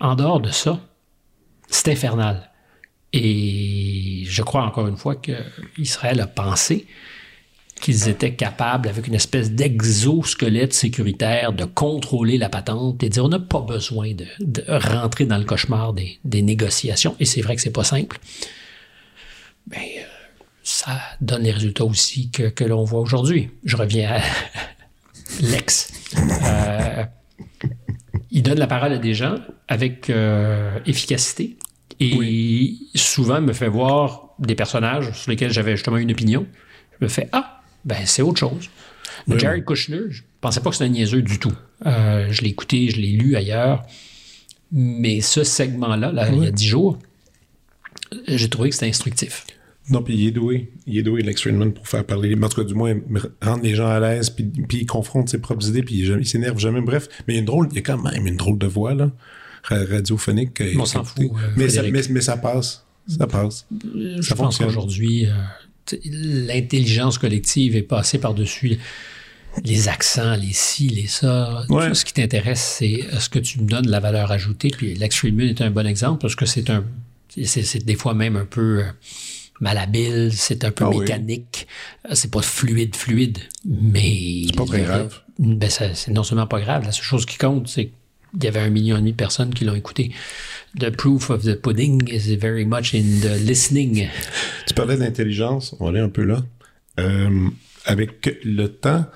En 0.00 0.14
dehors 0.14 0.40
de 0.40 0.50
ça, 0.50 0.80
c'est 1.68 1.88
infernal. 1.92 2.50
Et 3.12 4.24
je 4.26 4.42
crois 4.42 4.62
encore 4.62 4.86
une 4.86 4.96
fois 4.96 5.16
qu'Israël 5.16 6.20
a 6.20 6.26
pensé 6.26 6.86
qu'ils 7.80 8.08
étaient 8.08 8.34
capables, 8.34 8.88
avec 8.88 9.06
une 9.06 9.14
espèce 9.14 9.52
d'exosquelette 9.52 10.74
sécuritaire, 10.74 11.52
de 11.52 11.64
contrôler 11.64 12.36
la 12.36 12.48
patente 12.48 13.02
et 13.02 13.08
dire 13.08 13.24
on 13.24 13.28
n'a 13.28 13.38
pas 13.38 13.60
besoin 13.60 14.12
de, 14.12 14.26
rentrer 14.68 15.26
dans 15.26 15.38
le 15.38 15.44
cauchemar 15.44 15.94
des, 15.94 16.42
négociations. 16.42 17.16
Et 17.20 17.24
c'est 17.24 17.40
vrai 17.40 17.56
que 17.56 17.62
c'est 17.62 17.70
pas 17.70 17.84
simple. 17.84 18.18
Mais 19.68 19.96
euh, 19.98 20.17
ça 20.68 21.00
donne 21.22 21.44
les 21.44 21.50
résultats 21.50 21.84
aussi 21.84 22.30
que, 22.30 22.64
l'on 22.64 22.84
voit 22.84 23.00
aujourd'hui. 23.00 23.48
Je 23.64 23.74
reviens 23.74 24.16
à 24.16 24.20
l'ex. 25.40 25.90
Euh, 26.44 27.04
il 28.30 28.42
donne 28.42 28.58
la 28.58 28.66
parole 28.66 28.92
à 28.92 28.98
des 28.98 29.14
gens 29.14 29.36
avec 29.66 30.10
euh, 30.10 30.78
efficacité 30.84 31.56
et 32.00 32.74
souvent 32.94 33.40
me 33.40 33.54
fait 33.54 33.68
voir 33.68 34.34
des 34.38 34.54
personnages 34.54 35.10
sur 35.18 35.30
lesquels 35.30 35.50
j'avais 35.50 35.74
justement 35.74 35.96
une 35.96 36.10
opinion. 36.10 36.46
Je 37.00 37.06
me 37.06 37.08
fais 37.08 37.30
Ah, 37.32 37.62
ben 37.86 38.04
c'est 38.04 38.22
autre 38.22 38.38
chose. 38.38 38.68
Jared 39.26 39.64
Kushner, 39.64 40.10
je 40.10 40.22
pensais 40.42 40.60
pas 40.60 40.68
que 40.68 40.76
c'était 40.76 40.90
un 40.90 40.92
niaiseux 40.92 41.22
du 41.22 41.38
tout. 41.38 41.56
Euh, 41.86 42.28
je 42.30 42.42
l'ai 42.42 42.50
écouté, 42.50 42.90
je 42.90 43.00
l'ai 43.00 43.12
lu 43.12 43.36
ailleurs. 43.36 43.86
Mais 44.70 45.22
ce 45.22 45.44
segment-là, 45.44 46.12
là, 46.12 46.28
il 46.30 46.44
y 46.44 46.46
a 46.46 46.50
dix 46.50 46.66
jours, 46.68 46.98
j'ai 48.26 48.50
trouvé 48.50 48.68
que 48.68 48.74
c'était 48.74 48.88
instructif. 48.88 49.46
Non, 49.90 50.02
puis 50.02 50.14
il 50.14 50.26
est 50.28 50.30
doué. 50.30 50.70
Il 50.86 50.98
est 50.98 51.02
doué, 51.02 51.22
Lex 51.22 51.40
Friedman, 51.40 51.72
pour 51.72 51.88
faire 51.88 52.04
parler. 52.04 52.34
En 52.34 52.48
tout 52.48 52.60
cas, 52.60 52.66
du 52.66 52.74
moins, 52.74 52.94
rendre 53.42 53.62
les 53.62 53.74
gens 53.74 53.88
à 53.88 54.00
l'aise, 54.00 54.30
puis, 54.30 54.44
puis 54.44 54.78
il 54.78 54.86
confronte 54.86 55.28
ses 55.28 55.38
propres 55.38 55.68
idées, 55.68 55.82
puis 55.82 55.96
il, 55.96 56.26
s'énerve 56.26 56.58
jamais. 56.58 56.80
Bref, 56.80 57.08
mais 57.26 57.34
il 57.34 57.36
y 57.36 57.38
a, 57.38 57.40
une 57.40 57.46
drôle, 57.46 57.68
il 57.70 57.76
y 57.76 57.78
a 57.78 57.82
quand 57.82 57.98
même 57.98 58.26
une 58.26 58.36
drôle 58.36 58.58
de 58.58 58.66
voix, 58.66 58.94
là, 58.94 59.10
radiophonique. 59.64 60.62
On 60.78 60.84
s'en 60.84 61.04
fout. 61.04 61.24
Euh, 61.24 61.50
mais, 61.56 61.68
ça, 61.68 61.82
mais, 61.82 62.20
ça 62.20 62.36
passe. 62.36 62.84
Ça 63.06 63.26
passe. 63.26 63.66
Je 63.94 64.20
ça 64.20 64.34
pense 64.34 64.58
qu'aujourd'hui, 64.58 65.26
euh, 65.26 65.96
l'intelligence 66.04 67.18
collective 67.18 67.76
est 67.76 67.82
passée 67.82 68.18
par-dessus 68.18 68.78
les 69.64 69.88
accents, 69.88 70.36
les 70.36 70.52
ci, 70.52 70.88
les 70.88 71.06
ça. 71.06 71.64
Tout 71.68 71.94
ce 71.94 72.04
qui 72.04 72.12
t'intéresse, 72.12 72.76
c'est 72.78 72.90
est-ce 72.90 73.28
que 73.28 73.38
tu 73.38 73.60
me 73.60 73.66
donnes 73.66 73.88
la 73.88 74.00
valeur 74.00 74.30
ajoutée. 74.30 74.70
Puis 74.70 74.94
Lex 74.94 75.16
Friedman 75.16 75.48
est 75.48 75.60
un 75.60 75.70
bon 75.70 75.86
exemple 75.86 76.20
parce 76.20 76.36
que 76.36 76.46
c'est 76.46 76.70
un. 76.70 76.84
C'est 77.44 77.84
des 77.84 77.94
fois 77.94 78.14
même 78.14 78.36
un 78.36 78.44
peu. 78.44 78.80
Euh, 78.80 78.90
malhabile, 79.60 80.30
c'est 80.32 80.64
un 80.64 80.70
peu 80.70 80.84
ah 80.84 80.90
mécanique. 80.90 81.66
Euh, 82.06 82.14
c'est 82.14 82.30
pas 82.30 82.42
fluide, 82.42 82.94
fluide, 82.94 83.38
mais. 83.64 84.42
C'est 84.46 84.56
pas 84.56 84.64
très 84.64 84.82
grave. 84.82 85.20
Ben 85.38 85.70
c'est 85.70 86.08
non 86.08 86.24
seulement 86.24 86.48
pas 86.48 86.60
grave, 86.60 86.84
la 86.84 86.92
seule 86.92 87.04
chose 87.04 87.24
qui 87.24 87.38
compte, 87.38 87.68
c'est 87.68 87.92
qu'il 88.32 88.44
y 88.44 88.48
avait 88.48 88.60
un 88.60 88.70
million 88.70 88.96
et 88.96 88.98
demi 88.98 89.12
de 89.12 89.16
personnes 89.16 89.54
qui 89.54 89.64
l'ont 89.64 89.76
écouté. 89.76 90.12
The 90.78 90.90
proof 90.90 91.30
of 91.30 91.44
the 91.44 91.54
pudding 91.54 92.08
is 92.08 92.36
very 92.36 92.64
much 92.64 92.92
in 92.92 93.20
the 93.22 93.38
listening. 93.40 94.08
Tu 94.66 94.74
parlais 94.74 94.96
d'intelligence, 94.96 95.76
on 95.78 95.94
est 95.94 96.00
un 96.00 96.08
peu 96.08 96.24
là. 96.24 96.44
Euh, 96.98 97.48
avec 97.84 98.40
le 98.44 98.66
temps, 98.66 99.06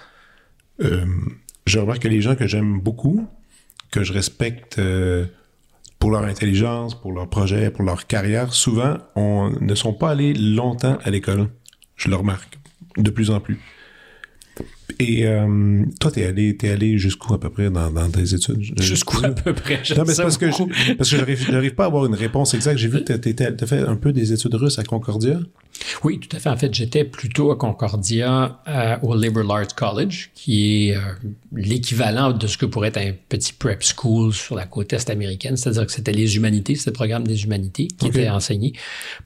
euh, 0.80 1.04
je 1.66 1.78
remarque 1.80 2.02
que 2.02 2.08
les 2.08 2.22
gens 2.22 2.36
que 2.36 2.46
j'aime 2.46 2.80
beaucoup, 2.80 3.26
que 3.90 4.04
je 4.04 4.12
respecte 4.12 4.80
pour 6.02 6.10
leur 6.10 6.24
intelligence, 6.24 6.96
pour 6.96 7.12
leur 7.12 7.28
projet, 7.28 7.70
pour 7.70 7.84
leur 7.84 8.08
carrière, 8.08 8.52
souvent, 8.52 8.96
on 9.14 9.52
ne 9.60 9.74
sont 9.76 9.94
pas 9.94 10.10
allés 10.10 10.34
longtemps 10.34 10.98
à 11.04 11.10
l'école. 11.10 11.46
Je 11.94 12.08
le 12.08 12.16
remarque 12.16 12.58
de 12.96 13.08
plus 13.08 13.30
en 13.30 13.38
plus. 13.38 13.60
Et 14.98 15.26
euh, 15.26 15.84
toi, 16.00 16.10
t'es 16.10 16.24
allé, 16.24 16.56
t'es 16.56 16.70
allé 16.70 16.98
jusqu'où 16.98 17.34
à 17.34 17.40
peu 17.40 17.50
près 17.50 17.70
dans, 17.70 17.90
dans 17.90 18.10
tes 18.10 18.34
études? 18.34 18.80
Jusqu'où 18.80 19.24
à 19.24 19.30
peu 19.30 19.52
près? 19.52 19.82
Non, 19.96 20.04
mais 20.06 20.14
c'est 20.14 20.22
parce 20.22 20.38
que, 20.38 20.50
je, 20.50 20.94
parce 20.94 21.10
que 21.10 21.16
j'arrive, 21.16 21.74
pas 21.74 21.84
à 21.84 21.86
avoir 21.86 22.06
une 22.06 22.14
réponse 22.14 22.54
exacte. 22.54 22.78
J'ai 22.78 22.88
vu 22.88 23.04
que 23.04 23.12
t'as 23.12 23.66
fait 23.66 23.80
un 23.80 23.96
peu 23.96 24.12
des 24.12 24.32
études 24.32 24.54
russes 24.54 24.78
à 24.78 24.84
Concordia. 24.84 25.38
Oui, 26.04 26.18
tout 26.18 26.34
à 26.36 26.40
fait. 26.40 26.48
En 26.48 26.56
fait, 26.56 26.72
j'étais 26.74 27.04
plutôt 27.04 27.50
à 27.50 27.56
Concordia 27.56 28.60
euh, 28.68 28.96
au 29.02 29.16
Liberal 29.16 29.62
Arts 29.62 29.74
College, 29.74 30.30
qui 30.34 30.88
est 30.88 30.96
euh, 30.96 31.00
l'équivalent 31.52 32.32
de 32.32 32.46
ce 32.46 32.58
que 32.58 32.66
pourrait 32.66 32.88
être 32.88 32.98
un 32.98 33.12
petit 33.28 33.52
prep 33.52 33.82
school 33.82 34.32
sur 34.32 34.54
la 34.54 34.66
côte 34.66 34.92
est 34.92 35.10
américaine. 35.10 35.56
C'est-à-dire 35.56 35.86
que 35.86 35.92
c'était 35.92 36.12
les 36.12 36.36
humanités, 36.36 36.74
c'était 36.74 36.90
le 36.90 36.94
programme 36.94 37.26
des 37.26 37.44
humanités 37.44 37.88
qui 37.88 38.08
était 38.08 38.28
enseigné 38.28 38.72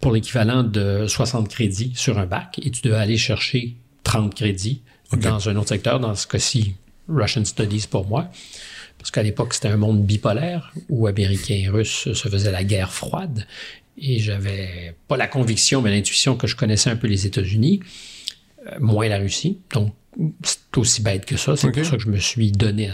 pour 0.00 0.12
l'équivalent 0.12 0.62
de 0.62 1.06
60 1.06 1.48
crédits 1.48 1.92
sur 1.94 2.18
un 2.18 2.26
bac. 2.26 2.60
Et 2.62 2.70
tu 2.70 2.82
devais 2.82 2.96
aller 2.96 3.16
chercher 3.16 3.76
30 4.04 4.34
crédits 4.34 4.82
dans 5.12 5.48
un 5.48 5.56
autre 5.56 5.68
secteur, 5.68 6.00
dans 6.00 6.14
ce 6.14 6.26
cas-ci, 6.26 6.74
Russian 7.08 7.44
Studies 7.44 7.86
pour 7.90 8.06
moi. 8.06 8.28
Parce 8.98 9.10
qu'à 9.10 9.22
l'époque, 9.22 9.54
c'était 9.54 9.68
un 9.68 9.76
monde 9.76 10.04
bipolaire 10.04 10.72
où 10.88 11.06
Américains 11.06 11.54
et 11.54 11.68
Russes 11.68 12.12
se 12.12 12.28
faisaient 12.28 12.50
la 12.50 12.64
guerre 12.64 12.92
froide. 12.92 13.46
Et 13.98 14.18
j'avais 14.18 14.94
pas 15.08 15.16
la 15.16 15.26
conviction, 15.26 15.80
mais 15.82 15.90
l'intuition 15.90 16.36
que 16.36 16.46
je 16.46 16.56
connaissais 16.56 16.90
un 16.90 16.96
peu 16.96 17.06
les 17.06 17.26
États-Unis, 17.26 17.80
euh, 18.66 18.76
moins 18.80 19.08
la 19.08 19.18
Russie. 19.18 19.58
Donc, 19.72 19.94
c'est 20.42 20.58
aussi 20.76 21.02
bête 21.02 21.26
que 21.26 21.36
ça. 21.36 21.56
C'est 21.56 21.70
pour 21.70 21.84
ça 21.84 21.96
que 21.96 22.02
je 22.02 22.08
me 22.08 22.18
suis 22.18 22.50
donné 22.50 22.90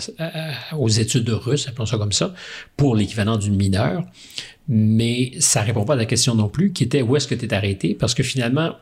aux 0.77 0.89
études 0.89 1.29
russes, 1.31 1.69
appelons 1.69 1.87
ça 1.87 1.97
comme 1.97 2.13
ça, 2.13 2.35
pour 2.77 2.97
l'équivalent 2.97 3.37
d'une 3.37 3.57
mineure. 3.57 4.05
Mais 4.69 5.33
ça 5.39 5.63
répond 5.63 5.85
pas 5.85 5.95
à 5.95 5.97
la 5.97 6.07
question 6.07 6.35
non 6.35 6.49
plus, 6.49 6.73
qui 6.73 6.85
était 6.85 7.03
où 7.03 7.17
est-ce 7.17 7.29
que 7.29 7.35
tu 7.35 7.47
es 7.47 7.55
arrêté? 7.55 7.95
Parce 7.95 8.15
que 8.15 8.23
finalement, 8.23 8.77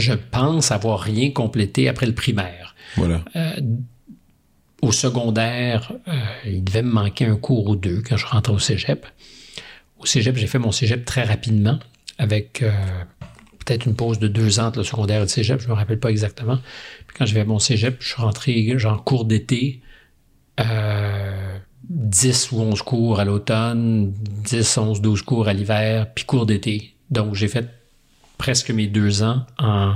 je 0.00 0.12
pense 0.12 0.72
avoir 0.72 1.00
rien 1.00 1.30
complété 1.30 1.88
après 1.88 2.06
le 2.06 2.14
primaire. 2.14 2.74
Voilà. 2.96 3.22
Euh, 3.34 3.52
au 4.82 4.92
secondaire, 4.92 5.92
euh, 6.08 6.12
il 6.44 6.62
devait 6.62 6.82
me 6.82 6.92
manquer 6.92 7.26
un 7.26 7.36
cours 7.36 7.68
ou 7.68 7.76
deux 7.76 8.02
quand 8.02 8.16
je 8.16 8.26
rentrais 8.26 8.52
au 8.52 8.58
cégep. 8.58 9.06
Au 9.98 10.06
cégep, 10.06 10.36
j'ai 10.36 10.46
fait 10.46 10.58
mon 10.58 10.72
cégep 10.72 11.04
très 11.04 11.24
rapidement 11.24 11.78
avec 12.18 12.62
euh, 12.62 12.70
peut-être 13.64 13.86
une 13.86 13.96
pause 13.96 14.18
de 14.18 14.28
deux 14.28 14.60
ans 14.60 14.66
entre 14.66 14.78
le 14.78 14.84
secondaire 14.84 15.18
et 15.18 15.22
le 15.22 15.28
cégep, 15.28 15.60
je 15.60 15.68
me 15.68 15.72
rappelle 15.72 15.98
pas 15.98 16.10
exactement. 16.10 16.58
Puis 17.06 17.16
quand 17.18 17.26
j'avais 17.26 17.44
mon 17.44 17.58
cégep, 17.58 17.96
je 18.00 18.08
suis 18.08 18.22
rentré 18.22 18.78
genre 18.78 19.02
cours 19.04 19.24
d'été, 19.24 19.80
euh, 20.60 21.58
10 21.88 22.52
ou 22.52 22.60
11 22.60 22.82
cours 22.82 23.20
à 23.20 23.24
l'automne, 23.24 24.12
10, 24.12 24.78
11, 24.78 25.00
12 25.00 25.22
cours 25.22 25.48
à 25.48 25.52
l'hiver, 25.52 26.12
puis 26.14 26.24
cours 26.24 26.46
d'été. 26.46 26.94
Donc 27.10 27.34
j'ai 27.34 27.48
fait 27.48 27.68
presque 28.38 28.70
mes 28.70 28.86
deux 28.86 29.22
ans 29.22 29.46
en 29.58 29.94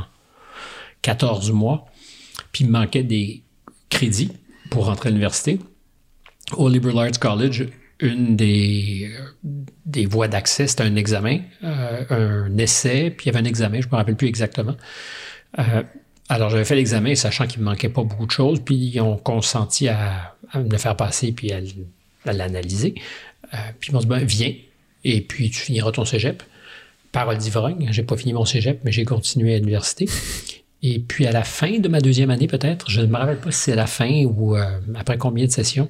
14 1.03 1.51
mois. 1.53 1.87
Puis 2.53 2.65
il 2.65 2.69
me 2.69 2.73
manquait 2.73 3.03
des 3.03 3.43
crédits 3.89 4.33
pour 4.71 4.87
rentrer 4.87 5.09
à 5.09 5.11
l'université. 5.11 5.59
Au 6.57 6.69
Liberal 6.69 7.09
Arts 7.09 7.21
College, 7.21 7.69
une 8.01 8.37
des, 8.37 9.11
des 9.87 10.07
voies 10.07 10.29
d'accès, 10.29 10.67
c'était 10.67 10.85
un 10.85 10.97
examen, 10.97 11.41
euh, 11.63 12.05
un 12.49 12.59
essai, 12.59 13.11
puis 13.11 13.27
il 13.27 13.33
y 13.33 13.37
avait 13.37 13.47
un 13.47 13.49
examen, 13.49 13.81
je 13.81 13.87
ne 13.87 13.93
me 13.93 13.97
rappelle 13.97 14.17
plus 14.17 14.29
exactement. 14.29 14.77
Euh, 15.59 15.83
alors 16.29 16.51
j'avais 16.51 16.65
fait 16.65 16.77
l'examen, 16.77 17.15
sachant 17.15 17.47
qu'il 17.47 17.61
me 17.61 17.67
manquait 17.67 17.89
pas 17.89 18.03
beaucoup 18.03 18.27
de 18.27 18.31
choses, 18.31 18.61
puis 18.61 18.77
ils 18.77 19.01
ont 19.01 19.17
consenti 19.17 19.89
à, 19.89 20.37
me 20.55 20.69
le 20.69 20.79
faire 20.79 20.97
passer, 20.97 21.33
puis 21.33 21.53
à, 21.53 21.61
l'analyser. 22.33 22.95
Euh, 23.53 23.57
puis 23.79 23.91
ils 23.91 23.93
m'ont 23.93 24.01
dit, 24.01 24.07
ben, 24.07 24.25
viens, 24.25 24.55
et 25.05 25.21
puis 25.21 25.51
tu 25.51 25.61
finiras 25.61 25.93
ton 25.93 26.05
cégep. 26.05 26.43
Parole 27.13 27.39
d'ivrogne, 27.39 27.89
j'ai 27.91 28.03
pas 28.03 28.17
fini 28.17 28.33
mon 28.33 28.45
cégep, 28.45 28.81
mais 28.85 28.93
j'ai 28.93 29.05
continué 29.05 29.55
à 29.55 29.59
l'université. 29.59 30.09
Et 30.83 30.99
puis 30.99 31.27
à 31.27 31.33
la 31.33 31.45
fin 31.45 31.79
de 31.79 31.89
ma 31.89 32.01
deuxième 32.01 32.31
année, 32.31 32.47
peut-être, 32.47 32.89
je 32.89 33.01
ne 33.01 33.07
me 33.07 33.17
rappelle 33.17 33.41
pas 33.41 33.51
si 33.51 33.61
c'est 33.61 33.75
la 33.75 33.87
fin 33.87 34.25
ou 34.25 34.57
après 34.95 35.19
combien 35.19 35.45
de 35.45 35.51
sessions, 35.51 35.89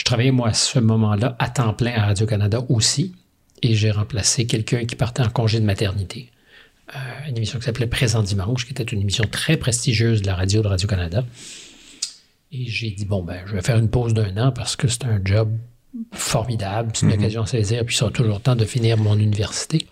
je 0.00 0.04
travaillais, 0.04 0.30
moi, 0.30 0.48
à 0.48 0.54
ce 0.54 0.78
moment-là, 0.78 1.36
à 1.38 1.50
temps 1.50 1.74
plein 1.74 1.92
à 1.92 2.06
Radio-Canada 2.06 2.64
aussi, 2.70 3.14
et 3.60 3.74
j'ai 3.74 3.90
remplacé 3.90 4.46
quelqu'un 4.46 4.86
qui 4.86 4.96
partait 4.96 5.22
en 5.22 5.28
congé 5.28 5.60
de 5.60 5.66
maternité. 5.66 6.30
Euh, 6.94 6.98
une 7.28 7.36
émission 7.36 7.58
qui 7.58 7.66
s'appelait 7.66 7.86
Présent 7.86 8.22
Dimanche, 8.22 8.64
qui 8.64 8.72
était 8.72 8.82
une 8.82 9.02
émission 9.02 9.24
très 9.30 9.58
prestigieuse 9.58 10.22
de 10.22 10.26
la 10.26 10.36
radio 10.36 10.62
de 10.62 10.68
Radio-Canada. 10.68 11.24
Et 12.50 12.66
j'ai 12.66 12.90
dit, 12.90 13.04
bon, 13.04 13.22
ben, 13.22 13.42
je 13.44 13.52
vais 13.52 13.60
faire 13.60 13.76
une 13.76 13.90
pause 13.90 14.14
d'un 14.14 14.36
an 14.38 14.52
parce 14.52 14.74
que 14.74 14.88
c'est 14.88 15.04
un 15.04 15.20
job 15.22 15.52
formidable, 16.12 16.92
c'est 16.94 17.06
une 17.06 17.12
mhm. 17.12 17.18
occasion 17.18 17.42
à 17.42 17.46
saisir, 17.46 17.84
puis 17.84 17.96
ça 17.96 18.06
a 18.06 18.10
toujours 18.10 18.34
le 18.34 18.40
temps 18.40 18.56
de 18.56 18.64
finir 18.64 18.96
mon 18.96 19.18
université. 19.18 19.86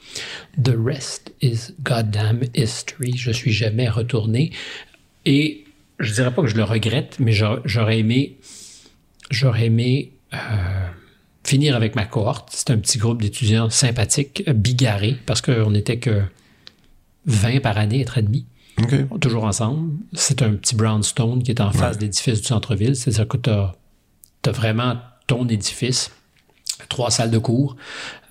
The 0.62 0.74
rest 0.76 1.32
is 1.42 1.72
goddamn 1.82 2.42
history. 2.54 3.16
Je 3.16 3.32
suis 3.32 3.52
jamais 3.52 3.88
retourné. 3.88 4.52
Et 5.24 5.64
je 5.98 6.12
dirais 6.14 6.32
pas 6.32 6.42
que 6.42 6.48
je 6.48 6.56
le 6.56 6.64
regrette, 6.64 7.16
mais 7.18 7.32
j'aurais 7.32 7.98
aimé 7.98 8.36
j'aurais 9.30 9.66
aimé 9.66 10.12
euh, 10.34 10.36
finir 11.44 11.76
avec 11.76 11.94
ma 11.94 12.04
cohorte. 12.04 12.48
C'est 12.52 12.70
un 12.70 12.78
petit 12.78 12.98
groupe 12.98 13.22
d'étudiants 13.22 13.70
sympathiques, 13.70 14.48
bigarrés, 14.50 15.16
parce 15.26 15.40
qu'on 15.40 15.70
n'était 15.70 15.98
que 15.98 16.22
20 17.26 17.60
par 17.60 17.78
année, 17.78 18.00
être 18.00 18.20
demi. 18.20 18.46
Toujours 19.20 19.44
ensemble. 19.44 19.92
C'est 20.12 20.40
un 20.40 20.52
petit 20.54 20.76
brownstone 20.76 21.42
qui 21.42 21.50
est 21.50 21.60
en 21.60 21.72
face 21.72 21.98
de 21.98 22.02
l'édifice 22.02 22.40
du 22.40 22.46
centre-ville. 22.46 22.94
C'est-à-dire 22.94 23.26
que 23.26 23.36
tu 23.36 23.50
as, 23.50 23.74
vraiment 24.52 24.96
ton 25.28 25.46
édifice, 25.46 26.10
trois 26.88 27.12
salles 27.12 27.30
de 27.30 27.38
cours 27.38 27.76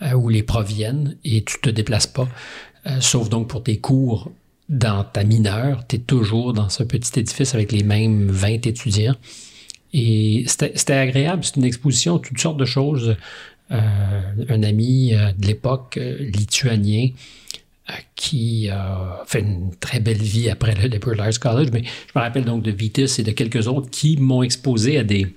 euh, 0.01 0.11
où 0.13 0.27
les 0.27 0.43
profs 0.43 0.67
viennent 0.67 1.15
et 1.23 1.43
tu 1.45 1.61
te 1.61 1.69
déplaces 1.69 2.07
pas. 2.07 2.27
Euh, 2.85 2.99
sauf 2.99 3.29
donc 3.29 3.47
pour 3.47 3.63
tes 3.63 3.77
cours 3.77 4.29
dans 4.67 5.05
ta 5.05 5.23
mineure, 5.23 5.87
tu 5.87 5.95
es 5.95 5.99
toujours 5.99 6.51
dans 6.51 6.67
ce 6.67 6.83
petit 6.83 7.17
édifice 7.19 7.55
avec 7.55 7.71
les 7.71 7.83
mêmes 7.83 8.27
20 8.29 8.67
étudiants. 8.67 9.15
Et 9.93 10.43
c'était 10.47 10.93
agréable, 10.93 11.45
c'est 11.45 11.55
une 11.55 11.63
exposition, 11.63 12.19
toutes 12.19 12.39
sortes 12.39 12.57
de 12.57 12.65
choses. 12.65 13.15
Euh, 13.71 14.21
un 14.49 14.63
ami 14.63 15.11
de 15.11 15.47
l'époque, 15.47 15.97
lituanien, 16.19 17.09
qui 18.15 18.69
a 18.69 19.23
fait 19.25 19.39
une 19.39 19.73
très 19.79 20.01
belle 20.01 20.21
vie 20.21 20.49
après 20.49 20.73
le 20.75 21.21
Arts 21.21 21.39
College, 21.39 21.69
mais 21.71 21.83
je 21.83 22.19
me 22.19 22.21
rappelle 22.21 22.43
donc 22.43 22.63
de 22.63 22.71
Vitis 22.71 23.19
et 23.19 23.23
de 23.23 23.31
quelques 23.31 23.67
autres 23.67 23.89
qui 23.89 24.17
m'ont 24.17 24.43
exposé 24.43 24.97
à 24.97 25.05
des, 25.05 25.27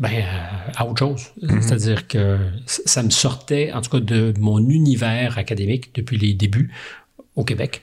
ben, 0.00 0.24
à 0.74 0.86
autre 0.86 0.98
chose. 0.98 1.26
Mm-hmm. 1.40 1.62
C'est-à-dire 1.62 2.08
que 2.08 2.38
ça 2.66 3.02
me 3.02 3.10
sortait, 3.10 3.72
en 3.72 3.80
tout 3.80 3.90
cas, 3.90 4.00
de 4.00 4.34
mon 4.38 4.58
univers 4.68 5.38
académique 5.38 5.94
depuis 5.94 6.18
les 6.18 6.34
débuts 6.34 6.72
au 7.36 7.44
Québec. 7.44 7.80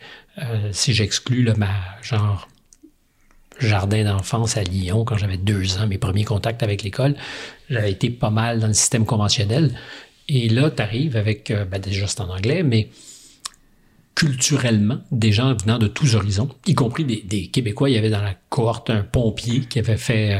si 0.71 0.93
j'exclus 0.93 1.47
ma 1.57 1.69
genre 2.03 2.47
jardin 3.59 4.03
d'enfance 4.03 4.57
à 4.57 4.63
Lyon 4.63 5.05
quand 5.05 5.17
j'avais 5.17 5.37
deux 5.37 5.77
ans, 5.77 5.87
mes 5.87 5.97
premiers 5.97 6.23
contacts 6.23 6.63
avec 6.63 6.83
l'école. 6.83 7.15
J'avais 7.69 7.91
été 7.91 8.09
pas 8.09 8.29
mal 8.29 8.59
dans 8.59 8.67
le 8.67 8.73
système 8.73 9.05
conventionnel. 9.05 9.73
Et 10.27 10.49
là, 10.49 10.69
tu 10.69 10.81
arrives 10.81 11.15
avec, 11.15 11.51
euh, 11.51 11.65
ben 11.65 11.79
déjà 11.79 12.07
c'est 12.07 12.21
en 12.21 12.29
anglais, 12.29 12.63
mais 12.63 12.89
culturellement, 14.15 14.99
des 15.11 15.31
gens 15.31 15.55
venant 15.55 15.77
de 15.77 15.87
tous 15.87 16.15
horizons, 16.15 16.49
y 16.65 16.73
compris 16.73 17.05
des, 17.05 17.47
Québécois. 17.47 17.89
Il 17.89 17.93
y 17.93 17.97
avait 17.97 18.09
dans 18.09 18.21
la 18.21 18.33
cohorte 18.49 18.89
un 18.89 19.03
pompier 19.03 19.61
qui 19.61 19.79
avait 19.79 19.97
fait 19.97 20.33
euh, 20.33 20.39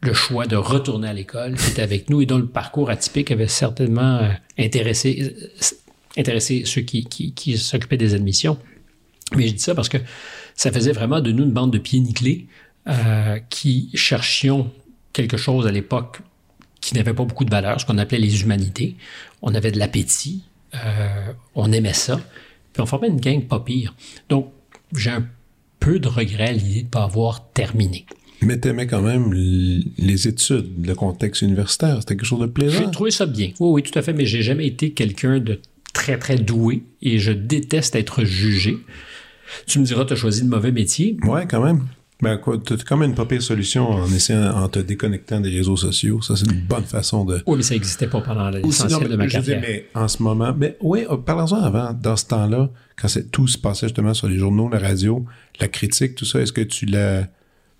le 0.00 0.12
choix 0.12 0.46
de 0.46 0.56
retourner 0.56 1.08
à 1.08 1.12
l'école, 1.12 1.56
qui 1.56 1.70
était 1.70 1.82
avec 1.82 2.08
nous 2.08 2.20
et 2.20 2.26
dont 2.26 2.38
le 2.38 2.46
parcours 2.46 2.90
atypique 2.90 3.30
avait 3.30 3.48
certainement 3.48 4.18
euh, 4.18 4.30
intéressé, 4.58 5.34
intéressé 6.16 6.62
ceux 6.64 6.82
qui, 6.82 7.04
qui, 7.04 7.32
qui 7.32 7.58
s'occupaient 7.58 7.96
des 7.96 8.14
admissions. 8.14 8.58
Mais 9.36 9.48
je 9.48 9.54
dis 9.54 9.62
ça 9.62 9.74
parce 9.74 9.88
que 9.88 9.98
ça 10.54 10.72
faisait 10.72 10.92
vraiment 10.92 11.20
de 11.20 11.32
nous 11.32 11.44
une 11.44 11.52
bande 11.52 11.72
de 11.72 11.78
pieds 11.78 12.00
nickelés 12.00 12.46
euh, 12.88 13.38
qui 13.50 13.90
cherchions 13.94 14.70
quelque 15.12 15.36
chose 15.36 15.66
à 15.66 15.72
l'époque 15.72 16.20
qui 16.80 16.94
n'avait 16.94 17.12
pas 17.12 17.24
beaucoup 17.24 17.44
de 17.44 17.50
valeur, 17.50 17.80
ce 17.80 17.86
qu'on 17.86 17.98
appelait 17.98 18.18
les 18.18 18.42
humanités. 18.42 18.96
On 19.42 19.54
avait 19.54 19.72
de 19.72 19.78
l'appétit, 19.78 20.44
euh, 20.74 21.32
on 21.54 21.72
aimait 21.72 21.92
ça, 21.92 22.20
puis 22.72 22.80
on 22.80 22.86
formait 22.86 23.08
une 23.08 23.20
gang 23.20 23.44
pas 23.44 23.60
pire. 23.60 23.94
Donc, 24.28 24.52
j'ai 24.94 25.10
un 25.10 25.26
peu 25.80 25.98
de 25.98 26.08
regret 26.08 26.48
à 26.48 26.52
l'idée 26.52 26.80
de 26.80 26.86
ne 26.86 26.90
pas 26.90 27.02
avoir 27.02 27.50
terminé. 27.50 28.06
Mais 28.40 28.58
t'aimais 28.58 28.86
quand 28.86 29.02
même 29.02 29.32
les 29.32 30.28
études, 30.28 30.86
le 30.86 30.94
contexte 30.94 31.42
universitaire, 31.42 31.96
c'était 32.00 32.16
quelque 32.16 32.26
chose 32.26 32.40
de 32.40 32.46
plaisant. 32.46 32.78
J'ai 32.78 32.90
trouvé 32.90 33.10
ça 33.10 33.26
bien. 33.26 33.52
Oui, 33.58 33.70
oui, 33.70 33.82
tout 33.82 33.98
à 33.98 34.02
fait, 34.02 34.12
mais 34.12 34.26
j'ai 34.26 34.42
jamais 34.42 34.66
été 34.66 34.92
quelqu'un 34.92 35.40
de 35.40 35.60
très, 35.92 36.18
très 36.18 36.36
doué 36.36 36.84
et 37.02 37.18
je 37.18 37.32
déteste 37.32 37.96
être 37.96 38.24
jugé. 38.24 38.78
Tu 39.66 39.78
me 39.80 39.84
diras, 39.84 40.04
tu 40.04 40.12
as 40.12 40.16
choisi 40.16 40.42
le 40.42 40.48
mauvais 40.48 40.72
métier. 40.72 41.16
Ouais, 41.24 41.46
quand 41.46 41.62
même. 41.62 41.86
Ben, 42.20 42.36
quoi, 42.36 42.56
as 42.56 42.84
quand 42.84 42.96
même 42.96 43.10
une 43.10 43.14
pas 43.16 43.26
pire 43.26 43.40
solution 43.40 43.88
en 43.90 44.06
essayant, 44.06 44.50
en 44.50 44.68
te 44.68 44.80
déconnectant 44.80 45.40
des 45.40 45.50
réseaux 45.50 45.76
sociaux. 45.76 46.20
Ça, 46.20 46.34
c'est 46.34 46.50
une 46.50 46.62
bonne 46.62 46.84
façon 46.84 47.24
de. 47.24 47.40
Oui, 47.46 47.56
mais 47.56 47.62
ça 47.62 47.74
n'existait 47.74 48.08
pas 48.08 48.20
pendant 48.20 48.50
l'essentiel 48.50 49.08
de 49.08 49.16
ma 49.16 49.28
carrière. 49.28 49.60
mais 49.60 49.86
en 49.94 50.08
ce 50.08 50.22
moment, 50.22 50.52
mais 50.56 50.76
oui, 50.80 51.06
euh, 51.08 51.16
parlons-en 51.16 51.62
avant, 51.62 51.92
dans 51.92 52.16
ce 52.16 52.26
temps-là, 52.26 52.70
quand 53.00 53.08
tout 53.30 53.46
se 53.46 53.56
passait 53.56 53.86
justement 53.86 54.14
sur 54.14 54.28
les 54.28 54.36
journaux, 54.36 54.68
la 54.68 54.80
radio, 54.80 55.24
la 55.60 55.68
critique, 55.68 56.16
tout 56.16 56.24
ça, 56.24 56.40
est-ce 56.40 56.52
que 56.52 56.60
tu 56.60 56.86
la, 56.86 57.28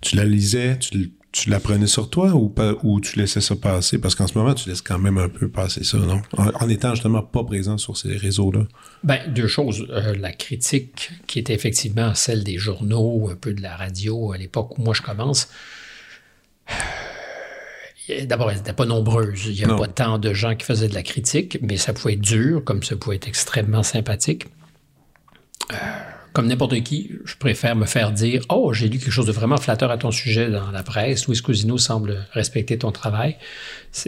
tu 0.01 0.15
la 0.15 0.25
lisais, 0.25 0.77
tu, 0.79 1.11
tu 1.31 1.49
l'apprenais 1.49 1.87
sur 1.87 2.09
toi 2.09 2.33
ou, 2.33 2.49
pas, 2.49 2.73
ou 2.83 2.99
tu 2.99 3.19
laissais 3.19 3.41
ça 3.41 3.55
passer? 3.55 3.99
Parce 3.99 4.15
qu'en 4.15 4.27
ce 4.27 4.37
moment, 4.37 4.53
tu 4.53 4.69
laisses 4.69 4.81
quand 4.81 4.97
même 4.97 5.17
un 5.17 5.29
peu 5.29 5.47
passer 5.47 5.83
ça, 5.83 5.97
non? 5.97 6.21
En, 6.37 6.69
étant 6.69 6.95
justement 6.95 7.21
pas 7.21 7.43
présent 7.43 7.77
sur 7.77 7.97
ces 7.97 8.15
réseaux-là. 8.15 8.61
Ben, 9.03 9.19
deux 9.31 9.47
choses. 9.47 9.85
Euh, 9.89 10.15
la 10.15 10.31
critique, 10.31 11.11
qui 11.27 11.39
était 11.39 11.53
effectivement 11.53 12.15
celle 12.15 12.43
des 12.43 12.57
journaux, 12.57 13.29
un 13.29 13.35
peu 13.35 13.53
de 13.53 13.61
la 13.61 13.75
radio 13.75 14.31
à 14.31 14.37
l'époque 14.37 14.77
où 14.77 14.81
moi 14.81 14.93
je 14.93 15.01
commence. 15.01 15.49
D'abord, 18.23 18.49
elle 18.49 18.57
n'était 18.57 18.73
pas 18.73 18.85
nombreuse. 18.85 19.45
Il 19.45 19.53
n'y 19.53 19.63
avait 19.63 19.79
pas 19.79 19.87
tant 19.87 20.17
de 20.17 20.33
gens 20.33 20.55
qui 20.55 20.65
faisaient 20.65 20.87
de 20.87 20.95
la 20.95 21.03
critique, 21.03 21.59
mais 21.61 21.77
ça 21.77 21.93
pouvait 21.93 22.13
être 22.13 22.21
dur, 22.21 22.63
comme 22.63 22.81
ça 22.81 22.95
pouvait 22.95 23.17
être 23.17 23.27
extrêmement 23.27 23.83
sympathique. 23.83 24.47
Euh, 25.71 25.75
comme 26.33 26.47
n'importe 26.47 26.81
qui, 26.83 27.11
je 27.25 27.35
préfère 27.35 27.75
me 27.75 27.85
faire 27.85 28.11
dire 28.11 28.43
Oh, 28.49 28.73
j'ai 28.73 28.87
lu 28.87 28.99
quelque 28.99 29.11
chose 29.11 29.25
de 29.25 29.31
vraiment 29.31 29.57
flatteur 29.57 29.91
à 29.91 29.97
ton 29.97 30.11
sujet 30.11 30.49
dans 30.49 30.71
la 30.71 30.83
presse. 30.83 31.27
Louis 31.27 31.39
Cousino 31.41 31.77
semble 31.77 32.25
respecter 32.31 32.77
ton 32.77 32.91
travail. 32.91 33.37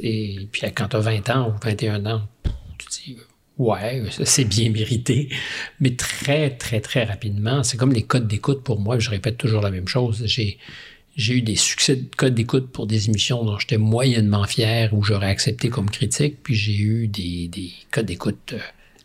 Et 0.01 0.47
puis 0.51 0.61
quand 0.75 0.89
tu 0.89 0.95
as 0.95 0.99
20 0.99 1.29
ans 1.29 1.49
ou 1.49 1.65
21 1.65 2.05
ans, 2.05 2.21
tu 2.77 2.87
dis 2.87 3.17
Ouais, 3.57 4.03
c'est 4.23 4.45
bien 4.45 4.69
mérité. 4.69 5.29
Mais 5.79 5.95
très, 5.95 6.51
très, 6.51 6.79
très 6.79 7.03
rapidement, 7.03 7.63
c'est 7.63 7.77
comme 7.77 7.93
les 7.93 8.03
codes 8.03 8.27
d'écoute 8.27 8.63
pour 8.63 8.79
moi. 8.79 8.99
Je 8.99 9.09
répète 9.09 9.37
toujours 9.37 9.61
la 9.61 9.71
même 9.71 9.87
chose. 9.87 10.23
J'ai. 10.25 10.57
Eu 11.17 11.41
des 11.41 11.57
succès 11.57 11.97
de 11.97 12.07
codes 12.15 12.33
d'écoute 12.33 12.71
pour 12.71 12.87
des 12.87 13.09
émissions 13.09 13.43
dont 13.43 13.59
j'étais 13.59 13.77
moyennement 13.77 14.45
fier 14.45 14.93
ou 14.93 15.03
j'aurais 15.03 15.27
accepté 15.27 15.69
comme 15.69 15.89
critique, 15.89 16.37
puis 16.41 16.55
j'ai 16.55 16.77
eu 16.77 17.07
des, 17.07 17.49
des 17.49 17.71
codes 17.91 18.05
d'écoute 18.05 18.53
euh, 18.53 18.59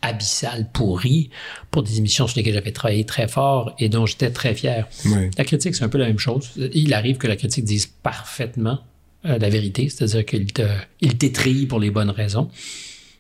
abyssal 0.06 0.68
pourri 0.72 1.30
pour 1.70 1.82
des 1.82 1.98
émissions 1.98 2.26
sur 2.26 2.38
lesquelles 2.38 2.54
j'avais 2.54 2.72
travaillé 2.72 3.04
très 3.04 3.28
fort 3.28 3.74
et 3.78 3.88
dont 3.88 4.06
j'étais 4.06 4.30
très 4.30 4.54
fier. 4.54 4.88
La 5.36 5.44
critique, 5.44 5.74
c'est 5.74 5.84
un 5.84 5.88
peu 5.88 5.98
la 5.98 6.06
même 6.06 6.18
chose. 6.18 6.50
Il 6.72 6.94
arrive 6.94 7.18
que 7.18 7.26
la 7.26 7.36
critique 7.36 7.64
dise 7.64 7.86
parfaitement 7.86 8.80
euh, 9.24 9.38
la 9.38 9.48
vérité, 9.48 9.88
c'est-à-dire 9.88 10.24
qu'il 10.24 10.52
te, 10.52 10.62
il 11.00 11.68
pour 11.68 11.80
les 11.80 11.90
bonnes 11.90 12.10
raisons. 12.10 12.48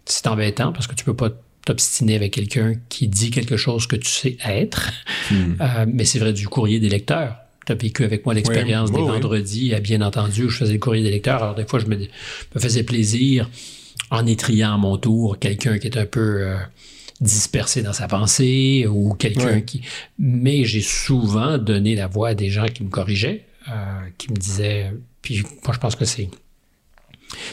C'est 0.04 0.26
embêtant 0.28 0.72
parce 0.72 0.86
que 0.86 0.94
tu 0.94 1.04
peux 1.04 1.16
pas 1.16 1.30
t'obstiner 1.64 2.14
avec 2.14 2.32
quelqu'un 2.32 2.74
qui 2.88 3.08
dit 3.08 3.30
quelque 3.30 3.56
chose 3.56 3.88
que 3.88 3.96
tu 3.96 4.08
sais 4.08 4.36
être. 4.44 4.92
Hmm. 5.30 5.54
Euh, 5.60 5.86
mais 5.92 6.04
c'est 6.04 6.20
vrai 6.20 6.32
du 6.32 6.46
courrier 6.46 6.78
des 6.78 6.88
lecteurs. 6.88 7.36
Tu 7.66 7.72
as 7.72 7.74
vécu 7.74 8.04
avec 8.04 8.24
moi 8.24 8.34
l'expérience 8.34 8.92
des 8.92 9.00
vendredis, 9.00 9.74
bien 9.80 10.00
entendu, 10.00 10.44
où 10.44 10.48
je 10.48 10.58
faisais 10.58 10.74
le 10.74 10.78
courrier 10.78 11.02
des 11.02 11.10
lecteurs. 11.10 11.42
Alors, 11.42 11.54
des 11.56 11.66
fois, 11.66 11.80
je 11.80 11.86
me, 11.86 11.96
me 11.96 12.60
faisais 12.60 12.84
plaisir 12.84 13.50
en 14.10 14.26
étriant 14.26 14.74
à 14.74 14.76
mon 14.76 14.96
tour 14.98 15.38
quelqu'un 15.38 15.78
qui 15.78 15.86
est 15.86 15.96
un 15.96 16.06
peu 16.06 16.42
euh, 16.42 16.56
dispersé 17.20 17.82
dans 17.82 17.92
sa 17.92 18.08
pensée 18.08 18.86
ou 18.88 19.14
quelqu'un 19.14 19.60
qui. 19.60 19.82
Mais 20.18 20.64
j'ai 20.64 20.82
souvent 20.82 21.58
donné 21.58 21.94
la 21.94 22.06
voix 22.06 22.30
à 22.30 22.34
des 22.34 22.50
gens 22.50 22.66
qui 22.66 22.84
me 22.84 22.90
corrigeaient, 22.90 23.44
euh, 23.68 23.72
qui 24.18 24.30
me 24.30 24.36
disaient. 24.36 24.92
Puis 25.22 25.42
moi, 25.64 25.74
je 25.74 25.78
pense 25.78 25.96
que 25.96 26.04
c'est. 26.04 26.28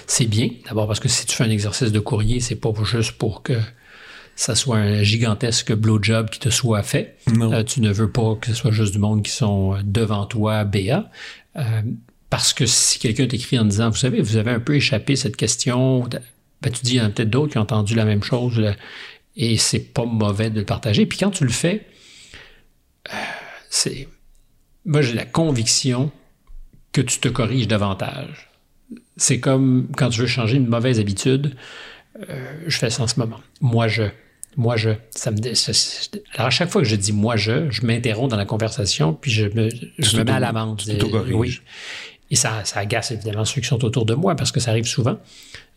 C'est 0.05 0.27
bien, 0.27 0.49
d'abord 0.67 0.87
parce 0.87 0.99
que 0.99 1.09
si 1.09 1.25
tu 1.25 1.35
fais 1.35 1.43
un 1.43 1.49
exercice 1.49 1.91
de 1.91 1.99
courrier, 1.99 2.39
c'est 2.39 2.55
pas 2.55 2.71
juste 2.83 3.13
pour 3.13 3.41
que 3.41 3.53
ça 4.35 4.55
soit 4.55 4.77
un 4.77 5.03
gigantesque 5.03 5.73
blowjob 5.73 6.29
qui 6.29 6.39
te 6.39 6.49
soit 6.49 6.83
fait. 6.83 7.17
Euh, 7.39 7.63
tu 7.63 7.81
ne 7.81 7.91
veux 7.91 8.11
pas 8.11 8.35
que 8.35 8.47
ce 8.47 8.53
soit 8.53 8.71
juste 8.71 8.93
du 8.93 8.99
monde 8.99 9.23
qui 9.23 9.31
sont 9.31 9.77
devant 9.83 10.25
toi, 10.25 10.63
BA. 10.63 11.09
Euh, 11.55 11.81
parce 12.29 12.53
que 12.53 12.65
si 12.65 12.99
quelqu'un 12.99 13.27
t'écrit 13.27 13.59
en 13.59 13.65
disant, 13.65 13.89
vous 13.89 13.95
savez, 13.95 14.21
vous 14.21 14.37
avez 14.37 14.51
un 14.51 14.59
peu 14.59 14.75
échappé 14.75 15.15
cette 15.15 15.35
question, 15.35 16.07
ben, 16.63 16.71
tu 16.71 16.83
dis, 16.83 16.93
il 16.93 16.97
y 16.97 17.01
en 17.01 17.05
a 17.05 17.09
peut-être 17.09 17.29
d'autres 17.29 17.51
qui 17.51 17.57
ont 17.57 17.61
entendu 17.61 17.95
la 17.95 18.05
même 18.05 18.23
chose, 18.23 18.61
et 19.35 19.57
c'est 19.57 19.79
pas 19.79 20.05
mauvais 20.05 20.49
de 20.49 20.59
le 20.59 20.65
partager. 20.65 21.05
Puis 21.05 21.17
quand 21.17 21.31
tu 21.31 21.43
le 21.43 21.51
fais, 21.51 21.85
euh, 23.11 23.17
c'est. 23.69 24.07
Moi, 24.85 25.01
j'ai 25.01 25.13
la 25.13 25.25
conviction 25.25 26.11
que 26.91 27.01
tu 27.01 27.19
te 27.19 27.27
corriges 27.27 27.67
davantage. 27.67 28.49
C'est 29.17 29.39
comme 29.39 29.87
quand 29.97 30.09
tu 30.09 30.21
veux 30.21 30.27
changer 30.27 30.57
une 30.57 30.67
mauvaise 30.67 30.99
habitude. 30.99 31.55
Euh, 32.29 32.63
je 32.67 32.77
fais 32.77 32.89
ça 32.89 33.03
en 33.03 33.07
ce 33.07 33.19
moment. 33.19 33.39
Moi, 33.61 33.87
je. 33.87 34.03
Moi, 34.55 34.77
je. 34.77 34.91
Ça 35.09 35.31
me, 35.31 35.37
alors, 36.35 36.47
à 36.47 36.49
chaque 36.51 36.69
fois 36.69 36.81
que 36.81 36.87
je 36.87 36.95
dis 36.95 37.11
moi, 37.11 37.35
je, 37.35 37.71
je 37.71 37.85
m'interromps 37.85 38.29
dans 38.29 38.37
la 38.37 38.45
conversation, 38.45 39.13
puis 39.13 39.31
je 39.31 39.45
me, 39.45 39.69
je 39.97 40.17
me 40.17 40.23
mets 40.23 40.31
à 40.31 40.39
l'amende. 40.39 40.81
Oui. 41.31 41.59
Et 42.29 42.35
ça, 42.35 42.63
ça 42.63 42.79
agace 42.79 43.11
évidemment 43.11 43.45
ceux 43.45 43.61
qui 43.61 43.67
sont 43.67 43.83
autour 43.83 44.05
de 44.05 44.13
moi 44.13 44.35
parce 44.35 44.51
que 44.51 44.59
ça 44.59 44.71
arrive 44.71 44.85
souvent. 44.85 45.17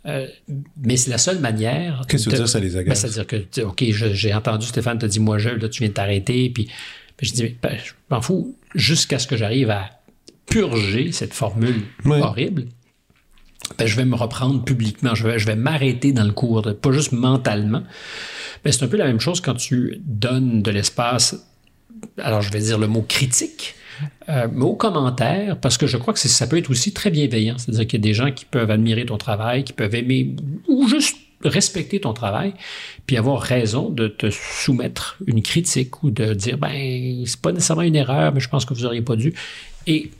Euh, 0.07 0.29
mais 0.77 0.97
c'est 0.97 1.11
la 1.11 1.19
seule 1.19 1.41
manière. 1.41 2.05
Qu'est-ce 2.09 2.27
que 2.27 2.31
tu 2.31 2.37
veux 2.37 2.43
dire, 2.43 2.49
ça 2.49 2.61
les 2.61 2.77
agace? 2.77 3.03
Ben, 3.03 3.11
C'est-à-dire 3.11 3.27
que, 3.27 3.63
OK, 3.63 3.85
j'ai 3.91 4.35
entendu 4.35 4.67
Stéphane 4.67 4.99
te 4.99 5.07
dire 5.07 5.23
moi 5.23 5.39
je, 5.39 5.49
là 5.49 5.69
tu 5.69 5.81
viens 5.81 5.89
de 5.89 5.95
t'arrêter, 5.95 6.51
puis 6.51 6.67
ben, 6.67 6.73
je 7.23 7.33
dis, 7.33 7.57
ben, 7.61 7.77
je 7.83 7.93
m'en 8.11 8.21
fous, 8.21 8.57
jusqu'à 8.75 9.19
ce 9.19 9.27
que 9.27 9.37
j'arrive 9.37 9.71
à 9.71 9.91
purger 10.47 11.13
cette 11.13 11.35
formule 11.35 11.83
horrible. 12.05 12.67
Ben, 13.79 13.87
je 13.87 13.97
vais 13.97 14.05
me 14.05 14.15
reprendre 14.15 14.65
publiquement, 14.65 15.15
je 15.15 15.27
vais, 15.27 15.39
je 15.41 15.47
vais 15.47 15.57
m'arrêter 15.57 16.13
dans 16.13 16.25
le 16.25 16.33
cours, 16.33 16.63
pas 16.81 16.93
juste 16.93 17.13
mentalement. 17.13 17.83
Ben, 18.65 18.73
c'est 18.73 18.85
un 18.85 18.89
peu 18.89 18.97
la 18.97 19.07
même 19.07 19.21
chose 19.21 19.41
quand 19.41 19.55
tu 19.55 20.01
donnes 20.05 20.63
de 20.63 20.71
l'espace, 20.71 21.37
alors 22.19 22.43
je 22.43 22.53
vais 22.53 22.61
dire 22.61 22.79
le 22.79 22.87
mot 22.87 23.03
critique, 23.03 23.75
euh, 24.29 24.49
mais 24.53 24.65
aux 24.65 24.75
commentaires, 24.75 25.59
parce 25.59 25.79
que 25.79 25.87
je 25.87 25.97
crois 25.97 26.15
que 26.15 26.21
ça 26.21 26.47
peut 26.47 26.59
être 26.59 26.71
aussi 26.71 26.93
très 26.93 27.11
bienveillant. 27.11 27.59
C'est-à-dire 27.59 27.87
qu'il 27.87 28.01
y 28.01 28.03
a 28.03 28.07
des 28.09 28.15
gens 28.15 28.31
qui 28.31 28.45
peuvent 28.45 28.71
admirer 28.71 29.07
ton 29.07 29.19
travail, 29.19 29.65
qui 29.65 29.73
peuvent 29.73 29.95
aimer 29.95 30.35
ou 30.69 30.89
juste 30.89 31.17
respecter 31.45 32.01
ton 32.01 32.13
travail, 32.13 32.55
puis 33.07 33.17
avoir 33.17 33.41
raison 33.41 33.91
de 33.91 34.09
te 34.09 34.31
soumettre 34.31 35.19
une 35.27 35.43
critique 35.43 36.03
ou 36.03 36.11
de 36.11 36.33
dire 36.35 36.59
ben 36.59 37.25
c'est 37.27 37.41
pas 37.41 37.53
nécessairement 37.53 37.83
une 37.83 37.97
erreur, 37.97 38.33
mais 38.33 38.41
je 38.41 38.49
pense 38.49 38.65
que 38.65 38.75
vous 38.75 38.85
auriez 38.85 39.03
pas 39.03 39.17
dû. 39.17 39.35
Et 39.87 40.11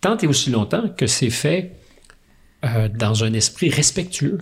tant 0.00 0.16
et 0.16 0.26
aussi 0.26 0.50
longtemps 0.50 0.88
que 0.96 1.06
c'est 1.06 1.30
fait 1.30 1.72
euh, 2.64 2.88
dans 2.88 3.24
un 3.24 3.32
esprit 3.34 3.70
respectueux. 3.70 4.38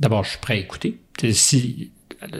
D'abord, 0.00 0.24
je 0.24 0.30
suis 0.30 0.38
prêt 0.38 0.54
à 0.54 0.58
écouter. 0.58 0.98
Si 1.32 1.90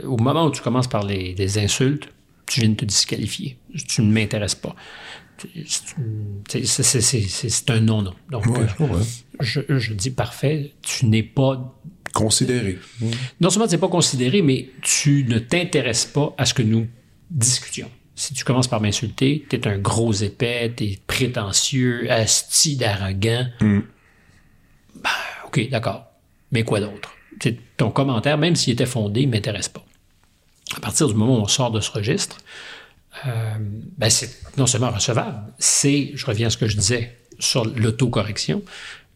au 0.05 0.17
moment 0.17 0.47
où 0.47 0.51
tu 0.51 0.61
commences 0.61 0.89
par 0.89 1.05
les, 1.05 1.35
les 1.35 1.59
insultes, 1.59 2.09
tu 2.47 2.61
viens 2.61 2.71
de 2.71 2.75
te 2.75 2.85
disqualifier. 2.85 3.57
Tu 3.89 4.03
ne 4.03 4.13
m'intéresses 4.13 4.55
pas 4.55 4.75
c'est 6.49 7.71
un 7.71 7.81
non-non. 7.81 8.15
Donc, 8.31 8.47
euh, 8.47 9.03
je, 9.41 9.93
dis 9.93 10.11
parfait, 10.11 10.73
tu 10.83 11.07
n'es 11.07 11.23
pas 11.23 11.77
considéré. 12.13 12.79
Non 13.41 13.51
seulement 13.51 13.67
tu 13.67 13.75
n'es 13.75 13.81
pas 13.81 13.89
considéré, 13.89 14.43
mais 14.43 14.69
tu 14.83 15.25
ne 15.29 15.39
t'intéresses 15.39 16.07
pas 16.07 16.35
à 16.39 16.47
ce 16.47 16.55
que 16.55 16.63
nous 16.63 16.87
discutions. 17.31 17.91
Si 18.15 18.35
tu 18.35 18.45
commences 18.45 18.69
par 18.69 18.81
m'insulter, 18.81 19.47
tu 19.49 19.57
es 19.57 19.67
un 19.67 19.79
gros 19.79 20.13
épais, 20.13 20.73
tu 20.77 20.85
es 20.85 20.99
prétentieux, 21.07 22.11
asti 22.11 22.77
d'arrogant. 22.77 23.47
Mm. 23.61 23.81
Ben, 24.97 25.11
OK, 25.47 25.69
d'accord. 25.71 26.07
Mais 26.53 26.65
quoi 26.65 26.81
d'autre? 26.81 27.15
Ton 27.77 27.91
commentaire, 27.91 28.37
même 28.37 28.57
s'il 28.57 28.75
était 28.75 28.87
fondé, 28.87 29.25
ne 29.25 29.31
m'intéresse 29.31 29.69
pas. 29.69 29.85
À 30.77 30.81
partir 30.81 31.09
du 31.09 31.15
moment 31.15 31.39
où 31.39 31.43
on 31.43 31.49
sort 31.49 31.71
de 31.71 31.81
ce 31.81 31.91
registre, 31.91 32.39
euh, 33.27 33.31
ben 33.99 34.11
c'est 34.11 34.57
non 34.57 34.67
seulement 34.67 34.91
recevable, 34.91 35.53
c'est, 35.59 36.13
je 36.15 36.27
reviens 36.27 36.47
à 36.47 36.51
ce 36.51 36.57
que 36.57 36.67
je 36.67 36.77
disais 36.77 37.17
sur 37.39 37.65
l'autocorrection, 37.65 38.63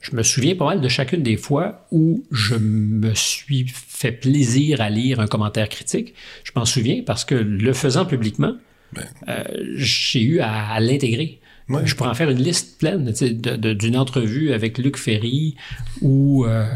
je 0.04 0.14
me 0.14 0.22
souviens 0.22 0.54
pas 0.54 0.66
mal 0.66 0.80
de 0.82 0.88
chacune 0.88 1.22
des 1.22 1.38
fois 1.38 1.86
où 1.90 2.24
je 2.30 2.56
me 2.56 3.14
suis 3.14 3.66
fait 3.68 4.12
plaisir 4.12 4.82
à 4.82 4.90
lire 4.90 5.18
un 5.18 5.26
commentaire 5.26 5.68
critique. 5.70 6.14
Je 6.44 6.52
m'en 6.54 6.66
souviens 6.66 7.02
parce 7.06 7.24
que 7.24 7.34
le 7.34 7.72
faisant 7.72 8.04
publiquement, 8.04 8.54
ben. 8.92 9.04
euh, 9.28 9.44
j'ai 9.76 10.22
eu 10.22 10.40
à, 10.40 10.78
l'intégrer. 10.80 11.40
Je 11.84 11.94
pourrais 11.94 12.10
en 12.10 12.14
faire 12.14 12.28
une 12.28 12.42
liste 12.42 12.78
pleine 12.78 13.10
d'une 13.12 13.96
entrevue 13.96 14.52
avec 14.52 14.76
Luc 14.76 14.98
Ferry 14.98 15.56
où 16.02 16.44
euh, 16.44 16.66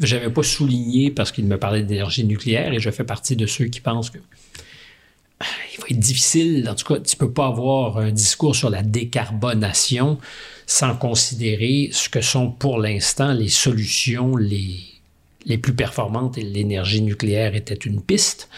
j'avais 0.00 0.30
pas 0.30 0.42
souligné 0.42 1.10
parce 1.10 1.30
qu'il 1.30 1.44
me 1.44 1.58
parlait 1.58 1.82
d'énergie 1.82 2.24
nucléaire 2.24 2.72
et 2.72 2.80
je 2.80 2.88
fais 2.88 3.04
partie 3.04 3.36
de 3.36 3.44
ceux 3.44 3.66
qui 3.66 3.82
pensent 3.82 4.08
que 4.08 4.18
va 5.88 5.96
difficile, 5.96 6.68
en 6.68 6.74
tout 6.74 6.92
cas, 6.92 7.00
tu 7.00 7.16
ne 7.16 7.18
peux 7.18 7.32
pas 7.32 7.46
avoir 7.46 7.98
un 7.98 8.10
discours 8.10 8.56
sur 8.56 8.70
la 8.70 8.82
décarbonation 8.82 10.18
sans 10.66 10.96
considérer 10.96 11.90
ce 11.92 12.08
que 12.08 12.20
sont 12.20 12.50
pour 12.50 12.78
l'instant 12.78 13.32
les 13.32 13.48
solutions 13.48 14.36
les, 14.36 14.80
les 15.46 15.58
plus 15.58 15.74
performantes 15.74 16.38
et 16.38 16.42
l'énergie 16.42 17.02
nucléaire 17.02 17.54
était 17.54 17.74
une 17.74 18.00
piste. 18.00 18.48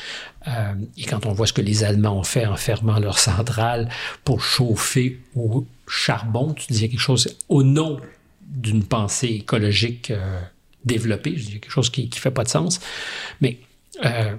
Euh, 0.48 0.74
et 0.96 1.04
quand 1.04 1.26
on 1.26 1.32
voit 1.32 1.46
ce 1.46 1.52
que 1.52 1.62
les 1.62 1.82
Allemands 1.82 2.18
ont 2.18 2.22
fait 2.22 2.46
en 2.46 2.56
fermant 2.56 2.98
leur 2.98 3.18
centrale 3.18 3.88
pour 4.24 4.42
chauffer 4.42 5.20
au 5.34 5.66
charbon, 5.88 6.54
tu 6.54 6.66
disais 6.68 6.88
quelque 6.88 7.00
chose 7.00 7.36
au 7.48 7.62
nom 7.62 8.00
d'une 8.42 8.84
pensée 8.84 9.28
écologique 9.28 10.12
euh, 10.12 10.40
développée, 10.84 11.32
je 11.36 11.46
disais 11.46 11.58
quelque 11.58 11.72
chose 11.72 11.90
qui 11.90 12.08
ne 12.08 12.14
fait 12.14 12.30
pas 12.30 12.44
de 12.44 12.48
sens. 12.48 12.80
Mais 13.40 13.58
euh, 14.04 14.36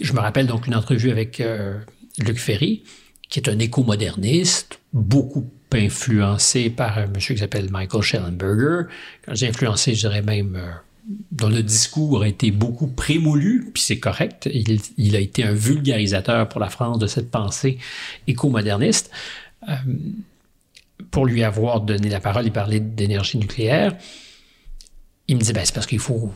je 0.00 0.12
me 0.12 0.20
rappelle 0.20 0.46
donc 0.46 0.66
une 0.66 0.74
entrevue 0.74 1.10
avec 1.10 1.40
euh, 1.40 1.78
Luc 2.18 2.38
Ferry, 2.38 2.82
qui 3.28 3.40
est 3.40 3.48
un 3.48 3.58
éco-moderniste, 3.58 4.80
beaucoup 4.92 5.50
influencé 5.72 6.70
par 6.70 6.98
un 6.98 7.06
monsieur 7.06 7.34
qui 7.34 7.40
s'appelle 7.40 7.70
Michael 7.70 8.02
Schellenberger. 8.02 8.88
Quand 9.24 9.34
j'ai 9.34 9.48
influencé, 9.48 9.94
je 9.94 10.06
dirais 10.06 10.22
même, 10.22 10.56
euh, 10.56 10.70
dont 11.32 11.48
le 11.48 11.62
discours 11.62 12.22
a 12.22 12.28
été 12.28 12.50
beaucoup 12.50 12.86
prémoulu, 12.86 13.70
puis 13.74 13.82
c'est 13.82 13.98
correct. 13.98 14.48
Il, 14.96 15.16
a 15.16 15.20
été 15.20 15.42
un 15.42 15.52
vulgarisateur 15.52 16.48
pour 16.48 16.60
la 16.60 16.70
France 16.70 16.98
de 16.98 17.06
cette 17.06 17.30
pensée 17.30 17.78
éco-moderniste. 18.26 19.10
Euh, 19.68 19.74
pour 21.10 21.26
lui 21.26 21.42
avoir 21.42 21.80
donné 21.80 22.08
la 22.08 22.20
parole, 22.20 22.46
il 22.46 22.52
parlait 22.52 22.80
d'énergie 22.80 23.38
nucléaire. 23.38 23.96
Il 25.28 25.36
me 25.36 25.42
dit, 25.42 25.52
ben, 25.52 25.64
c'est 25.64 25.74
parce 25.74 25.86
qu'il 25.86 25.98
faut, 25.98 26.32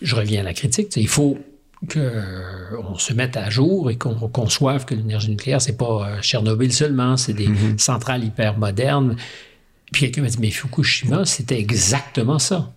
je 0.00 0.14
reviens 0.14 0.40
à 0.40 0.44
la 0.44 0.54
critique, 0.54 0.96
il 0.96 1.08
faut 1.08 1.38
qu'on 1.88 2.98
se 2.98 3.12
mette 3.14 3.36
à 3.36 3.48
jour 3.48 3.90
et 3.90 3.96
qu'on 3.96 4.14
conçoive 4.28 4.84
que 4.84 4.94
l'énergie 4.94 5.30
nucléaire, 5.30 5.62
c'est 5.62 5.76
pas 5.76 6.08
euh, 6.08 6.20
Tchernobyl 6.20 6.72
seulement, 6.72 7.16
c'est 7.16 7.32
des 7.32 7.48
mm-hmm. 7.48 7.78
centrales 7.78 8.24
hyper 8.24 8.58
modernes. 8.58 9.16
Puis 9.92 10.02
quelqu'un 10.02 10.22
m'a 10.22 10.28
dit, 10.28 10.38
mais 10.40 10.50
Fukushima, 10.50 11.24
c'était 11.24 11.58
exactement 11.58 12.38
ça. 12.38 12.72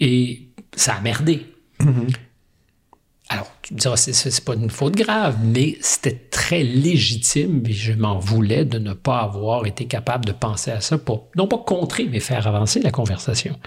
Et 0.00 0.48
ça 0.74 0.94
a 0.94 1.00
merdé. 1.00 1.46
Alors, 1.80 1.94
tu 3.66 3.74
me 3.74 3.80
diras, 3.80 3.96
c'est 3.96 4.44
pas 4.44 4.54
une 4.54 4.70
faute 4.70 4.94
grave, 4.94 5.38
mais 5.42 5.76
c'était 5.80 6.14
très 6.30 6.62
légitime 6.62 7.64
et 7.66 7.72
je 7.72 7.94
m'en 7.94 8.16
voulais 8.16 8.64
de 8.64 8.78
ne 8.78 8.92
pas 8.92 9.18
avoir 9.18 9.66
été 9.66 9.86
capable 9.86 10.24
de 10.24 10.30
penser 10.30 10.70
à 10.70 10.80
ça 10.80 10.98
pour, 10.98 11.26
non 11.34 11.48
pas 11.48 11.58
contrer, 11.58 12.06
mais 12.08 12.20
faire 12.20 12.46
avancer 12.46 12.78
la 12.78 12.92
conversation. 12.92 13.58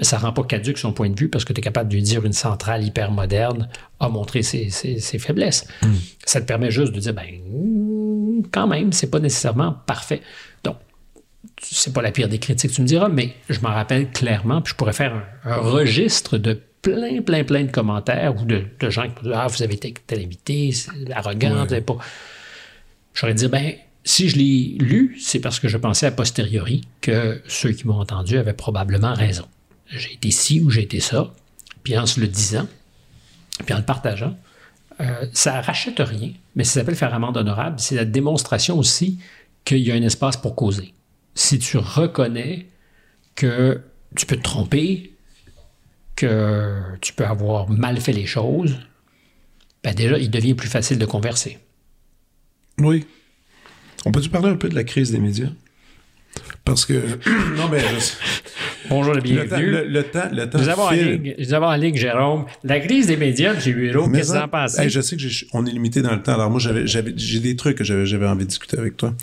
Ça 0.00 0.16
rend 0.16 0.32
pas 0.32 0.42
caduque 0.42 0.78
son 0.78 0.94
point 0.94 1.10
de 1.10 1.20
vue 1.20 1.28
parce 1.28 1.44
que 1.44 1.52
tu 1.52 1.60
es 1.60 1.62
capable 1.62 1.90
de 1.90 1.96
lui 1.96 2.02
dire 2.02 2.24
une 2.24 2.32
centrale 2.32 2.82
hyper 2.82 3.10
moderne 3.10 3.68
a 4.00 4.08
montré 4.08 4.40
ses, 4.40 4.70
faiblesses. 5.18 5.68
Hmm. 5.82 5.92
Ça 6.24 6.40
te 6.40 6.46
permet 6.46 6.70
juste 6.70 6.94
de 6.94 7.00
dire, 7.00 7.12
ben, 7.12 8.46
quand 8.50 8.66
même, 8.66 8.94
c'est 8.94 9.10
pas 9.10 9.20
nécessairement 9.20 9.76
parfait. 9.84 10.22
Donc, 10.64 10.76
c'est 11.60 11.92
pas 11.92 12.00
la 12.00 12.10
pire 12.10 12.30
des 12.30 12.38
critiques, 12.38 12.72
tu 12.72 12.80
me 12.80 12.86
diras, 12.86 13.10
mais 13.10 13.34
je 13.50 13.60
m'en 13.60 13.74
rappelle 13.74 14.10
clairement, 14.10 14.62
puis 14.62 14.70
je 14.70 14.76
pourrais 14.76 14.94
faire 14.94 15.26
un 15.44 15.56
registre 15.56 16.38
de 16.38 16.58
plein, 16.86 17.20
plein, 17.20 17.44
plein 17.44 17.64
de 17.64 17.70
commentaires 17.70 18.34
ou 18.40 18.44
de, 18.44 18.64
gens 18.88 19.08
qui 19.08 19.24
disent 19.24 19.32
Ah, 19.34 19.46
vous 19.48 19.62
avez 19.62 19.74
été 19.74 19.94
tel 20.06 20.20
invité, 20.20 20.70
c'est 20.72 20.90
arrogant, 21.12 21.66
pas. 21.66 21.98
J'aurais 23.14 23.34
dit 23.34 23.48
ben, 23.48 23.72
si 24.04 24.28
je 24.28 24.36
l'ai 24.36 24.76
lu, 24.78 25.16
c'est 25.20 25.40
parce 25.40 25.58
que 25.58 25.68
je 25.68 25.76
pensais 25.78 26.06
a 26.06 26.12
posteriori 26.12 26.82
que 27.00 27.42
ceux 27.48 27.72
qui 27.72 27.86
m'ont 27.86 27.98
entendu 27.98 28.38
avaient 28.38 28.52
probablement 28.52 29.14
raison. 29.14 29.46
J'ai 29.88 30.12
été 30.12 30.30
ci 30.30 30.60
ou 30.60 30.70
j'ai 30.70 30.82
été 30.82 31.00
ça, 31.00 31.32
puis 31.82 31.98
en 31.98 32.06
se 32.06 32.20
le 32.20 32.28
disant, 32.28 32.68
puis 33.64 33.74
en 33.74 33.78
le 33.78 33.84
partageant, 33.84 34.36
euh, 35.00 35.26
ça 35.32 35.60
rachète 35.60 35.98
rien, 35.98 36.30
mais 36.54 36.64
ça 36.64 36.80
s'appelle 36.80 36.94
faire 36.94 37.14
amende 37.14 37.36
honorable. 37.36 37.80
C'est 37.80 37.96
la 37.96 38.04
démonstration 38.04 38.78
aussi 38.78 39.18
qu'il 39.64 39.78
y 39.78 39.90
a 39.90 39.94
un 39.94 40.02
espace 40.02 40.36
pour 40.36 40.54
causer. 40.54 40.94
Si 41.34 41.58
tu 41.58 41.78
reconnais 41.78 42.66
que 43.34 43.80
tu 44.14 44.24
peux 44.24 44.36
te 44.36 44.42
tromper, 44.42 45.15
que 46.16 46.80
tu 47.00 47.12
peux 47.12 47.26
avoir 47.26 47.68
mal 47.68 48.00
fait 48.00 48.12
les 48.12 48.26
choses, 48.26 48.76
ben 49.84 49.94
déjà, 49.94 50.18
il 50.18 50.30
devient 50.30 50.54
plus 50.54 50.68
facile 50.68 50.98
de 50.98 51.06
converser. 51.06 51.58
Oui. 52.78 53.06
On 54.04 54.12
peut-tu 54.12 54.30
parler 54.30 54.48
un 54.48 54.56
peu 54.56 54.68
de 54.68 54.74
la 54.74 54.84
crise 54.84 55.12
des 55.12 55.18
médias? 55.18 55.50
Parce 56.64 56.84
que. 56.84 56.94
non, 57.56 57.68
mais. 57.70 57.82
Bonjour 58.88 59.16
et 59.16 59.20
bienvenue. 59.20 59.70
Le, 59.70 59.84
le, 59.84 60.02
temps, 60.04 60.28
le 60.30 60.48
temps. 60.48 60.58
Nous 60.58 60.68
avons, 60.68 60.82
en 60.82 60.90
ligne, 60.90 61.34
nous 61.38 61.54
avons 61.54 61.66
en 61.66 61.76
ligne, 61.76 61.96
Jérôme, 61.96 62.46
la 62.62 62.80
crise 62.80 63.06
des 63.06 63.16
médias, 63.16 63.54
M. 63.54 63.74
Bureau. 63.74 64.08
Qu'est-ce 64.10 64.32
que 64.32 64.38
en 64.38 64.48
pensez? 64.48 64.82
Hey, 64.82 64.90
je 64.90 65.00
sais 65.00 65.16
que 65.16 65.22
on 65.52 65.64
est 65.66 65.70
limité 65.70 66.02
dans 66.02 66.14
le 66.14 66.22
temps. 66.22 66.34
Alors, 66.34 66.50
moi, 66.50 66.60
j'avais, 66.60 66.86
j'avais, 66.86 67.12
j'ai 67.16 67.40
des 67.40 67.56
trucs 67.56 67.78
que 67.78 67.84
j'avais, 67.84 68.06
j'avais 68.06 68.26
envie 68.26 68.44
de 68.44 68.48
discuter 68.48 68.78
avec 68.78 68.96
toi. 68.96 69.14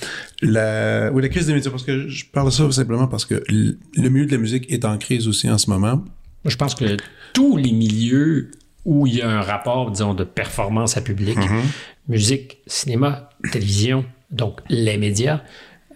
La, 0.41 1.11
oui, 1.13 1.21
la 1.21 1.29
crise 1.29 1.47
des 1.47 1.53
médias, 1.53 1.71
parce 1.71 1.83
que 1.83 2.07
je 2.07 2.25
parle 2.25 2.47
de 2.47 2.53
ça 2.53 2.71
simplement 2.71 3.07
parce 3.07 3.25
que 3.25 3.43
le 3.49 4.09
milieu 4.09 4.25
de 4.25 4.31
la 4.31 4.37
musique 4.37 4.71
est 4.71 4.85
en 4.85 4.97
crise 4.97 5.27
aussi 5.27 5.49
en 5.49 5.57
ce 5.57 5.69
moment. 5.69 6.03
Moi, 6.43 6.51
je 6.51 6.57
pense 6.57 6.75
que 6.75 6.97
tous 7.33 7.57
les 7.57 7.71
milieux 7.71 8.51
où 8.85 9.07
il 9.07 9.15
y 9.15 9.21
a 9.21 9.29
un 9.29 9.41
rapport, 9.41 9.91
disons, 9.91 10.13
de 10.13 10.23
performance 10.23 10.97
à 10.97 11.01
public, 11.01 11.37
mm-hmm. 11.37 11.61
musique, 12.09 12.57
cinéma, 12.67 13.29
télévision, 13.51 14.05
donc 14.31 14.59
les 14.69 14.97
médias, 14.97 15.41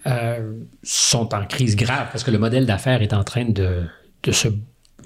euh, 0.06 0.52
sont 0.82 1.34
en 1.34 1.44
crise 1.44 1.76
grave 1.76 2.08
parce 2.10 2.24
que 2.24 2.30
le 2.30 2.38
modèle 2.38 2.64
d'affaires 2.64 3.02
est 3.02 3.12
en 3.12 3.24
train 3.24 3.44
de, 3.44 3.82
de, 4.22 4.32
se 4.32 4.48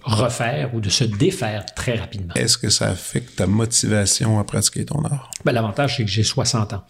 refaire 0.05 0.75
ou 0.75 0.81
de 0.81 0.91
se 0.91 1.03
défaire 1.03 1.65
très 1.75 1.97
rapidement. 1.97 2.35
Est-ce 2.35 2.59
que 2.59 2.69
ça 2.69 2.89
affecte 2.89 3.37
ta 3.37 3.47
motivation 3.47 4.39
à 4.39 4.45
pratiquer 4.45 4.85
ton 4.85 5.03
art? 5.05 5.31
Ben, 5.45 5.53
L'avantage, 5.53 5.97
c'est 5.97 6.05
que 6.05 6.11
j'ai 6.11 6.23
60 6.23 6.75
ans. 6.75 6.85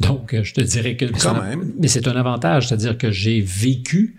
Donc, 0.00 0.34
euh, 0.34 0.44
je 0.44 0.54
te 0.54 0.60
dirais 0.60 0.96
que... 0.96 1.06
Quand 1.06 1.42
même. 1.42 1.72
Mais 1.78 1.88
c'est 1.88 2.06
un 2.06 2.16
avantage, 2.16 2.68
c'est-à-dire 2.68 2.96
que 2.96 3.10
j'ai 3.10 3.40
vécu 3.40 4.18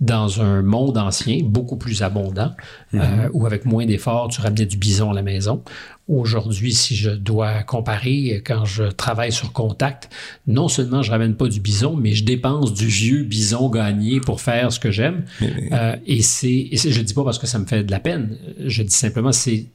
dans 0.00 0.42
un 0.42 0.62
monde 0.62 0.98
ancien, 0.98 1.40
beaucoup 1.44 1.76
plus 1.76 2.02
abondant, 2.02 2.52
euh, 2.94 2.98
mhm. 2.98 3.30
où 3.32 3.46
avec 3.46 3.64
moins 3.64 3.86
d'efforts, 3.86 4.28
tu 4.28 4.40
ramenais 4.40 4.66
du 4.66 4.76
bison 4.76 5.10
à 5.10 5.14
la 5.14 5.22
maison. 5.22 5.62
Aujourd'hui, 6.08 6.74
si 6.74 6.96
je 6.96 7.10
dois 7.10 7.62
comparer, 7.62 8.42
quand 8.44 8.64
je 8.64 8.84
travaille 8.84 9.32
sur 9.32 9.52
contact, 9.52 10.10
non 10.46 10.68
seulement 10.68 11.02
je 11.02 11.10
ramène 11.10 11.34
pas 11.36 11.48
du 11.48 11.60
bison, 11.60 11.96
mais 11.96 12.12
je 12.12 12.24
dépense 12.24 12.74
du 12.74 12.86
vieux 12.86 13.22
bison 13.22 13.70
gagné 13.70 14.20
pour 14.20 14.40
faire 14.40 14.72
ce 14.72 14.80
que 14.80 14.90
j'aime. 14.90 15.24
Euh, 15.72 15.96
et 16.06 16.20
c'est, 16.22 16.68
je 16.72 17.00
dis 17.00 17.14
pas 17.14 17.24
parce 17.24 17.38
que 17.38 17.46
ça 17.46 17.58
me 17.58 17.64
fait 17.64 17.84
de 17.84 17.90
la 17.90 18.00
peine, 18.00 18.36
je 18.66 18.82
dis 18.82 18.94
simplement 18.94 19.32
c'est 19.32 19.66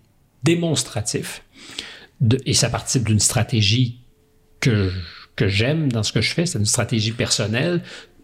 démonstratif. 0.44 1.44
De, 2.22 2.38
et 2.46 2.54
ça 2.54 2.70
participe 2.70 3.06
d'une 3.06 3.20
stratégie 3.20 4.02
que, 4.60 4.92
que 5.36 5.48
j'aime 5.48 5.92
dans 5.92 6.04
ce 6.04 6.12
que 6.12 6.22
je 6.22 6.34
fais, 6.34 6.46
c'est 6.46 6.60
une 6.60 6.66
stratégie 6.66 7.14
personnelle, 7.14 7.82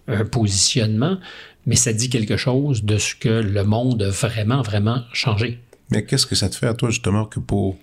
un 0.08 0.26
positionnement, 0.26 1.18
mais 1.66 1.76
ça 1.76 1.94
dit 1.94 2.10
quelque 2.10 2.38
chose 2.38 2.84
de 2.84 2.98
ce 2.98 3.16
que 3.16 3.30
le 3.30 3.64
monde 3.64 4.04
a 4.04 4.10
vraiment, 4.10 4.62
vraiment 4.62 5.04
changé. 5.14 5.60
Mais 5.92 6.06
qu'est-ce 6.06 6.26
que 6.26 6.36
ça 6.36 6.50
te 6.50 6.56
fait 6.56 6.68
à 6.68 6.74
toi, 6.74 6.90
justement, 6.90 7.26
que 7.26 7.40
pour 7.40 7.78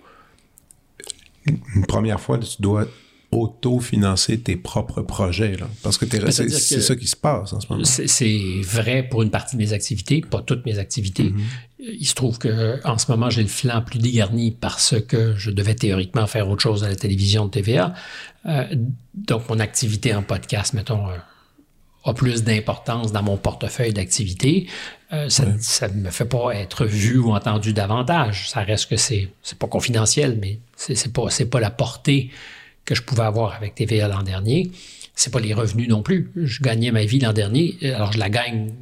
une 1.47 1.87
première 1.87 2.21
fois, 2.21 2.39
tu 2.39 2.61
dois 2.61 2.87
auto-financer 3.33 4.41
tes 4.41 4.57
propres 4.57 5.01
projets, 5.01 5.57
là? 5.57 5.67
Parce 5.83 5.97
que 5.97 6.05
c'est 6.31 6.81
ça 6.81 6.95
qui 6.95 7.07
se 7.07 7.17
passe 7.17 7.55
en 7.55 7.61
ce 7.61 7.67
moment. 7.69 7.85
C'est 7.85 8.61
vrai 8.63 9.03
pour 9.09 9.23
une 9.23 9.31
partie 9.31 9.57
de 9.57 9.63
mes 9.63 9.73
activités, 9.73 10.21
pas 10.21 10.43
toutes 10.43 10.67
mes 10.67 10.79
activités. 10.79 11.31
Mm-hmm. 11.31 11.97
Il 11.99 12.07
se 12.07 12.15
trouve 12.15 12.39
que 12.39 12.79
en 12.87 12.99
ce 12.99 13.11
moment, 13.11 13.31
j'ai 13.31 13.43
le 13.43 13.49
flanc 13.49 13.83
plus 13.83 13.99
dégarni 13.99 14.53
parce 14.53 14.95
que 15.01 15.35
je 15.37 15.51
devais 15.51 15.75
théoriquement 15.75 16.27
faire 16.27 16.49
autre 16.49 16.63
chose 16.63 16.85
à 16.85 16.89
la 16.89 16.97
télévision 16.97 17.47
de 17.47 17.51
TVA. 17.51 17.95
Euh, 18.47 18.65
donc, 19.15 19.49
mon 19.49 19.59
activité 19.59 20.15
en 20.15 20.23
podcast, 20.23 20.75
mettons, 20.75 21.09
euh, 21.09 21.17
a 22.05 22.15
plus 22.15 22.43
d'importance 22.43 23.13
dans 23.13 23.23
mon 23.23 23.37
portefeuille 23.37 23.93
d'activité, 23.93 24.67
euh, 25.13 25.29
ça 25.29 25.89
ne 25.89 25.95
me 25.95 26.11
fait 26.11 26.25
pas 26.25 26.55
être 26.55 26.85
vu 26.85 27.19
ou 27.19 27.33
entendu 27.33 27.73
davantage. 27.73 28.49
Ça 28.49 28.61
reste 28.61 28.89
que 28.89 28.97
c'est 28.97 29.29
c'est 29.43 29.59
pas 29.59 29.69
confidentiel, 29.69 30.39
mais 30.41 30.59
c'est 30.77 30.95
c'est 30.95 31.13
pas 31.13 31.31
c'est 31.31 31.47
pas 31.47 31.61
la 31.61 31.71
portée 31.71 32.31
que 32.85 32.95
je 32.95 33.03
pouvais 33.03 33.23
avoir 33.23 33.55
avec 33.55 33.75
TVA 33.75 34.09
l'an 34.09 34.23
dernier. 34.23 34.71
C'est 35.15 35.33
pas 35.33 35.41
les 35.41 35.55
revenus 35.55 35.89
non 35.89 36.03
plus. 36.03 36.33
Je 36.37 36.63
gagnais 36.63 36.91
ma 36.91 37.05
vie 37.05 37.21
l'an 37.21 37.35
dernier, 37.35 37.77
alors 37.95 38.13
je 38.13 38.19
la 38.19 38.31
gagne 38.31 38.73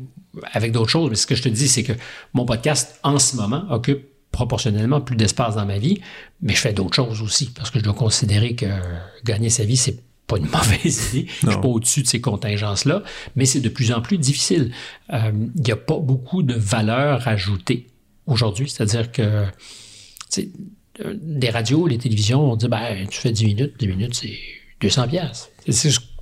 avec 0.52 0.72
d'autres 0.72 0.90
choses. 0.90 1.10
Mais 1.10 1.16
ce 1.16 1.26
que 1.26 1.34
je 1.34 1.42
te 1.42 1.48
dis, 1.48 1.68
c'est 1.68 1.82
que 1.82 1.92
mon 2.32 2.44
podcast 2.44 3.00
en 3.02 3.18
ce 3.18 3.36
moment 3.36 3.64
occupe 3.68 4.06
proportionnellement 4.30 5.00
plus 5.00 5.16
d'espace 5.16 5.56
dans 5.56 5.66
ma 5.66 5.78
vie, 5.78 6.00
mais 6.40 6.54
je 6.54 6.60
fais 6.60 6.72
d'autres 6.72 6.94
choses 6.94 7.20
aussi 7.20 7.50
parce 7.50 7.70
que 7.70 7.80
je 7.80 7.84
dois 7.84 7.94
considérer 7.94 8.54
que 8.54 8.66
gagner 9.24 9.50
sa 9.50 9.64
vie, 9.64 9.76
c'est 9.76 9.98
pas 10.30 10.38
une 10.38 10.48
mauvaise 10.52 11.14
idée. 11.14 11.26
Je 11.42 11.50
suis 11.50 11.60
pas 11.60 11.68
au-dessus 11.68 12.02
de 12.02 12.06
ces 12.06 12.20
contingences-là, 12.20 13.02
mais 13.36 13.44
c'est 13.44 13.60
de 13.60 13.68
plus 13.68 13.92
en 13.92 14.00
plus 14.00 14.18
difficile. 14.18 14.72
Euh, 15.12 15.32
il 15.56 15.62
n'y 15.62 15.72
a 15.72 15.76
pas 15.76 15.98
beaucoup 15.98 16.42
de 16.42 16.54
valeur 16.54 17.26
ajoutée 17.26 17.88
aujourd'hui. 18.26 18.68
C'est-à-dire 18.68 19.10
que 19.10 19.44
les 21.22 21.50
radios, 21.50 21.86
les 21.86 21.98
télévisions, 21.98 22.52
on 22.52 22.56
dit 22.56 22.68
ben, 22.68 23.06
tu 23.08 23.18
fais 23.18 23.32
10 23.32 23.44
minutes, 23.44 23.74
10 23.78 23.88
minutes, 23.88 24.14
c'est 24.14 24.38
200 24.80 25.08
pièces. 25.08 25.50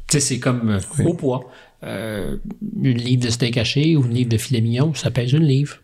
C'est 0.09 0.39
comme 0.39 0.71
euh, 0.71 1.05
au 1.05 1.15
poids. 1.15 1.51
Euh, 1.85 2.39
une 2.83 2.99
livre 2.99 3.25
de 3.25 3.31
steak 3.31 3.57
haché 3.57 3.97
ou 3.97 4.05
une 4.05 4.15
livre 4.15 4.31
de 4.31 4.39
filet 4.39 4.61
mignon, 4.61 4.95
ça 4.95 5.11
pèse 5.11 5.33
une 5.33 5.45
livre. 5.45 5.79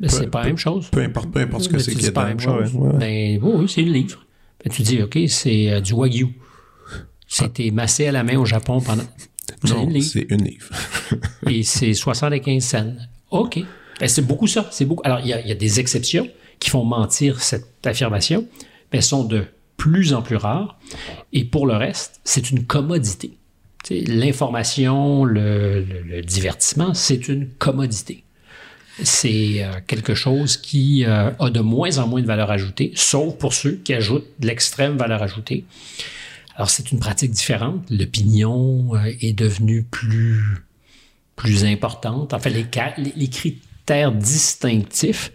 Mais 0.00 0.08
c'est 0.08 0.28
pas 0.28 0.40
la 0.40 0.46
même 0.48 0.58
chose. 0.58 0.88
Peu 0.90 1.02
importe, 1.02 1.30
peu 1.30 1.40
importe 1.40 1.64
ce 1.64 1.68
que 1.68 1.78
c'est 1.78 1.94
qui 1.94 2.06
est 2.06 2.12
pas 2.12 2.22
la 2.22 2.28
même 2.30 2.40
chose. 2.40 2.72
Ben, 2.98 3.38
oui, 3.42 3.68
c'est 3.68 3.82
une 3.82 3.92
livre. 3.92 4.24
Ben, 4.64 4.70
tu 4.72 4.82
dis, 4.82 5.02
OK, 5.02 5.18
c'est 5.28 5.80
du 5.80 5.92
wagyu. 5.92 6.28
C'était 7.26 7.70
massé 7.70 8.06
à 8.06 8.12
la 8.12 8.22
main 8.22 8.38
au 8.38 8.44
Japon 8.44 8.80
pendant. 8.80 9.04
Non, 9.68 9.88
c'est 10.00 10.26
une 10.30 10.44
livre. 10.44 10.70
et 11.48 11.62
c'est 11.62 11.94
75 11.94 12.64
cents. 12.64 12.94
OK. 13.30 13.60
Ben, 14.00 14.08
c'est 14.08 14.26
beaucoup 14.26 14.46
ça. 14.46 14.68
C'est 14.70 14.84
beaucoup. 14.84 15.02
Alors, 15.04 15.20
il 15.20 15.28
y, 15.28 15.32
a, 15.32 15.54
des 15.54 15.80
exceptions 15.80 16.28
qui 16.58 16.70
font 16.70 16.84
mentir 16.84 17.42
cette 17.42 17.86
affirmation, 17.86 18.46
mais 18.92 18.98
elles 18.98 19.02
sont 19.02 19.24
de 19.24 19.44
plus 19.76 20.12
en 20.14 20.22
plus 20.22 20.36
rares. 20.36 20.78
Et 21.32 21.44
pour 21.44 21.66
le 21.66 21.74
reste, 21.74 22.20
c'est 22.24 22.50
une 22.50 22.64
commodité. 22.64 23.32
L'information, 23.90 25.24
le, 25.24 26.22
divertissement, 26.22 26.92
c'est 26.94 27.28
une 27.28 27.48
commodité. 27.58 28.24
C'est 29.02 29.62
euh, 29.62 29.74
quelque 29.86 30.14
chose 30.14 30.56
qui 30.56 31.04
euh, 31.04 31.30
a 31.38 31.50
de 31.50 31.60
moins 31.60 31.98
en 31.98 32.08
moins 32.08 32.22
de 32.22 32.26
valeur 32.26 32.50
ajoutée, 32.50 32.92
sauf 32.94 33.36
pour 33.36 33.52
ceux 33.52 33.72
qui 33.72 33.92
ajoutent 33.92 34.26
de 34.40 34.46
l'extrême 34.46 34.96
valeur 34.96 35.22
ajoutée. 35.22 35.66
Alors, 36.56 36.70
c'est 36.70 36.90
une 36.90 36.98
pratique 36.98 37.32
différente. 37.32 37.84
L'opinion 37.90 38.94
euh, 38.94 39.12
est 39.20 39.34
devenue 39.34 39.84
plus, 39.84 40.42
importante. 41.64 42.32
En 42.32 42.38
fait, 42.38 42.50
les, 42.50 43.28
critères 43.28 44.10
distinctifs 44.10 45.32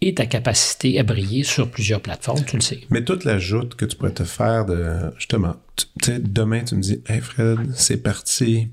et 0.00 0.14
ta 0.14 0.24
capacité 0.24 0.98
à 0.98 1.02
briller 1.02 1.44
sur 1.44 1.70
plusieurs 1.70 2.00
plateformes, 2.00 2.44
tu 2.44 2.56
le 2.56 2.62
sais. 2.62 2.80
Mais 2.88 3.04
toute 3.04 3.24
l'ajoute 3.24 3.74
que 3.74 3.84
tu 3.84 3.96
pourrais 3.96 4.14
te 4.14 4.24
faire 4.24 4.64
de, 4.64 5.12
justement, 5.18 5.56
tu 5.76 5.86
sais, 6.02 6.18
demain, 6.18 6.64
tu 6.64 6.76
me 6.76 6.80
dis, 6.80 7.02
hey 7.08 7.20
Fred, 7.20 7.58
c'est 7.74 8.02
parti, 8.02 8.70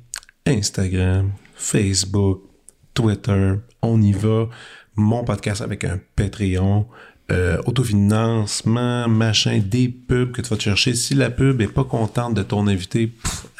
Instagram, 0.47 1.31
Facebook, 1.55 2.41
Twitter, 2.93 3.55
on 3.81 4.01
y 4.01 4.13
va, 4.13 4.47
mon 4.95 5.23
podcast 5.25 5.61
avec 5.61 5.83
un 5.83 5.99
Patreon, 6.15 6.87
euh, 7.31 7.57
autofinancement, 7.65 9.07
machin, 9.07 9.61
des 9.63 9.87
pubs 9.87 10.31
que 10.31 10.41
tu 10.41 10.49
vas 10.49 10.57
te 10.57 10.63
chercher. 10.63 10.93
Si 10.93 11.13
la 11.15 11.29
pub 11.29 11.61
est 11.61 11.67
pas 11.67 11.83
contente 11.83 12.33
de 12.33 12.43
ton 12.43 12.67
invité, 12.67 13.11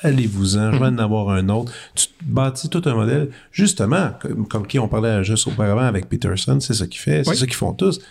allez-vous-en, 0.04 0.74
je 0.74 0.78
vais 0.78 0.86
en 0.88 0.98
avoir 0.98 1.30
un 1.30 1.48
autre. 1.50 1.72
Tu 1.96 2.08
bâtis 2.24 2.70
tout 2.70 2.82
un 2.86 2.94
modèle, 2.94 3.30
justement, 3.52 4.12
comme, 4.50 4.68
qui 4.68 4.78
on 4.78 4.88
parlait 4.88 5.24
juste 5.24 5.48
auparavant 5.48 5.86
avec 5.86 6.10
Peterson, 6.10 6.60
c'est 6.60 6.74
ça 6.74 6.88
qu'il 6.88 7.00
fait, 7.00 7.24
c'est 7.24 7.36
ça 7.36 7.46
qu'ils 7.46 7.56
font 7.56 7.74
tous. 7.74 8.02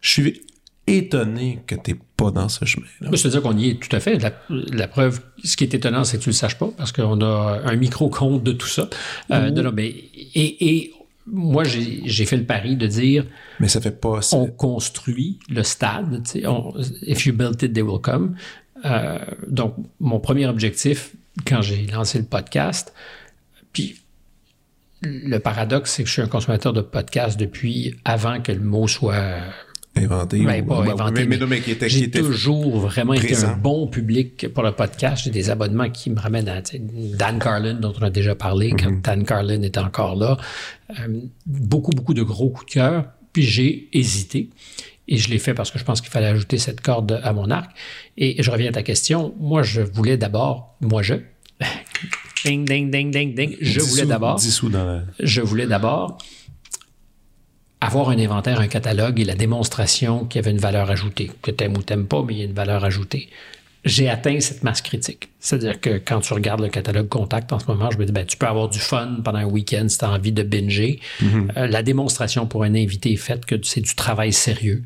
Je 0.00 0.10
suis 0.10 0.42
étonné 0.88 1.60
que 1.66 1.74
tu 1.74 1.92
n'es 1.92 1.98
pas 2.16 2.30
dans 2.30 2.48
ce 2.48 2.64
chemin-là. 2.64 3.10
Je 3.12 3.22
veux 3.22 3.30
dire 3.30 3.42
qu'on 3.42 3.56
y 3.56 3.70
est 3.70 3.74
tout 3.74 3.94
à 3.94 4.00
fait. 4.00 4.18
La, 4.48 4.88
preuve, 4.88 5.20
ce 5.42 5.56
qui 5.56 5.64
est 5.64 5.74
étonnant, 5.74 6.04
c'est 6.04 6.18
que 6.18 6.22
tu 6.22 6.28
ne 6.28 6.32
le 6.32 6.36
saches 6.36 6.58
pas, 6.58 6.70
parce 6.76 6.92
qu'on 6.92 7.20
a 7.20 7.60
un 7.64 7.76
micro-compte 7.76 8.42
de 8.42 8.52
tout 8.52 8.68
ça. 8.68 8.88
Euh, 9.30 9.50
de 9.50 9.68
mais, 9.70 9.88
et, 9.88 10.78
et 10.78 10.92
moi, 11.26 11.64
j'ai 11.64 12.24
fait 12.24 12.36
le 12.36 12.44
pari 12.44 12.76
de 12.76 12.86
dire. 12.86 13.26
Mais 13.60 13.68
ça 13.68 13.80
fait 13.80 14.00
pas. 14.00 14.20
On 14.32 14.46
construit 14.46 15.38
le 15.48 15.62
stade. 15.62 16.22
On, 16.44 16.72
if 17.02 17.26
you 17.26 17.32
build 17.32 17.60
it, 17.62 17.72
they 17.72 17.82
will 17.82 18.00
come. 18.00 18.36
Euh, 18.84 19.18
donc, 19.48 19.74
mon 20.00 20.20
premier 20.20 20.46
objectif, 20.46 21.12
quand 21.46 21.62
j'ai 21.62 21.86
lancé 21.86 22.18
le 22.18 22.24
podcast, 22.24 22.94
puis 23.72 24.00
le 25.02 25.38
paradoxe, 25.38 25.92
c'est 25.92 26.02
que 26.02 26.08
je 26.08 26.14
suis 26.14 26.22
un 26.22 26.28
consommateur 26.28 26.72
de 26.72 26.80
podcast 26.80 27.38
depuis 27.38 27.96
avant 28.04 28.40
que 28.40 28.52
le 28.52 28.60
mot 28.60 28.88
soit 28.88 29.40
inventé. 29.96 30.44
Ben, 30.44 30.64
pas 30.64 30.82
inventé, 30.82 31.26
mais, 31.26 31.38
j'ai 31.88 32.10
toujours 32.10 32.78
vraiment 32.78 33.14
été 33.14 33.36
un 33.44 33.56
bon 33.56 33.86
public 33.86 34.48
pour 34.52 34.62
le 34.62 34.72
podcast. 34.72 35.24
J'ai 35.24 35.30
des 35.30 35.50
abonnements 35.50 35.90
qui 35.90 36.10
me 36.10 36.18
ramènent 36.18 36.48
à 36.48 36.60
Dan 36.62 37.38
Carlin, 37.38 37.74
dont 37.74 37.92
on 38.00 38.02
a 38.02 38.10
déjà 38.10 38.34
parlé, 38.34 38.70
quand 38.70 38.90
mm-hmm. 38.90 39.02
Dan 39.02 39.24
Carlin 39.24 39.62
est 39.62 39.78
encore 39.78 40.16
là. 40.16 40.36
Euh, 40.90 41.20
beaucoup, 41.46 41.90
beaucoup 41.90 42.14
de 42.14 42.22
gros 42.22 42.50
coups 42.50 42.66
de 42.66 42.72
cœur. 42.72 43.04
Puis 43.32 43.42
j'ai 43.42 43.88
hésité. 43.92 44.50
Et 45.08 45.18
je 45.18 45.30
l'ai 45.30 45.38
fait 45.38 45.54
parce 45.54 45.70
que 45.70 45.78
je 45.78 45.84
pense 45.84 46.00
qu'il 46.00 46.10
fallait 46.10 46.26
ajouter 46.26 46.58
cette 46.58 46.80
corde 46.80 47.20
à 47.22 47.32
mon 47.32 47.50
arc. 47.50 47.70
Et 48.16 48.42
je 48.42 48.50
reviens 48.50 48.70
à 48.70 48.72
ta 48.72 48.82
question. 48.82 49.34
Moi, 49.38 49.62
je 49.62 49.80
voulais 49.80 50.16
d'abord, 50.16 50.76
moi 50.80 51.02
je, 51.02 51.14
ding, 52.44 52.64
ding, 52.64 52.90
ding, 52.90 53.10
ding, 53.10 53.34
ding, 53.34 53.56
je 53.60 53.80
voulais 53.80 54.06
d'abord, 54.06 54.40
je 55.20 55.40
voulais 55.40 55.66
d'abord 55.66 56.18
avoir 57.80 58.08
un 58.08 58.18
inventaire, 58.18 58.60
un 58.60 58.68
catalogue 58.68 59.20
et 59.20 59.24
la 59.24 59.34
démonstration 59.34 60.24
qu'il 60.24 60.40
y 60.40 60.44
avait 60.44 60.50
une 60.50 60.58
valeur 60.58 60.90
ajoutée, 60.90 61.30
que 61.42 61.50
t'aimes 61.50 61.76
ou 61.76 61.82
t'aimes 61.82 62.06
pas, 62.06 62.22
mais 62.26 62.34
il 62.34 62.38
y 62.38 62.42
a 62.42 62.46
une 62.46 62.54
valeur 62.54 62.84
ajoutée. 62.84 63.28
J'ai 63.84 64.08
atteint 64.08 64.40
cette 64.40 64.64
masse 64.64 64.82
critique. 64.82 65.28
C'est-à-dire 65.38 65.80
que 65.80 65.98
quand 66.04 66.18
tu 66.18 66.32
regardes 66.32 66.60
le 66.60 66.68
catalogue 66.68 67.08
Contact 67.08 67.52
en 67.52 67.60
ce 67.60 67.66
moment, 67.66 67.88
je 67.92 67.98
me 67.98 68.04
dis, 68.04 68.10
ben, 68.10 68.26
tu 68.26 68.36
peux 68.36 68.46
avoir 68.46 68.68
du 68.68 68.80
fun 68.80 69.18
pendant 69.22 69.38
un 69.38 69.44
week-end 69.44 69.86
si 69.88 69.98
tu 69.98 70.04
as 70.04 70.10
envie 70.10 70.32
de 70.32 70.42
binger. 70.42 70.98
Euh, 71.22 71.68
la 71.68 71.84
démonstration 71.84 72.48
pour 72.48 72.64
un 72.64 72.74
invité 72.74 73.12
est 73.12 73.16
faite 73.16 73.46
que 73.46 73.54
c'est 73.62 73.82
du 73.82 73.94
travail 73.94 74.32
sérieux. 74.32 74.82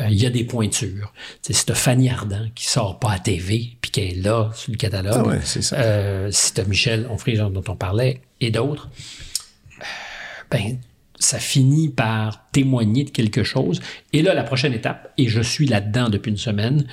Euh, 0.00 0.08
Il 0.10 0.20
y 0.20 0.26
a 0.26 0.30
des 0.30 0.42
pointures. 0.42 1.12
C'est 1.42 1.52
si 1.52 1.64
tu 1.64 1.74
Fanny 1.74 2.10
Ardant 2.10 2.46
qui 2.56 2.66
sort 2.66 2.98
pas 2.98 3.12
à 3.12 3.18
TV 3.20 3.76
puis 3.80 3.92
qui 3.92 4.00
est 4.00 4.20
là 4.20 4.50
sur 4.52 4.72
le 4.72 4.78
catalogue. 4.78 5.14
Ah 5.16 5.28
ouais, 5.28 5.40
c'est 5.44 5.62
ça. 5.62 5.76
Euh, 5.76 6.28
si 6.32 6.52
tu 6.52 6.64
Michel 6.64 7.06
Onfray, 7.08 7.36
dont 7.36 7.62
on 7.68 7.76
parlait, 7.76 8.20
et 8.40 8.50
d'autres, 8.50 8.88
ben, 10.50 10.78
ça 11.20 11.38
finit 11.38 11.88
par 11.88 12.50
témoigner 12.50 13.04
de 13.04 13.10
quelque 13.10 13.44
chose. 13.44 13.80
Et 14.12 14.22
là, 14.22 14.34
la 14.34 14.42
prochaine 14.42 14.72
étape, 14.72 15.12
et 15.16 15.28
je 15.28 15.40
suis 15.40 15.66
là-dedans 15.66 16.08
depuis 16.08 16.30
une 16.30 16.36
semaine, 16.36 16.86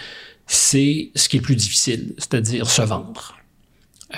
c'est 0.46 1.10
ce 1.16 1.28
qui 1.28 1.38
est 1.38 1.42
plus 1.42 1.56
difficile, 1.56 2.14
c'est-à-dire 2.18 2.70
se 2.70 2.82
vendre. 2.84 3.40
Euh, 4.14 4.18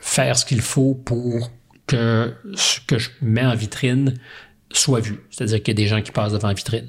faire 0.00 0.36
ce 0.36 0.44
qu'il 0.44 0.60
faut 0.60 0.94
pour 0.94 1.50
que 1.86 2.34
ce 2.54 2.80
que 2.80 2.98
je 2.98 3.10
mets 3.22 3.46
en 3.46 3.54
vitrine 3.54 4.14
soit 4.72 5.00
vu. 5.00 5.20
C'est-à-dire 5.30 5.62
qu'il 5.62 5.68
y 5.68 5.76
a 5.76 5.82
des 5.82 5.88
gens 5.88 6.02
qui 6.02 6.12
passent 6.12 6.32
devant 6.32 6.48
la 6.48 6.54
vitrine. 6.54 6.88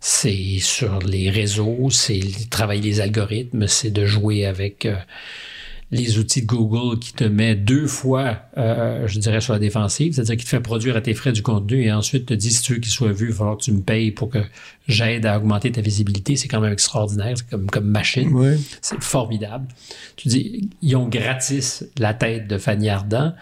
C'est 0.00 0.58
sur 0.60 1.00
les 1.00 1.30
réseaux, 1.30 1.90
c'est 1.90 2.20
travailler 2.50 2.82
les 2.82 3.00
algorithmes, 3.00 3.66
c'est 3.66 3.90
de 3.90 4.06
jouer 4.06 4.46
avec 4.46 4.86
euh, 4.86 4.96
les 5.90 6.18
outils 6.18 6.42
de 6.42 6.46
Google 6.46 6.98
qui 6.98 7.14
te 7.14 7.24
met 7.24 7.54
deux 7.54 7.86
fois, 7.86 8.42
euh, 8.58 9.06
je 9.06 9.18
dirais, 9.18 9.40
sur 9.40 9.54
la 9.54 9.58
défensive, 9.58 10.12
c'est-à-dire 10.12 10.36
qui 10.36 10.44
te 10.44 10.50
fait 10.50 10.60
produire 10.60 10.96
à 10.96 11.00
tes 11.00 11.14
frais 11.14 11.32
du 11.32 11.42
contenu 11.42 11.82
et 11.82 11.92
ensuite 11.92 12.26
te 12.26 12.34
dit 12.34 12.50
si 12.50 12.62
tu 12.62 12.74
veux 12.74 12.78
qu'il 12.78 12.92
soit 12.92 13.12
vu, 13.12 13.26
il 13.26 13.30
va 13.32 13.38
falloir 13.38 13.56
que 13.56 13.62
tu 13.62 13.72
me 13.72 13.80
payes 13.80 14.10
pour 14.10 14.28
que 14.28 14.40
j'aide 14.86 15.24
à 15.24 15.38
augmenter 15.38 15.72
ta 15.72 15.80
visibilité. 15.80 16.36
C'est 16.36 16.48
quand 16.48 16.60
même 16.60 16.72
extraordinaire, 16.72 17.38
c'est 17.38 17.48
comme, 17.48 17.70
comme 17.70 17.86
machine. 17.86 18.30
C'est 18.82 19.02
formidable. 19.02 19.66
Tu 20.16 20.28
dis, 20.28 20.70
ils 20.82 20.96
ont 20.96 21.08
gratis 21.08 21.84
la 21.98 22.12
tête 22.12 22.48
de 22.48 22.58
Fanny 22.58 22.90
Ardant. 22.90 23.32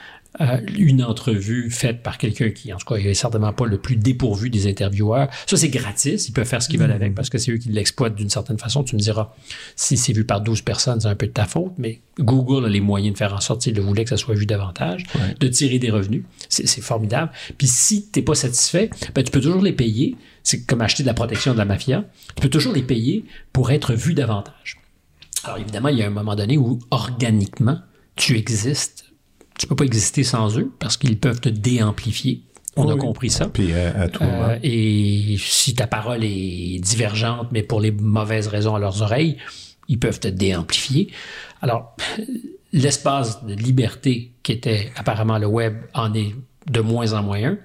Euh, 0.41 0.61
une 0.77 1.03
entrevue 1.03 1.71
faite 1.71 2.03
par 2.03 2.19
quelqu'un 2.19 2.51
qui, 2.51 2.73
en 2.73 2.77
tout 2.77 2.87
cas, 2.87 2.97
est 2.97 3.15
certainement 3.15 3.53
pas 3.53 3.67
le 3.67 3.79
plus 3.79 3.97
dépourvu 3.97 4.51
des 4.51 4.67
intervieweurs. 4.69 5.29
Ça, 5.47 5.57
c'est 5.57 5.69
gratis. 5.69 6.29
Ils 6.29 6.33
peuvent 6.33 6.47
faire 6.47 6.63
ce 6.63 6.69
qu'ils 6.69 6.79
veulent 6.79 6.93
avec 6.93 7.15
parce 7.15 7.31
que 7.31 7.39
c'est 7.39 7.53
eux 7.53 7.57
qui 7.57 7.71
l'exploitent 7.71 8.15
d'une 8.15 8.31
certaine 8.31 8.59
façon. 8.59 8.85
Tu 8.85 8.97
me 8.97 9.01
diras, 9.01 9.33
si 9.75 9.97
c'est 9.97 10.13
vu 10.13 10.25
par 10.25 10.41
12 10.43 10.63
personnes, 10.63 11.01
c'est 11.01 11.09
un 11.09 11.15
peu 11.15 11.27
de 11.27 11.33
ta 11.33 11.47
faute, 11.47 11.73
mais 11.79 12.01
Google 12.19 12.67
a 12.67 12.69
les 12.69 12.81
moyens 12.81 13.15
de 13.15 13.19
faire 13.19 13.35
en 13.35 13.41
sorte, 13.41 13.63
s'il 13.63 13.75
le 13.75 13.83
voulait, 13.83 14.05
que 14.05 14.11
ça 14.11 14.17
soit 14.17 14.35
vu 14.35 14.47
davantage, 14.47 15.05
de 15.41 15.49
tirer 15.49 15.79
des 15.79 15.91
revenus. 15.91 16.25
C'est 16.49 16.67
c'est 16.67 16.81
formidable. 16.81 17.31
Puis 17.59 17.67
si 17.67 18.11
tu 18.11 18.19
n'es 18.19 18.25
pas 18.25 18.35
satisfait, 18.35 18.91
ben, 19.15 19.25
tu 19.25 19.31
peux 19.31 19.41
toujours 19.41 19.63
les 19.63 19.73
payer. 19.73 20.17
C'est 20.43 20.65
comme 20.65 20.83
acheter 20.83 21.03
de 21.03 21.09
la 21.09 21.15
protection 21.15 21.53
de 21.53 21.59
la 21.59 21.65
mafia. 21.65 22.05
Tu 22.35 22.43
peux 22.43 22.51
toujours 22.51 22.75
les 22.75 22.83
payer 22.83 23.25
pour 23.53 23.71
être 23.71 23.95
vu 23.95 24.15
davantage. 24.15 24.79
Alors 25.45 25.59
évidemment, 25.59 25.89
il 25.89 25.99
y 25.99 26.03
a 26.03 26.07
un 26.07 26.11
moment 26.11 26.37
donné 26.37 26.59
où 26.59 26.79
organiquement, 26.91 27.79
tu 28.17 28.37
existes. 28.37 29.05
Tu 29.59 29.67
peux 29.67 29.77
pas 29.77 29.85
exister 29.85 30.23
sans 30.23 30.59
eux 30.59 30.71
parce 30.79 30.97
qu'ils 30.97 31.19
peuvent 31.19 31.41
te 31.41 31.49
déamplifier. 31.49 32.43
On 32.77 32.91
a 32.91 32.97
compris 32.97 33.31
ça. 33.31 33.49
Puis 33.49 33.73
à, 33.73 34.03
à 34.03 34.09
tout 34.09 34.23
moment. 34.23 34.49
Euh, 34.51 34.59
et 34.63 35.37
si 35.39 35.75
ta 35.75 35.87
parole 35.87 36.23
est 36.25 36.79
divergente, 36.79 37.49
mais 37.51 37.63
pour 37.63 37.81
les 37.81 37.91
mauvaises 37.91 38.49
raisons 38.49 38.75
à 38.75 38.79
leurs 38.79 39.01
oreilles, 39.01 39.39
ils 39.89 39.99
peuvent 39.99 40.21
te 40.21 40.29
déamplifier. 40.29 41.11
Alors, 41.63 41.97
l'espace 42.73 43.45
de 43.45 43.55
liberté 43.55 44.33
qui 44.43 44.53
était 44.53 44.93
apparemment 44.97 45.39
le 45.39 45.47
web 45.47 45.75
en 45.95 46.13
est 46.13 46.35
de 46.71 46.81
moins 46.81 47.15
en 47.15 47.23
moins 47.23 47.43
un. 47.43 47.59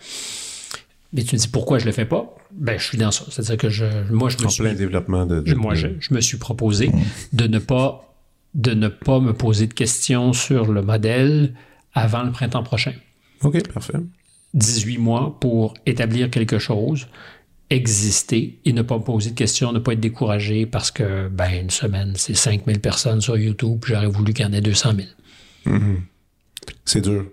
Mais 1.14 1.24
tu 1.24 1.36
me 1.36 1.42
dis 1.42 1.48
pourquoi 1.50 1.78
je 1.80 1.86
le 1.86 1.92
fais 1.92 2.06
pas? 2.06 2.34
Ben, 2.52 2.80
je 2.80 2.86
suis 2.86 2.98
dans 2.98 3.12
ça. 3.12 3.26
C'est-à-dire 3.30 3.58
que 3.58 3.70
je, 3.70 3.86
moi, 4.12 4.30
je 4.30 4.38
me 4.38 4.46
en 4.46 4.50
suis 4.50 4.64
plein 4.64 4.74
développement 4.74 5.26
de. 5.26 5.54
moi, 5.56 5.74
je, 5.74 5.88
je 6.00 6.14
me 6.14 6.22
suis 6.22 6.38
proposé 6.38 6.90
de 7.34 7.48
ne 7.48 7.60
pas 7.60 8.08
de 8.54 8.74
ne 8.74 8.90
pas 8.90 9.20
me 9.20 9.34
poser 9.34 9.68
de 9.68 9.74
questions 9.74 10.34
sur 10.34 10.72
le 10.72 10.82
modèle 10.82 11.54
avant 11.94 12.24
le 12.24 12.32
printemps 12.32 12.64
prochain. 12.64 12.94
OK, 13.44 13.68
parfait. 13.72 13.98
18 14.54 14.98
mois 14.98 15.38
pour 15.40 15.74
établir 15.86 16.30
quelque 16.30 16.60
chose, 16.60 17.08
exister 17.70 18.60
et 18.66 18.74
ne 18.74 18.82
pas 18.82 18.98
me 18.98 19.04
poser 19.04 19.32
de 19.32 19.36
questions, 19.36 19.72
ne 19.72 19.80
pas 19.80 19.94
être 19.94 20.00
découragé 20.00 20.66
parce 20.66 20.92
que, 20.92 21.30
ben, 21.30 21.50
une 21.64 21.70
semaine, 21.70 22.14
c'est 22.16 22.34
5000 22.34 22.80
personnes 22.82 23.22
sur 23.22 23.38
YouTube, 23.38 23.80
puis 23.82 23.94
j'aurais 23.94 24.08
voulu 24.08 24.34
qu'il 24.34 24.46
y 24.46 24.48
en 24.48 24.54
ait 24.54 24.62
200 24.62 24.92
000. 25.66 25.78
C'est 26.86 27.02
dur. 27.02 27.26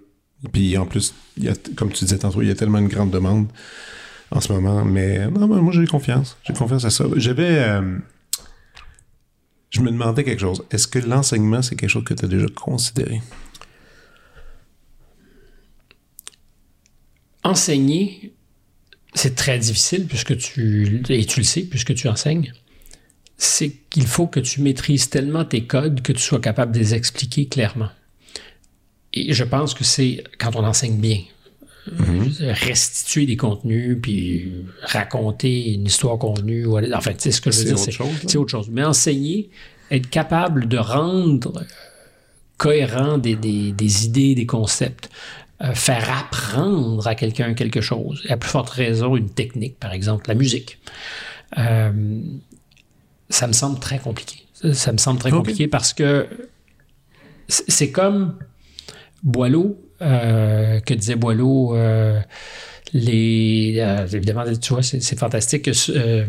Puis 0.53 0.77
en 0.79 0.87
plus, 0.87 1.15
il 1.37 1.45
y 1.45 1.49
a, 1.49 1.55
comme 1.77 1.91
tu 1.91 2.05
disais 2.05 2.19
tantôt, 2.19 2.43
il 2.43 2.49
y 2.49 2.51
a 2.51 2.55
tellement 2.55 2.79
une 2.79 2.89
grande 2.89 3.11
demande 3.11 3.49
en 4.31 4.41
ce 4.41 4.53
moment. 4.53 4.85
Mais 4.85 5.29
non, 5.29 5.49
mais 5.49 5.61
moi 5.61 5.73
j'ai 5.73 5.87
confiance. 5.87 6.37
J'ai 6.45 6.53
confiance 6.53 6.85
à 6.85 6.91
ça. 6.91 7.05
J'avais. 7.17 7.59
euh, 7.59 7.99
je 9.71 9.81
me 9.81 9.91
demandais 9.91 10.25
quelque 10.25 10.41
chose. 10.41 10.65
Est-ce 10.71 10.87
que 10.87 10.99
l'enseignement, 11.01 11.61
c'est 11.61 11.75
quelque 11.77 11.91
chose 11.91 12.05
que 12.05 12.15
tu 12.15 12.25
as 12.25 12.29
déjà 12.29 12.47
considéré? 12.55 13.21
Enseigner, 17.49 18.33
c'est 19.15 19.35
très 19.35 19.59
difficile 19.59 20.07
puisque 20.07 20.37
tu, 20.37 21.03
et 21.09 21.25
tu 21.25 21.41
le 21.41 21.45
sais, 21.45 21.63
puisque 21.63 21.95
tu 21.95 22.09
enseignes, 22.09 22.53
c'est 23.37 23.71
qu'il 23.91 24.07
faut 24.07 24.27
que 24.27 24.41
tu 24.41 24.61
maîtrises 24.61 25.09
tellement 25.09 25.45
tes 25.45 25.65
codes 25.65 26.03
que 26.03 26.13
tu 26.13 26.21
sois 26.21 26.41
capable 26.41 26.73
de 26.73 26.79
les 26.79 26.95
expliquer 26.95 27.47
clairement. 27.47 27.89
Et 29.15 29.33
je 29.33 29.45
pense 29.45 29.73
que 29.75 29.85
c'est 29.85 30.23
quand 30.39 30.55
on 30.57 30.65
enseigne 30.65 30.99
bien. 30.99 31.21
Euh, 32.01 32.53
Restituer 32.53 33.25
des 33.25 33.37
contenus, 33.39 33.97
puis 34.03 34.53
raconter 34.83 35.73
une 35.73 35.87
histoire 35.87 36.19
convenue. 36.19 36.67
Enfin, 36.93 37.13
tu 37.15 37.21
sais 37.21 37.31
ce 37.31 37.41
que 37.41 37.51
je 37.51 37.59
veux 37.61 37.65
dire. 37.65 37.79
c'est-. 37.79 37.93
C'est 38.27 38.37
autre 38.37 38.51
chose. 38.51 38.69
Mais 38.71 38.85
enseigner, 38.85 39.49
être 39.91 40.11
capable 40.11 40.69
de 40.69 40.77
rendre 40.77 41.65
cohérent 42.59 43.17
des, 43.17 43.37
des- 43.37 43.73
des 43.73 44.05
idées, 44.05 44.35
des 44.35 44.45
concepts, 44.45 45.09
euh, 45.63 45.75
faire 45.75 46.11
apprendre 46.17 47.07
à 47.07 47.15
quelqu'un 47.15 47.55
quelque 47.55 47.81
chose, 47.81 48.23
et 48.29 48.33
à 48.33 48.37
plus 48.37 48.51
forte 48.51 48.71
raison 48.71 49.17
une 49.17 49.31
technique, 49.31 49.79
par 49.79 49.93
exemple 49.93 50.29
la 50.29 50.35
musique. 50.35 50.79
Euh, 51.59 52.21
ça 53.31 53.47
me 53.47 53.53
semble 53.53 53.79
très 53.79 53.99
compliqué. 53.99 54.45
Ça, 54.55 54.75
ça 54.75 54.93
me 54.93 54.99
semble 54.99 55.19
très 55.19 55.31
compliqué 55.31 55.69
parce 55.69 55.93
que 55.93 56.27
c'est 57.49 57.91
comme 57.91 58.39
Boileau, 59.23 59.81
euh, 60.01 60.81
que 60.81 60.95
disait 60.95 61.17
Boileau, 61.17 61.75
euh, 61.75 62.21
les, 62.93 63.77
euh, 63.79 64.07
évidemment, 64.07 64.45
tu 64.61 64.73
vois, 64.73 64.83
c'est 64.83 65.19
fantastique 65.19 65.65
que 65.65 65.73
euh, 65.91 66.25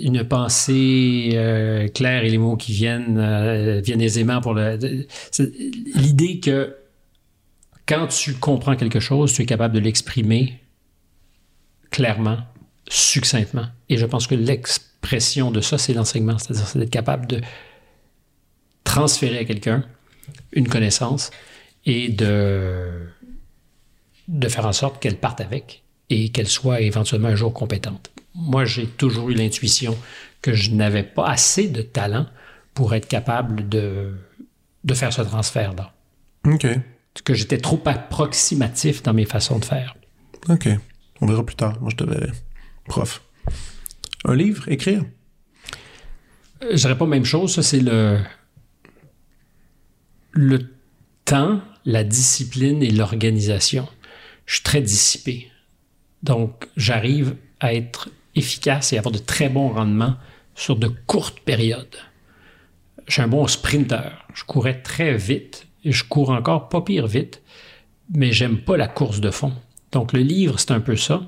une 0.00 0.24
pensée 0.24 1.30
euh, 1.34 1.88
claire 1.88 2.24
et 2.24 2.30
les 2.30 2.38
mots 2.38 2.56
qui 2.56 2.72
viennent 2.72 3.18
euh, 3.18 3.80
viennent 3.84 4.00
aisément 4.00 4.40
pour 4.40 4.54
le. 4.54 4.78
L'idée 5.94 6.40
que 6.40 6.76
quand 7.88 8.06
tu 8.08 8.34
comprends 8.34 8.76
quelque 8.76 9.00
chose, 9.00 9.32
tu 9.32 9.42
es 9.42 9.46
capable 9.46 9.74
de 9.74 9.80
l'exprimer 9.80 10.60
clairement, 11.90 12.38
succinctement. 12.88 13.66
Et 13.88 13.96
je 13.96 14.04
pense 14.04 14.26
que 14.26 14.34
l'expression 14.34 15.50
de 15.50 15.62
ça, 15.62 15.78
c'est 15.78 15.94
l'enseignement, 15.94 16.38
c'est-à-dire 16.38 16.66
c'est 16.66 16.78
d'être 16.78 16.90
capable 16.90 17.26
de 17.26 17.40
transférer 18.84 19.38
à 19.38 19.44
quelqu'un 19.44 19.84
une 20.52 20.68
connaissance 20.68 21.30
et 21.86 22.10
de, 22.10 23.08
de 24.28 24.48
faire 24.48 24.66
en 24.66 24.72
sorte 24.72 25.00
qu'elle 25.00 25.16
parte 25.16 25.40
avec 25.40 25.82
et 26.10 26.28
qu'elle 26.28 26.48
soit 26.48 26.82
éventuellement 26.82 27.28
un 27.28 27.36
jour 27.36 27.54
compétente. 27.54 28.10
Moi, 28.34 28.66
j'ai 28.66 28.86
toujours 28.86 29.30
eu 29.30 29.34
l'intuition 29.34 29.96
que 30.42 30.52
je 30.52 30.72
n'avais 30.72 31.02
pas 31.02 31.26
assez 31.26 31.68
de 31.68 31.80
talent 31.80 32.26
pour 32.74 32.94
être 32.94 33.08
capable 33.08 33.68
de, 33.68 34.14
de 34.84 34.94
faire 34.94 35.12
ce 35.12 35.22
transfert-là. 35.22 35.94
OK. 36.46 36.66
Que 37.24 37.34
j'étais 37.34 37.58
trop 37.58 37.82
approximatif 37.84 39.02
dans 39.02 39.12
mes 39.12 39.24
façons 39.24 39.58
de 39.58 39.64
faire. 39.64 39.96
OK. 40.48 40.68
On 41.20 41.26
verra 41.26 41.44
plus 41.44 41.56
tard. 41.56 41.78
Moi, 41.80 41.90
je 41.90 41.96
te 41.96 42.04
verrai. 42.04 42.30
Prof. 42.86 43.22
Un 44.24 44.34
livre, 44.34 44.68
écrire? 44.68 45.04
Euh, 46.62 46.70
Je 46.72 46.76
dirais 46.76 46.98
pas 46.98 47.06
même 47.06 47.24
chose, 47.24 47.54
ça 47.54 47.62
c'est 47.62 47.80
le 47.80 48.18
le 50.32 50.72
temps, 51.24 51.60
la 51.84 52.04
discipline 52.04 52.82
et 52.82 52.90
l'organisation. 52.90 53.88
Je 54.46 54.54
suis 54.54 54.62
très 54.62 54.80
dissipé. 54.80 55.50
Donc, 56.22 56.68
j'arrive 56.76 57.36
à 57.60 57.74
être 57.74 58.08
efficace 58.34 58.92
et 58.92 58.98
avoir 58.98 59.12
de 59.12 59.18
très 59.18 59.48
bons 59.48 59.68
rendements 59.70 60.16
sur 60.54 60.76
de 60.76 60.88
courtes 60.88 61.40
périodes. 61.40 61.96
Je 63.06 63.14
suis 63.14 63.22
un 63.22 63.28
bon 63.28 63.46
sprinter. 63.46 64.26
Je 64.34 64.44
courais 64.44 64.82
très 64.82 65.16
vite 65.16 65.66
je 65.92 66.04
cours 66.04 66.30
encore 66.30 66.68
pas 66.68 66.80
pire 66.82 67.06
vite, 67.06 67.42
mais 68.14 68.32
j'aime 68.32 68.58
pas 68.58 68.76
la 68.76 68.88
course 68.88 69.20
de 69.20 69.30
fond. 69.30 69.52
Donc, 69.92 70.12
le 70.12 70.20
livre, 70.20 70.58
c'est 70.58 70.70
un 70.72 70.80
peu 70.80 70.96
ça. 70.96 71.22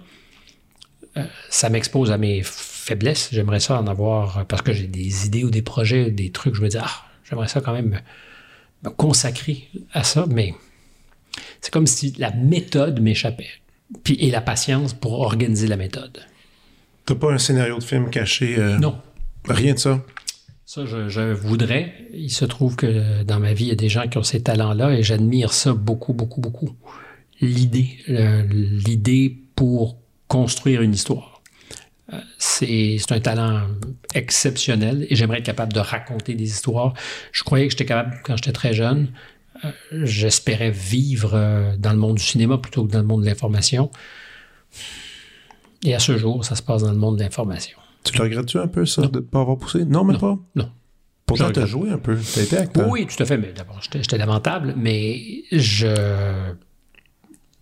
Euh, 1.16 1.24
ça 1.48 1.68
m'expose 1.70 2.10
à 2.10 2.18
mes 2.18 2.42
faiblesses. 2.44 3.30
J'aimerais 3.32 3.60
ça 3.60 3.80
en 3.80 3.86
avoir 3.86 4.44
parce 4.46 4.62
que 4.62 4.72
j'ai 4.72 4.86
des 4.86 5.26
idées 5.26 5.44
ou 5.44 5.50
des 5.50 5.62
projets, 5.62 6.10
des 6.10 6.30
trucs. 6.30 6.54
Je 6.54 6.62
me 6.62 6.68
dis, 6.68 6.78
ah, 6.78 6.90
j'aimerais 7.28 7.48
ça 7.48 7.60
quand 7.60 7.72
même 7.72 7.88
me, 7.90 8.88
me 8.88 8.90
consacrer 8.94 9.68
à 9.92 10.04
ça, 10.04 10.26
mais 10.28 10.54
c'est 11.60 11.72
comme 11.72 11.86
si 11.86 12.14
la 12.18 12.30
méthode 12.32 13.00
m'échappait. 13.00 13.48
puis, 14.04 14.14
et 14.20 14.30
la 14.30 14.40
patience 14.40 14.92
pour 14.94 15.20
organiser 15.20 15.66
la 15.66 15.76
méthode. 15.76 16.18
T'as 17.06 17.14
pas 17.14 17.32
un 17.32 17.38
scénario 17.38 17.78
de 17.78 17.84
film 17.84 18.08
caché? 18.10 18.56
euh, 18.58 18.78
Non. 18.78 19.00
Rien 19.48 19.74
de 19.74 19.78
ça? 19.78 20.00
Ça, 20.72 20.86
je, 20.86 21.32
voudrais. 21.32 21.92
Il 22.14 22.30
se 22.30 22.44
trouve 22.44 22.76
que 22.76 23.24
dans 23.24 23.40
ma 23.40 23.54
vie, 23.54 23.64
il 23.64 23.68
y 23.70 23.72
a 23.72 23.74
des 23.74 23.88
gens 23.88 24.06
qui 24.06 24.18
ont 24.18 24.22
ces 24.22 24.40
talents-là 24.40 24.92
et 24.92 25.02
j'admire 25.02 25.52
ça 25.52 25.72
beaucoup, 25.72 26.12
beaucoup, 26.12 26.40
beaucoup. 26.40 26.76
L'idée, 27.40 27.98
l'idée 28.06 29.36
pour 29.56 29.98
construire 30.28 30.82
une 30.82 30.94
histoire. 30.94 31.42
Euh, 32.12 32.20
C'est 32.38 32.98
c'est 33.00 33.10
un 33.10 33.18
talent 33.18 33.62
exceptionnel 34.14 35.08
et 35.10 35.16
j'aimerais 35.16 35.38
être 35.38 35.44
capable 35.44 35.72
de 35.72 35.80
raconter 35.80 36.36
des 36.36 36.44
histoires. 36.44 36.94
Je 37.32 37.42
croyais 37.42 37.66
que 37.66 37.72
j'étais 37.72 37.86
capable 37.86 38.20
quand 38.22 38.36
j'étais 38.36 38.52
très 38.52 38.72
jeune. 38.72 39.08
Euh, 39.64 39.72
J'espérais 40.04 40.70
vivre 40.70 41.32
euh, 41.34 41.76
dans 41.78 41.90
le 41.90 41.98
monde 41.98 42.14
du 42.18 42.22
cinéma 42.22 42.58
plutôt 42.58 42.86
que 42.86 42.92
dans 42.92 43.00
le 43.00 43.06
monde 43.06 43.22
de 43.22 43.26
l'information. 43.26 43.90
Et 45.82 45.96
à 45.96 45.98
ce 45.98 46.16
jour, 46.16 46.44
ça 46.44 46.54
se 46.54 46.62
passe 46.62 46.84
dans 46.84 46.92
le 46.92 46.98
monde 46.98 47.16
de 47.16 47.24
l'information. 47.24 47.79
Tu 48.04 48.16
le 48.16 48.24
regrettes-tu 48.24 48.58
un 48.58 48.66
peu, 48.66 48.86
ça, 48.86 49.02
de 49.02 49.18
ne 49.18 49.20
pas 49.20 49.40
avoir 49.40 49.58
poussé? 49.58 49.84
Non, 49.84 50.04
même 50.04 50.18
pas? 50.18 50.38
Non. 50.54 50.70
Pourtant, 51.26 51.44
t'as 51.44 51.60
regrette. 51.60 51.66
joué 51.66 51.90
un 51.90 51.98
peu. 51.98 52.16
T'as 52.34 52.42
été 52.42 52.56
acteur. 52.56 52.88
Oui, 52.88 53.06
tout 53.06 53.22
à 53.22 53.26
fait. 53.26 53.36
Mais 53.38 53.52
d'abord, 53.52 53.80
j'étais 53.82 54.02
j'étais 54.02 54.18
lamentable, 54.18 54.74
mais 54.76 55.42
je. 55.52 56.52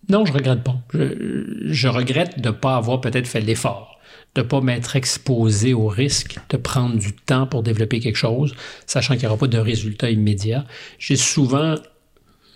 Non, 0.09 0.25
je 0.25 0.33
regrette 0.33 0.63
pas. 0.63 0.77
Je, 0.93 1.67
je 1.67 1.87
regrette 1.87 2.39
de 2.41 2.49
ne 2.49 2.53
pas 2.53 2.77
avoir 2.77 2.99
peut-être 2.99 3.27
fait 3.27 3.41
l'effort, 3.41 3.99
de 4.33 4.41
ne 4.41 4.47
pas 4.47 4.59
m'être 4.61 4.95
exposé 4.95 5.75
au 5.75 5.87
risque, 5.87 6.39
de 6.49 6.57
prendre 6.57 6.97
du 6.97 7.13
temps 7.13 7.45
pour 7.45 7.61
développer 7.61 7.99
quelque 7.99 8.15
chose, 8.15 8.55
sachant 8.87 9.13
qu'il 9.13 9.23
n'y 9.23 9.27
aura 9.27 9.37
pas 9.37 9.47
de 9.47 9.59
résultat 9.59 10.09
immédiat. 10.09 10.65
J'ai 10.97 11.15
souvent 11.15 11.75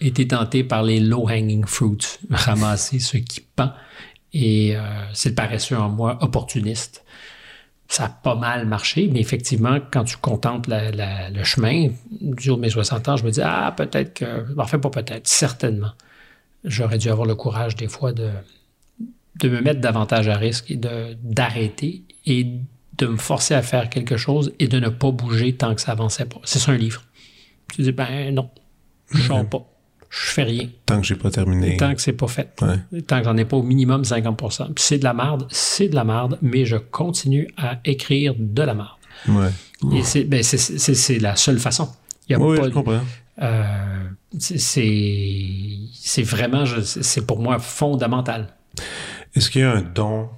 été 0.01 0.27
tenté 0.27 0.63
par 0.63 0.81
les 0.81 0.99
low-hanging 0.99 1.65
fruits, 1.65 1.97
ramasser 2.31 2.97
ce 2.97 3.17
qui 3.17 3.41
pend, 3.55 3.71
et 4.33 4.75
euh, 4.75 4.81
c'est 5.13 5.29
le 5.29 5.35
paresseux 5.35 5.77
en 5.77 5.89
moi 5.89 6.17
opportuniste 6.21 7.03
ça 7.87 8.05
a 8.05 8.09
pas 8.09 8.35
mal 8.35 8.65
marché, 8.65 9.09
mais 9.11 9.19
effectivement, 9.19 9.77
quand 9.91 10.03
tu 10.05 10.17
la- 10.67 10.91
la- 10.91 11.29
le 11.29 11.43
chemin 11.43 11.89
du 12.09 12.49
haut 12.49 12.55
de 12.55 12.61
mes 12.61 12.69
60 12.69 13.07
ans, 13.09 13.17
je 13.17 13.23
me 13.23 13.31
dis, 13.31 13.41
ah, 13.43 13.73
peut-être 13.75 14.13
que, 14.13 14.45
enfin, 14.57 14.79
pas 14.79 14.89
peut-être, 14.89 15.27
certainement, 15.27 15.91
j'aurais 16.63 16.97
dû 16.97 17.09
avoir 17.09 17.27
le 17.27 17.35
courage 17.35 17.75
des 17.75 17.87
fois 17.87 18.13
de, 18.13 18.29
de 19.39 19.49
me 19.49 19.61
mettre 19.61 19.81
davantage 19.81 20.27
à 20.27 20.37
risque 20.37 20.71
et 20.71 20.77
de, 20.77 21.15
d'arrêter 21.21 22.03
et 22.25 22.47
de 22.97 23.07
me 23.07 23.17
forcer 23.17 23.53
à 23.53 23.61
faire 23.61 23.89
quelque 23.89 24.17
chose 24.17 24.53
et 24.59 24.67
de 24.67 24.79
ne 24.79 24.89
pas 24.89 25.11
bouger 25.11 25.53
tant 25.55 25.75
que 25.75 25.81
ça 25.81 25.91
avançait 25.91 26.25
pas. 26.25 26.39
C'est 26.43 26.59
ça 26.59 26.71
un 26.71 26.77
livre. 26.77 27.03
Tu 27.73 27.81
dis, 27.81 27.91
ben 27.91 28.33
non, 28.33 28.49
je 29.11 29.21
sors 29.21 29.47
pas, 29.47 29.65
je 30.15 30.29
fais 30.29 30.43
rien. 30.43 30.69
Tant 30.85 31.01
que 31.01 31.07
j'ai 31.07 31.15
pas 31.15 31.31
terminé. 31.31 31.75
Tant 31.77 31.95
que 31.95 32.01
c'est 32.01 32.13
pas 32.13 32.27
fait. 32.27 32.55
Ouais. 32.61 33.01
Tant 33.01 33.17
que 33.19 33.25
j'en 33.25 33.35
ai 33.37 33.45
pas 33.45 33.57
au 33.57 33.63
minimum 33.63 34.03
50 34.05 34.37
Puis 34.75 34.83
c'est 34.83 34.99
de 34.99 35.03
la 35.03 35.13
merde, 35.15 35.47
c'est 35.49 35.87
de 35.89 35.95
la 35.95 36.03
merde, 36.03 36.37
mais 36.43 36.65
je 36.65 36.75
continue 36.77 37.47
à 37.57 37.79
écrire 37.83 38.35
de 38.37 38.61
la 38.61 38.75
merde. 38.75 38.97
Ouais. 39.27 39.49
Et 39.97 40.03
c'est 40.03 40.23
ben, 40.25 40.43
c'est- 40.43 41.19
la 41.19 41.35
seule 41.35 41.57
façon. 41.59 41.89
Il 42.29 42.33
y 42.33 42.35
a 42.35 42.39
Oui, 42.39 42.57
pas 42.57 42.65
je 42.65 42.69
comprends. 42.69 43.01
euh, 43.41 44.03
c'est- 44.37 46.21
vraiment, 46.23 46.63
c'est 46.83 47.25
pour 47.25 47.39
moi 47.39 47.57
fondamental. 47.59 48.55
Est-ce 49.35 49.49
qu'il 49.49 49.61
y 49.61 49.63
a 49.65 49.71
un 49.71 49.81
don 49.81 50.29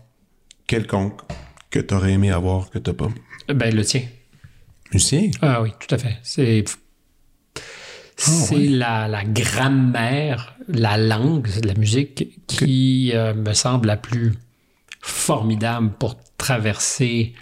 quelconque 0.67 1.19
que 1.69 1.79
tu 1.79 1.93
aurais 1.93 2.13
aimé 2.13 2.31
avoir 2.31 2.69
que 2.69 2.79
tu 2.79 2.93
pas? 2.93 3.09
Ben, 3.53 3.75
le 3.75 3.83
tien. 3.83 4.03
Musicien? 4.93 5.29
Ah 5.41 5.61
oui, 5.61 5.71
tout 5.79 5.93
à 5.93 5.97
fait. 5.97 6.17
C'est 6.23 6.63
c'est 8.15 8.55
ouais. 8.55 8.67
la, 8.67 9.07
la 9.07 9.23
grammaire, 9.23 10.55
la 10.67 10.97
langue, 10.97 11.47
c'est 11.47 11.65
la 11.65 11.73
musique 11.73 12.45
qui 12.47 13.11
euh, 13.13 13.33
me 13.33 13.53
semble 13.53 13.87
la 13.87 13.97
plus 13.97 14.33
formidable 15.01 15.91
pour 15.99 16.17
traverser 16.37 17.33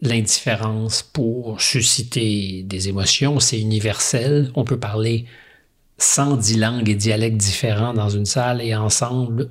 l'indifférence, 0.00 1.02
pour 1.02 1.60
susciter 1.60 2.62
des 2.62 2.88
émotions. 2.88 3.40
C'est 3.40 3.60
universel. 3.60 4.50
On 4.54 4.64
peut 4.64 4.78
parler 4.78 5.26
110 5.98 6.58
langues 6.58 6.88
et 6.88 6.94
dialectes 6.94 7.36
différents 7.36 7.92
dans 7.92 8.08
une 8.08 8.26
salle 8.26 8.62
et 8.62 8.74
ensemble 8.74 9.50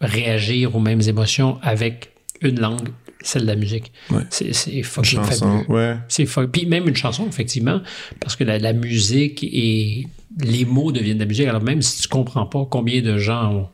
réagir 0.00 0.76
aux 0.76 0.80
mêmes 0.80 1.00
émotions 1.00 1.58
avec 1.62 2.12
une 2.40 2.60
langue, 2.60 2.90
celle 3.24 3.42
de 3.42 3.46
la 3.48 3.56
musique. 3.56 3.92
Ouais. 4.10 4.22
C'est 4.30 4.52
c'est 4.52 4.82
fucking 4.82 5.20
fabuleux. 5.40 5.64
Ouais. 5.68 5.96
C'est 6.08 6.26
fun. 6.26 6.46
Puis 6.46 6.66
même 6.66 6.88
une 6.88 6.96
chanson, 6.96 7.26
effectivement, 7.28 7.80
parce 8.20 8.36
que 8.36 8.44
la, 8.44 8.58
la 8.58 8.72
musique 8.72 9.42
et 9.42 10.06
les 10.40 10.64
mots 10.64 10.92
deviennent 10.92 11.18
de 11.18 11.22
la 11.22 11.28
musique. 11.28 11.46
Alors 11.48 11.62
même 11.62 11.82
si 11.82 12.02
tu 12.02 12.08
comprends 12.08 12.46
pas 12.46 12.66
combien 12.70 13.02
de 13.02 13.18
gens 13.18 13.52
ont, 13.52 13.68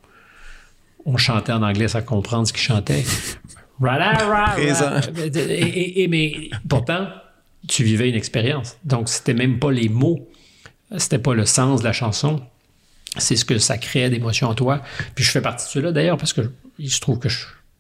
ont 1.07 1.17
chanté 1.17 1.53
en 1.53 1.63
anglais 1.63 1.89
sans 1.89 2.03
comprendre 2.03 2.47
ce 2.47 2.53
qu'ils 2.53 2.63
chantaient. 2.63 3.05
Et, 4.59 4.69
et- 5.39 6.03
et- 6.03 6.09
mais 6.09 6.51
pourtant, 6.69 7.09
tu 7.67 7.83
vivais 7.83 8.09
une 8.11 8.15
expérience. 8.15 8.77
Donc 8.85 9.09
c'était 9.09 9.33
même 9.35 9.59
pas 9.59 9.71
les 9.73 9.89
mots, 9.89 10.29
c'était 10.99 11.19
pas 11.19 11.33
le 11.35 11.47
sens 11.47 11.81
de 11.81 11.85
la 11.87 11.93
chanson. 11.95 12.43
C'est 13.17 13.37
ce 13.37 13.45
que 13.47 13.59
ça 13.59 13.79
créait 13.79 14.11
d'émotion 14.11 14.49
en 14.49 14.55
toi. 14.55 14.83
Puis 15.15 15.25
je 15.25 15.31
fais 15.31 15.41
partie 15.41 15.65
de 15.65 15.71
ceux-là 15.71 15.93
d'ailleurs 15.93 16.19
parce 16.19 16.33
que 16.35 16.53
il 16.79 16.91
se 16.91 17.01
trouve 17.01 17.19
que 17.19 17.29
je 17.31 17.39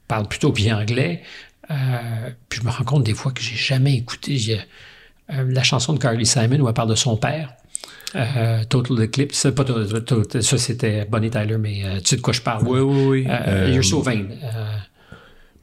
parle 0.08 0.26
plutôt 0.26 0.52
bien 0.52 0.78
anglais. 0.80 1.22
Euh, 1.70 1.74
puis 2.48 2.60
je 2.60 2.66
me 2.66 2.70
rends 2.70 2.84
compte 2.84 3.04
des 3.04 3.14
fois 3.14 3.32
que 3.32 3.40
j'ai 3.40 3.54
jamais 3.56 3.94
écouté 3.94 4.58
euh, 5.30 5.44
la 5.52 5.62
chanson 5.62 5.92
de 5.92 5.98
Carly 5.98 6.26
Simon 6.26 6.58
où 6.60 6.68
elle 6.68 6.74
parle 6.74 6.90
de 6.90 6.94
son 6.96 7.16
père. 7.16 7.52
Euh, 8.16 8.64
Total 8.64 9.02
Eclipse, 9.04 9.46
pas 9.54 9.64
ça 10.40 10.58
c'était 10.58 11.04
Bonnie 11.04 11.30
Tyler, 11.30 11.58
mais 11.58 11.84
euh, 11.84 12.00
tu 12.00 12.08
sais 12.08 12.16
de 12.16 12.20
quoi 12.22 12.32
je 12.32 12.40
parle. 12.40 12.66
Oui, 12.66 12.80
oui, 12.80 13.24
oui. 13.26 13.72
You're 13.72 13.84
so 13.84 14.02
vain. 14.02 14.24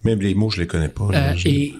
Même 0.04 0.22
les 0.22 0.34
mots, 0.34 0.50
je 0.50 0.62
les 0.62 0.68
connais 0.68 0.88
pas. 0.90 1.10
et 1.46 1.74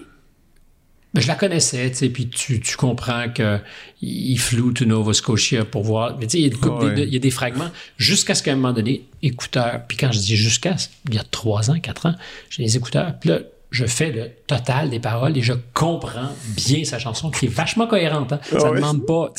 ben, 1.14 1.22
je 1.22 1.26
la 1.26 1.36
connaissais, 1.36 1.88
tu 1.90 1.96
sais, 1.96 2.08
puis 2.10 2.28
tu, 2.28 2.60
tu 2.60 2.76
comprends 2.76 3.30
que 3.30 3.58
il 4.02 4.38
floue 4.38 4.72
to 4.74 4.84
Nova 4.84 5.14
Scotia 5.14 5.64
pour 5.64 5.82
voir. 5.82 6.18
Mais 6.18 6.26
tu 6.26 6.32
sais, 6.32 6.38
il 6.40 6.42
y 6.42 6.50
a, 6.50 6.52
une 6.52 6.58
couple 6.60 6.84
Ouais. 6.84 6.94
des- 6.94 7.04
il 7.04 7.14
y 7.14 7.16
a 7.16 7.18
des 7.18 7.30
fragments 7.30 7.70
jusqu'à 7.96 8.34
ce 8.34 8.42
qu'à 8.42 8.52
un 8.52 8.56
moment 8.56 8.74
donné, 8.74 9.06
écouteurs. 9.22 9.80
Puis 9.88 9.96
quand 9.96 10.12
je 10.12 10.18
dis 10.18 10.36
jusqu'à, 10.36 10.76
il 11.08 11.14
y 11.14 11.18
a 11.18 11.24
trois 11.24 11.70
ans, 11.70 11.80
quatre 11.80 12.04
ans, 12.04 12.14
j'ai 12.50 12.62
des 12.62 12.76
écouteurs. 12.76 13.18
Puis 13.18 13.30
là, 13.30 13.38
je 13.70 13.84
fais 13.86 14.10
le 14.10 14.30
total 14.46 14.88
des 14.90 15.00
paroles 15.00 15.36
et 15.36 15.42
je 15.42 15.52
comprends 15.74 16.30
bien 16.56 16.84
sa 16.84 16.98
chanson 16.98 17.30
qui 17.30 17.46
est 17.46 17.48
vachement 17.48 17.86
cohérente. 17.86 18.32
hein. 18.32 18.40
Ça 18.42 18.56
Ah 18.60 18.64
ne 18.64 18.70
ouais. 18.70 18.76
demande 18.76 19.06
pas. 19.06 19.32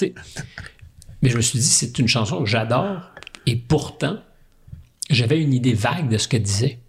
Mais 1.22 1.30
je 1.30 1.38
me 1.38 1.42
suis 1.42 1.60
dit, 1.60 1.66
c'est 1.66 1.98
une 2.00 2.08
chanson 2.08 2.40
que 2.44 2.50
j'adore 2.50 3.02
et 3.46 3.56
pourtant, 3.56 4.18
j'avais 5.10 5.42
une 5.42 5.54
idée 5.54 5.74
vague 5.74 6.10
de 6.10 6.18
ce 6.18 6.28
qu'elle 6.28 6.44
disait. 6.44 6.80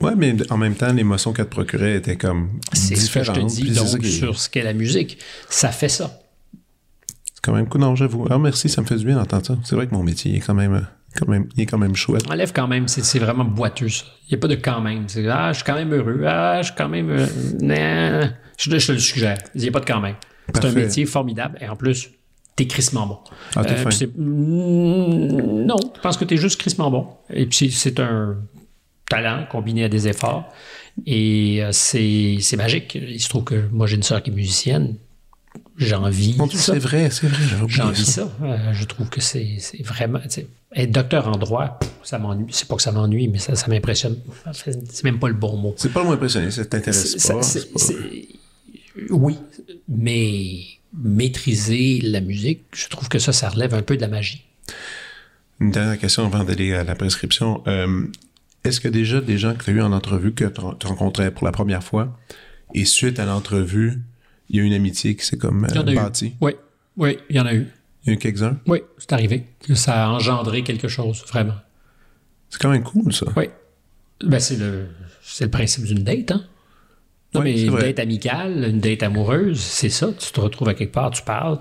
Ouais, 0.00 0.14
mais 0.16 0.34
en 0.50 0.56
même 0.56 0.74
temps, 0.74 0.92
l'émotion 0.92 1.32
qu'elle 1.32 1.46
te 1.46 1.50
procurait 1.52 1.94
était 1.96 2.16
comme 2.16 2.58
C'est 2.72 2.96
ce 2.96 3.10
que 3.10 3.22
je 3.22 3.30
te 3.32 3.40
dis 3.40 3.74
ça 3.74 3.84
donc 3.84 4.04
sur 4.04 4.38
ce 4.40 4.48
qu'est 4.50 4.64
la 4.64 4.72
musique. 4.72 5.18
Ça 5.48 5.70
fait 5.70 5.88
ça. 5.88 6.20
C'est 7.32 7.40
quand 7.40 7.52
même 7.52 7.68
cool. 7.68 7.80
Non, 7.82 7.94
j'avoue. 7.94 8.26
Ah, 8.28 8.38
merci, 8.38 8.68
ça 8.68 8.82
me 8.82 8.86
fait 8.86 8.96
du 8.96 9.04
bien 9.06 9.14
d'entendre 9.16 9.46
ça. 9.46 9.56
C'est 9.64 9.76
vrai 9.76 9.86
que 9.86 9.94
mon 9.94 10.02
métier 10.02 10.34
est 10.36 10.40
quand 10.40 10.52
même, 10.54 10.74
euh, 10.74 10.80
quand 11.16 11.28
même, 11.28 11.48
il 11.56 11.62
est 11.62 11.66
quand 11.66 11.78
même 11.78 11.94
chouette. 11.96 12.24
Enlève 12.30 12.52
quand 12.52 12.66
même, 12.68 12.88
c'est 12.88 13.18
vraiment 13.18 13.44
boiteux, 13.44 13.88
ça. 13.88 14.04
Il 14.28 14.32
n'y 14.34 14.38
a 14.38 14.40
pas 14.40 14.48
de 14.48 14.54
quand 14.56 14.80
même. 14.80 15.06
Ah, 15.30 15.52
je 15.52 15.56
suis 15.56 15.64
quand 15.64 15.74
même 15.74 15.92
heureux. 15.92 16.22
Ah, 16.26 16.58
je 16.60 16.66
suis 16.66 16.74
quand 16.76 16.88
même. 16.88 17.10
euh, 17.10 17.26
nah. 17.60 18.22
je, 18.58 18.70
te- 18.70 18.78
je 18.78 18.86
te 18.86 18.92
le 18.92 18.98
suggère. 18.98 19.38
Il 19.54 19.62
n'y 19.62 19.68
a 19.68 19.72
pas 19.72 19.80
de 19.80 19.86
quand 19.86 20.00
même. 20.00 20.16
C'est 20.54 20.64
un 20.64 20.72
métier 20.72 21.06
formidable 21.06 21.58
et 21.60 21.68
en 21.68 21.76
plus, 21.76 22.10
t'es 22.56 22.66
crissement 22.66 23.06
bon. 23.06 23.18
Ah, 23.56 23.64
t'es 23.64 23.74
fin. 23.76 23.88
puis 23.88 23.98
c'est- 23.98 24.16
Mm, 24.16 25.64
non, 25.66 25.76
je 25.96 26.00
pense 26.00 26.16
que 26.16 26.24
t'es 26.24 26.36
juste 26.36 26.60
crissement 26.60 26.90
bon. 26.90 27.08
Et 27.30 27.46
puis 27.46 27.70
c'est- 27.70 27.98
un 28.00 28.36
talent 29.08 29.44
combiné 29.50 29.84
à 29.84 29.88
des 29.88 30.08
efforts. 30.08 30.52
Et 31.06 31.62
euh, 31.62 31.70
c'est 31.72 32.36
c'est 32.40 32.56
magique. 32.56 32.94
Il 32.94 33.20
se 33.20 33.28
trouve 33.28 33.44
que 33.44 33.68
moi, 33.72 33.86
j'ai 33.86 33.96
une 33.96 34.02
sœur 34.02 34.22
qui 34.22 34.30
est 34.30 34.34
musicienne. 34.34 34.96
J'ai 35.76 35.94
envie. 35.94 36.36
Mon 36.36 36.46
Dieu, 36.46 36.58
ça. 36.58 36.72
c'est 36.74 36.78
vrai, 36.78 37.10
c'est 37.10 37.26
vrai. 37.26 37.42
j'avais 37.48 37.62
oublié 37.62 37.76
J'ai 37.76 37.82
envie 37.82 38.04
ça. 38.04 38.12
ça. 38.12 38.44
Euh, 38.44 38.72
je 38.72 38.84
trouve 38.84 39.08
que 39.08 39.20
c'est 39.20 39.58
vraiment. 39.84 40.20
Être 40.76 40.90
docteur 40.90 41.28
en 41.28 41.36
droit, 41.36 41.78
ça 42.02 42.18
m'ennuie. 42.18 42.46
C'est 42.50 42.66
pas 42.68 42.76
que 42.76 42.82
ça 42.82 42.92
m'ennuie, 42.92 43.28
mais 43.28 43.38
ça, 43.38 43.54
ça 43.56 43.66
m'impressionne. 43.68 44.16
C'est 44.52 45.04
même 45.04 45.18
pas 45.18 45.28
le 45.28 45.34
bon 45.34 45.56
mot. 45.56 45.74
C'est 45.76 45.92
pas 45.92 46.00
le 46.00 46.06
moins 46.06 46.14
impressionné, 46.14 46.50
ça 46.50 46.64
t'intéresse 46.64 47.16
pas. 47.26 47.34
pas- 47.40 47.94
Oui, 49.10 49.36
mais 49.88 50.60
maîtriser 50.96 52.00
la 52.02 52.20
musique, 52.20 52.62
je 52.72 52.88
trouve 52.88 53.08
que 53.08 53.18
ça, 53.18 53.32
ça 53.32 53.48
relève 53.48 53.74
un 53.74 53.82
peu 53.82 53.96
de 53.96 54.00
la 54.00 54.08
magie. 54.08 54.44
Une 55.60 55.70
dernière 55.72 55.98
question 55.98 56.24
avant 56.26 56.44
d'aller 56.44 56.72
à 56.74 56.84
la 56.84 56.94
prescription. 56.94 57.62
Euh, 57.66 58.06
Est-ce 58.64 58.80
que 58.80 58.88
déjà 58.88 59.20
des 59.20 59.36
gens 59.38 59.54
que 59.54 59.64
tu 59.64 59.70
as 59.70 59.72
eu 59.74 59.82
en 59.82 59.92
entrevue, 59.92 60.32
que 60.32 60.44
tu 60.44 60.86
rencontrais 60.86 61.30
pour 61.30 61.44
la 61.44 61.52
première 61.52 61.82
fois, 61.82 62.16
et 62.74 62.84
suite 62.84 63.18
à 63.18 63.24
l'entrevue, 63.26 64.00
il 64.54 64.58
y 64.58 64.60
a 64.60 64.62
une 64.66 64.72
amitié 64.72 65.16
qui 65.16 65.26
s'est 65.26 65.36
comme 65.36 65.64
euh, 65.64 65.80
en 65.80 65.94
bâtie? 65.94 66.34
Oui, 66.40 66.52
oui, 66.96 67.18
il 67.28 67.34
y 67.34 67.40
en 67.40 67.46
a 67.46 67.54
eu. 67.54 67.66
Il 68.04 68.08
y 68.08 68.10
a 68.10 68.14
eu 68.14 68.18
quelques-uns? 68.18 68.56
Oui, 68.68 68.82
c'est 68.98 69.12
arrivé. 69.12 69.46
Ça 69.74 70.04
a 70.04 70.08
engendré 70.10 70.62
quelque 70.62 70.86
chose, 70.86 71.24
vraiment. 71.26 71.56
C'est 72.50 72.60
quand 72.60 72.70
même 72.70 72.84
cool, 72.84 73.12
ça. 73.12 73.26
Oui. 73.36 73.46
Ben, 74.24 74.38
c'est 74.38 74.56
le, 74.56 74.86
c'est 75.22 75.46
le 75.46 75.50
principe 75.50 75.86
d'une 75.86 76.04
date, 76.04 76.30
hein? 76.30 76.44
Non, 77.34 77.40
Ouais, 77.40 77.52
mais 77.52 77.62
une 77.62 77.70
vrai. 77.70 77.82
date 77.92 77.98
amicale, 77.98 78.66
une 78.70 78.80
date 78.80 79.02
amoureuse, 79.02 79.58
c'est 79.60 79.88
ça. 79.88 80.10
Tu 80.18 80.30
te 80.32 80.40
retrouves 80.40 80.68
à 80.68 80.74
quelque 80.74 80.92
part, 80.92 81.10
tu 81.10 81.22
parles, 81.22 81.58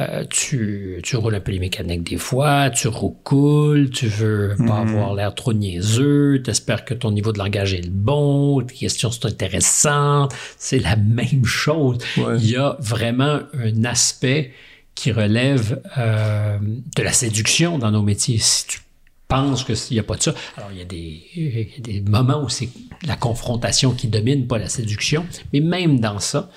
euh, 0.00 0.24
tu, 0.28 0.98
tu 1.04 1.16
roules 1.16 1.36
un 1.36 1.40
peu 1.40 1.52
les 1.52 1.60
mécaniques 1.60 2.02
des 2.10 2.16
fois, 2.16 2.70
tu 2.70 2.88
roucoules, 2.88 3.90
tu 3.90 4.06
veux 4.08 4.54
Mhm. 4.58 4.66
pas 4.68 4.78
avoir 4.78 5.14
l'air 5.14 5.34
trop 5.34 5.52
niaiseux, 5.52 6.40
tu 6.44 6.50
espères 6.50 6.84
que 6.84 6.94
ton 6.94 7.12
niveau 7.12 7.32
de 7.32 7.38
langage 7.38 7.74
est 7.74 7.82
le 7.84 7.90
bon, 7.90 8.60
tes 8.62 8.74
questions 8.74 9.10
sont 9.12 9.26
intéressantes. 9.26 10.34
C'est 10.58 10.80
la 10.80 10.96
même 10.96 11.44
chose. 11.44 11.98
Ouais. 12.16 12.36
Il 12.38 12.50
y 12.50 12.56
a 12.56 12.76
vraiment 12.80 13.40
un 13.56 13.84
aspect 13.84 14.52
qui 14.96 15.12
relève 15.12 15.80
euh, 15.98 16.58
de 16.96 17.02
la 17.02 17.12
séduction 17.12 17.78
dans 17.78 17.90
nos 17.90 18.02
métiers. 18.02 18.38
Si 18.38 18.66
tu 18.66 18.80
penses 19.28 19.64
qu'il 19.64 19.76
n'y 19.92 19.98
a 19.98 20.02
pas 20.02 20.16
de 20.16 20.22
ça, 20.22 20.34
alors 20.56 20.70
il 20.72 20.78
y 20.78 20.82
a 20.82 20.84
des, 20.84 21.22
y 21.34 21.78
a 21.78 21.80
des 21.80 22.00
moments 22.00 22.42
où 22.42 22.48
c'est 22.48 22.68
la 23.06 23.16
confrontation 23.16 23.92
qui 23.92 24.08
domine, 24.08 24.46
pas 24.46 24.58
la 24.58 24.68
séduction, 24.68 25.26
mais 25.52 25.60
même 25.60 26.00
dans 26.00 26.18
ça, 26.18 26.50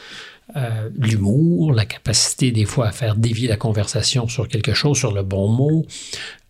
euh, 0.56 0.90
l'humour, 0.98 1.74
la 1.74 1.86
capacité 1.86 2.52
des 2.52 2.66
fois 2.66 2.88
à 2.88 2.92
faire 2.92 3.16
dévier 3.16 3.48
la 3.48 3.58
conversation 3.58 4.28
sur 4.28 4.48
quelque 4.48 4.74
chose, 4.74 4.98
sur 4.98 5.14
le 5.14 5.24
bon 5.24 5.50
mot. 5.50 5.86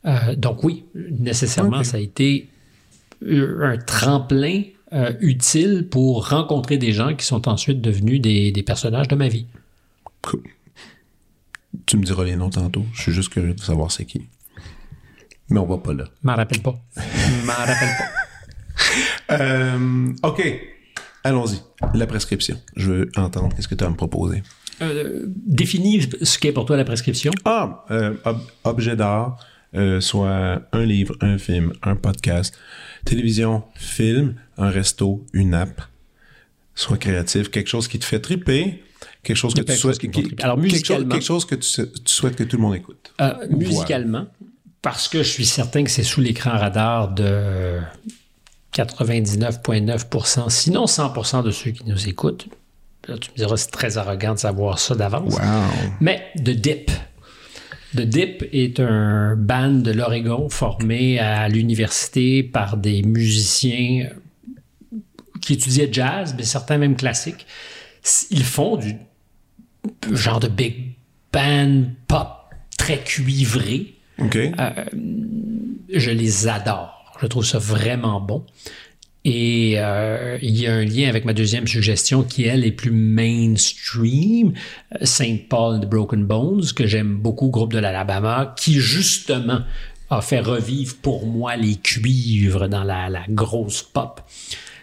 Euh, 0.05 0.36
donc 0.36 0.63
oui, 0.63 0.86
nécessairement, 0.93 1.84
ça 1.84 1.97
a 1.97 1.99
été 1.99 2.49
euh, 3.24 3.74
un 3.74 3.78
tremplin 3.78 4.63
euh, 4.93 5.13
utile 5.20 5.88
pour 5.89 6.30
rencontrer 6.30 6.78
des 6.78 6.93
gens 6.93 7.15
qui 7.15 7.26
sont 7.26 7.47
ensuite 7.49 7.82
devenus 7.82 8.22
des, 8.22 8.51
des 8.51 8.63
personnages 8.63 9.07
de 9.07 9.15
ma 9.15 9.28
vie. 9.28 9.47
Cool. 10.22 10.43
Tu 11.86 11.97
me 11.97 12.03
diras 12.03 12.24
les 12.24 12.36
noms 12.36 12.49
tantôt. 12.49 12.86
Je 12.93 13.01
suis 13.01 13.11
juste 13.11 13.30
curieux 13.30 13.53
de 13.53 13.59
savoir 13.59 13.91
c'est 13.91 14.05
qui. 14.05 14.22
Mais 15.49 15.59
on 15.59 15.65
va 15.65 15.77
pas 15.77 15.93
là. 15.93 16.05
M'en 16.23 16.35
rappelle 16.35 16.61
pas. 16.61 16.71
M'en 17.45 17.53
rappelle 17.53 17.95
pas. 17.97 19.35
Euh, 19.39 20.13
OK. 20.23 20.61
Allons-y. 21.23 21.59
La 21.97 22.07
prescription. 22.07 22.59
Je 22.75 22.91
veux 22.91 23.09
entendre 23.17 23.49
qu'est-ce 23.55 23.67
que 23.67 23.75
tu 23.75 23.83
as 23.83 23.87
à 23.87 23.89
me 23.89 23.95
proposer. 23.95 24.43
Euh, 24.81 25.23
définis 25.25 26.07
ce 26.21 26.37
qu'est 26.37 26.51
pour 26.51 26.65
toi 26.65 26.77
la 26.77 26.85
prescription. 26.85 27.31
Ah, 27.45 27.85
euh, 27.91 28.13
ob- 28.25 28.41
objet 28.63 28.95
d'art, 28.95 29.39
euh, 29.75 29.99
soit 29.99 30.61
un 30.71 30.83
livre, 30.85 31.15
un 31.21 31.37
film, 31.37 31.73
un 31.81 31.95
podcast, 31.95 32.57
télévision, 33.05 33.63
film, 33.75 34.35
un 34.57 34.69
resto, 34.69 35.25
une 35.33 35.53
app, 35.53 35.81
soit 36.75 36.97
créatif, 36.97 37.49
quelque 37.49 37.67
chose 37.69 37.87
qui 37.87 37.97
te 37.99 38.05
fait 38.05 38.19
triper, 38.19 38.83
quelque 39.23 39.35
chose 39.37 39.53
que 39.55 39.61
tu 39.61 39.73
souhaites 39.73 39.97
qui 39.97 40.09
qui- 40.11 40.23
quelque 40.23 40.41
chose- 40.45 40.57
musicalement- 40.59 41.09
quelque 41.15 41.25
chose 41.25 41.45
que 41.45 41.55
tu, 41.55 41.67
sais- 41.67 41.91
tu 41.91 42.13
souhaites 42.13 42.35
que 42.35 42.43
tout 42.43 42.57
le 42.57 42.61
monde 42.61 42.75
écoute. 42.75 43.13
Euh, 43.19 43.47
Ou 43.49 43.57
musicalement, 43.57 44.27
parce 44.82 45.07
que 45.07 45.23
je 45.23 45.30
suis 45.30 45.45
certain 45.45 45.84
que 45.84 45.89
c'est 45.89 46.03
sous 46.03 46.21
l'écran 46.21 46.51
radar 46.51 47.09
de 47.09 47.80
99,9%, 48.73 50.49
sinon 50.49 50.86
100% 50.86 51.43
de 51.43 51.51
ceux 51.51 51.71
qui 51.71 51.84
nous 51.86 52.07
écoutent. 52.07 52.47
Là, 53.07 53.17
tu 53.17 53.32
me 53.32 53.38
diras, 53.38 53.57
c'est 53.57 53.71
très 53.71 53.97
arrogant 53.97 54.34
de 54.34 54.39
savoir 54.39 54.80
ça 54.80 54.95
d'avance. 54.95 55.34
Wow. 55.36 55.41
Mais 56.01 56.28
The 56.36 56.49
Dip. 56.49 56.91
The 57.95 58.01
Dip 58.01 58.43
est 58.51 58.80
un 58.80 59.36
band 59.36 59.71
de 59.71 59.91
l'Oregon 59.91 60.49
formé 60.49 61.19
à 61.19 61.47
l'université 61.47 62.43
par 62.43 62.75
des 62.75 63.01
musiciens 63.01 64.09
qui 65.41 65.53
étudiaient 65.53 65.89
jazz, 65.91 66.36
mais 66.38 66.43
certains 66.43 66.78
même 66.78 66.97
classiques. 66.97 67.47
Ils 68.30 68.43
font 68.43 68.75
du 68.75 68.97
genre 70.11 70.39
de 70.39 70.49
big 70.49 70.95
band 71.32 71.84
pop 72.07 72.28
très 72.78 72.99
cuivré. 72.99 73.96
OK. 74.20 74.38
Je 75.93 76.11
les 76.11 76.47
adore. 76.47 77.15
Je 77.22 77.28
trouve 77.28 77.45
ça 77.45 77.59
vraiment 77.59 78.20
bon. 78.20 78.45
Et 79.30 79.74
euh, 79.78 80.38
il 80.41 80.57
y 80.57 80.68
a 80.68 80.74
un 80.74 80.86
lien 80.86 81.09
avec 81.09 81.26
ma 81.26 81.34
deuxième 81.34 81.68
suggestion 81.68 82.24
qui, 82.24 82.45
elle, 82.45 82.63
est 82.65 82.72
plus 82.72 82.91
mainstream. 82.91 84.53
Euh, 84.93 85.05
Saint 85.05 85.36
Paul 85.49 85.76
and 85.76 85.80
the 85.82 85.89
Broken 85.89 86.26
Bones, 86.26 86.63
que 86.74 86.88
j'aime 86.88 87.18
beaucoup, 87.18 87.49
groupe 87.49 87.74
de 87.74 87.80
l'Alabama, 87.80 88.55
qui 88.57 88.76
justement 88.76 89.63
a 90.09 90.22
fait 90.22 90.39
revivre 90.39 90.95
pour 91.01 91.28
moi 91.28 91.57
les 91.57 91.76
cuivres 91.76 92.70
dans 92.70 92.86
la, 92.86 93.09
grosse 93.28 93.84
pop. 93.84 94.22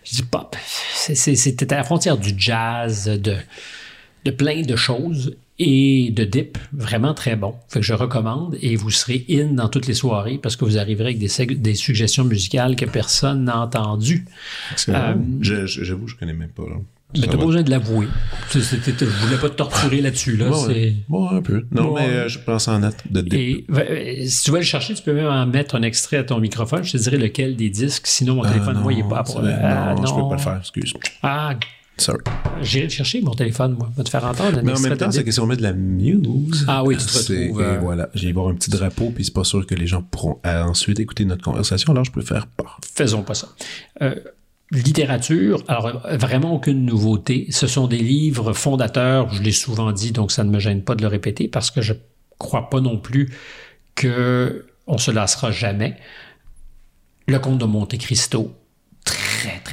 Je 0.05 0.17
dis 0.17 0.23
pop, 0.23 0.55
c'était 0.93 1.73
à 1.73 1.79
la 1.79 1.85
frontière 1.85 2.19
du 2.19 2.35
jazz, 2.37 3.07
de 3.07 4.31
plein 4.31 4.61
de 4.61 4.77
choses 4.77 5.35
et 5.59 6.11
de 6.11 6.25
dip, 6.25 6.59
vraiment 6.73 7.15
très 7.15 7.37
bon. 7.37 7.55
Fait 7.69 7.81
que 7.81 7.87
je 7.87 7.95
recommande 7.95 8.57
et 8.61 8.75
vous 8.77 8.91
serez 8.91 9.25
in 9.31 9.53
dans 9.55 9.69
toutes 9.69 9.87
les 9.87 9.95
soirées 9.95 10.39
parce 10.43 10.57
que 10.57 10.65
vous 10.65 10.79
arriverez 10.79 11.15
avec 11.15 11.19
des, 11.61 11.75
suggestions 11.75 12.25
musicales 12.25 12.75
que 12.77 12.85
personne 12.87 13.45
n'a 13.45 13.61
entendues. 13.61 14.25
Je- 14.77 15.67
J'avoue, 15.67 16.09
je 16.09 16.17
connais 16.17 16.33
même 16.33 16.49
pas. 16.51 16.65
Là. 16.65 16.77
Mais 17.17 17.29
t'as 17.29 17.37
pas 17.37 17.47
besoin 17.47 17.63
de 17.63 17.71
l'avouer. 17.71 18.09
Je 18.53 18.59
voulais 19.05 19.39
pas 19.41 19.49
te 19.49 19.55
torturer 19.55 20.01
là-dessus. 20.01 20.37
Là, 20.37 20.51
Bon, 21.09 21.31
un 21.31 21.43
peu. 21.43 21.65
Non, 21.71 21.85
Bon, 21.85 21.95
mais 21.95 22.09
euh, 22.09 22.29
je 22.29 22.41
pense 22.41 22.67
en 22.67 22.81
note 22.81 22.97
de 23.09 23.21
dip. 23.21 23.35
Et 23.35 23.65
euh, 23.71 24.25
si 24.27 24.43
tu 24.45 24.51
veux 24.51 24.59
le 24.59 24.65
chercher, 24.65 24.95
tu 24.95 25.03
peux 25.05 25.15
même 25.15 25.29
en 25.29 25.47
mettre 25.47 25.77
un 25.77 25.83
extrait 25.83 26.17
à 26.17 26.25
ton 26.25 26.41
microphone. 26.41 26.83
Je 26.83 26.93
te 26.93 26.97
dirai 26.97 27.19
lequel 27.19 27.55
des 27.55 27.71
disques. 27.71 28.09
Sinon, 28.09 28.35
mon 28.35 28.43
Ah, 28.43 28.51
téléphone, 28.51 28.75
non, 28.75 28.81
moi, 28.81 28.93
il 28.93 28.99
est 29.01 29.09
pas 29.09 29.23
pour. 29.23 29.41
vrai. 29.41 29.57
Ah, 29.63 29.95
non, 29.97 30.05
je 30.07 30.15
peux 30.15 30.29
pas 30.29 30.35
le 30.35 30.41
faire, 30.41 30.57
excuse. 30.59 30.93
Ah, 31.23 31.55
Sorry. 31.97 32.19
j'irai 32.61 32.85
le 32.85 32.91
chercher, 32.91 33.21
mon 33.21 33.35
téléphone, 33.35 33.77
moi. 33.79 33.91
Va 33.97 34.03
te 34.03 34.09
faire 34.09 34.25
entendre 34.25 34.61
Mais 34.63 34.73
en 34.73 34.81
même 34.81 34.97
temps, 34.97 35.11
c'est 35.11 35.23
que 35.23 35.31
si 35.31 35.41
on 35.41 35.47
met 35.47 35.57
de 35.57 35.63
la 35.63 35.73
muse. 35.73 36.65
Ah 36.67 36.83
oui, 36.83 36.97
tu 36.97 37.07
te 37.07 37.19
retrouves, 37.19 37.61
et 37.61 37.65
euh, 37.65 37.79
voilà. 37.81 38.09
J'ai 38.15 38.33
voir 38.33 38.49
un 38.49 38.55
petit 38.55 38.71
drapeau, 38.71 39.11
puis 39.15 39.25
c'est 39.25 39.35
pas 39.35 39.45
sûr 39.45 39.65
que 39.67 39.75
les 39.75 39.87
gens 39.87 40.03
pourront 40.03 40.41
euh, 40.45 40.63
ensuite 40.63 40.99
écouter 40.99 41.25
notre 41.25 41.43
conversation, 41.43 41.93
alors 41.93 42.05
je 42.05 42.11
préfère 42.11 42.47
pas. 42.47 42.77
Faisons 42.95 43.23
pas 43.23 43.35
ça. 43.35 43.49
Euh, 44.03 44.15
littérature, 44.73 45.63
alors 45.69 46.03
vraiment 46.19 46.55
aucune 46.55 46.85
nouveauté. 46.85 47.47
Ce 47.51 47.67
sont 47.69 47.87
des 47.87 47.99
livres 47.99 48.53
fondateurs, 48.55 49.33
je 49.33 49.43
l'ai 49.43 49.53
souvent 49.53 49.93
dit, 49.93 50.11
donc 50.11 50.33
ça 50.33 50.43
ne 50.43 50.51
me 50.51 50.59
gêne 50.59 50.83
pas 50.83 50.97
de 50.97 51.03
le 51.03 51.09
répéter 51.09 51.47
parce 51.47 51.71
que 51.71 51.81
je 51.81 51.93
crois 52.39 52.71
pas 52.71 52.81
non 52.81 52.99
plus 52.99 53.33
que 53.95 54.67
on 54.87 54.99
se 54.99 55.11
lassera 55.11 55.53
jamais. 55.53 55.97
Le 57.27 57.39
Comte 57.39 57.59
de 57.59 57.65
Monte 57.65 57.97
Cristo, 57.99 58.53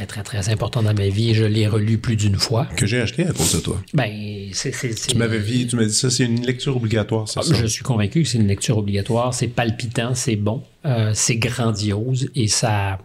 très 0.05 0.23
très 0.23 0.41
très 0.41 0.49
important 0.49 0.81
dans 0.83 0.93
ma 0.93 1.09
vie 1.09 1.31
et 1.31 1.33
je 1.33 1.43
l'ai 1.45 1.67
relu 1.67 1.97
plus 1.97 2.15
d'une 2.15 2.35
fois. 2.35 2.65
Que 2.75 2.85
j'ai 2.85 3.01
acheté 3.01 3.25
à 3.25 3.31
cause 3.31 3.53
de 3.55 3.59
toi. 3.59 3.81
Ben, 3.93 4.49
c'est, 4.53 4.71
Tu 5.07 5.17
m'avais 5.17 5.39
dit, 5.39 5.67
tu 5.67 5.75
m'as 5.75 5.85
dit 5.85 5.93
ça, 5.93 6.09
c'est 6.09 6.25
une 6.25 6.45
lecture 6.45 6.75
obligatoire, 6.75 7.25
Ah, 7.35 7.41
ça? 7.41 7.53
Je 7.53 7.65
suis 7.65 7.83
convaincu 7.83 8.23
que 8.23 8.27
c'est 8.27 8.37
une 8.37 8.47
lecture 8.47 8.77
obligatoire. 8.77 9.33
C'est 9.33 9.47
palpitant, 9.47 10.15
c'est 10.15 10.35
bon, 10.35 10.63
euh, 10.85 11.11
c'est 11.13 11.37
grandiose 11.37 12.29
et 12.35 12.47
ça. 12.47 12.99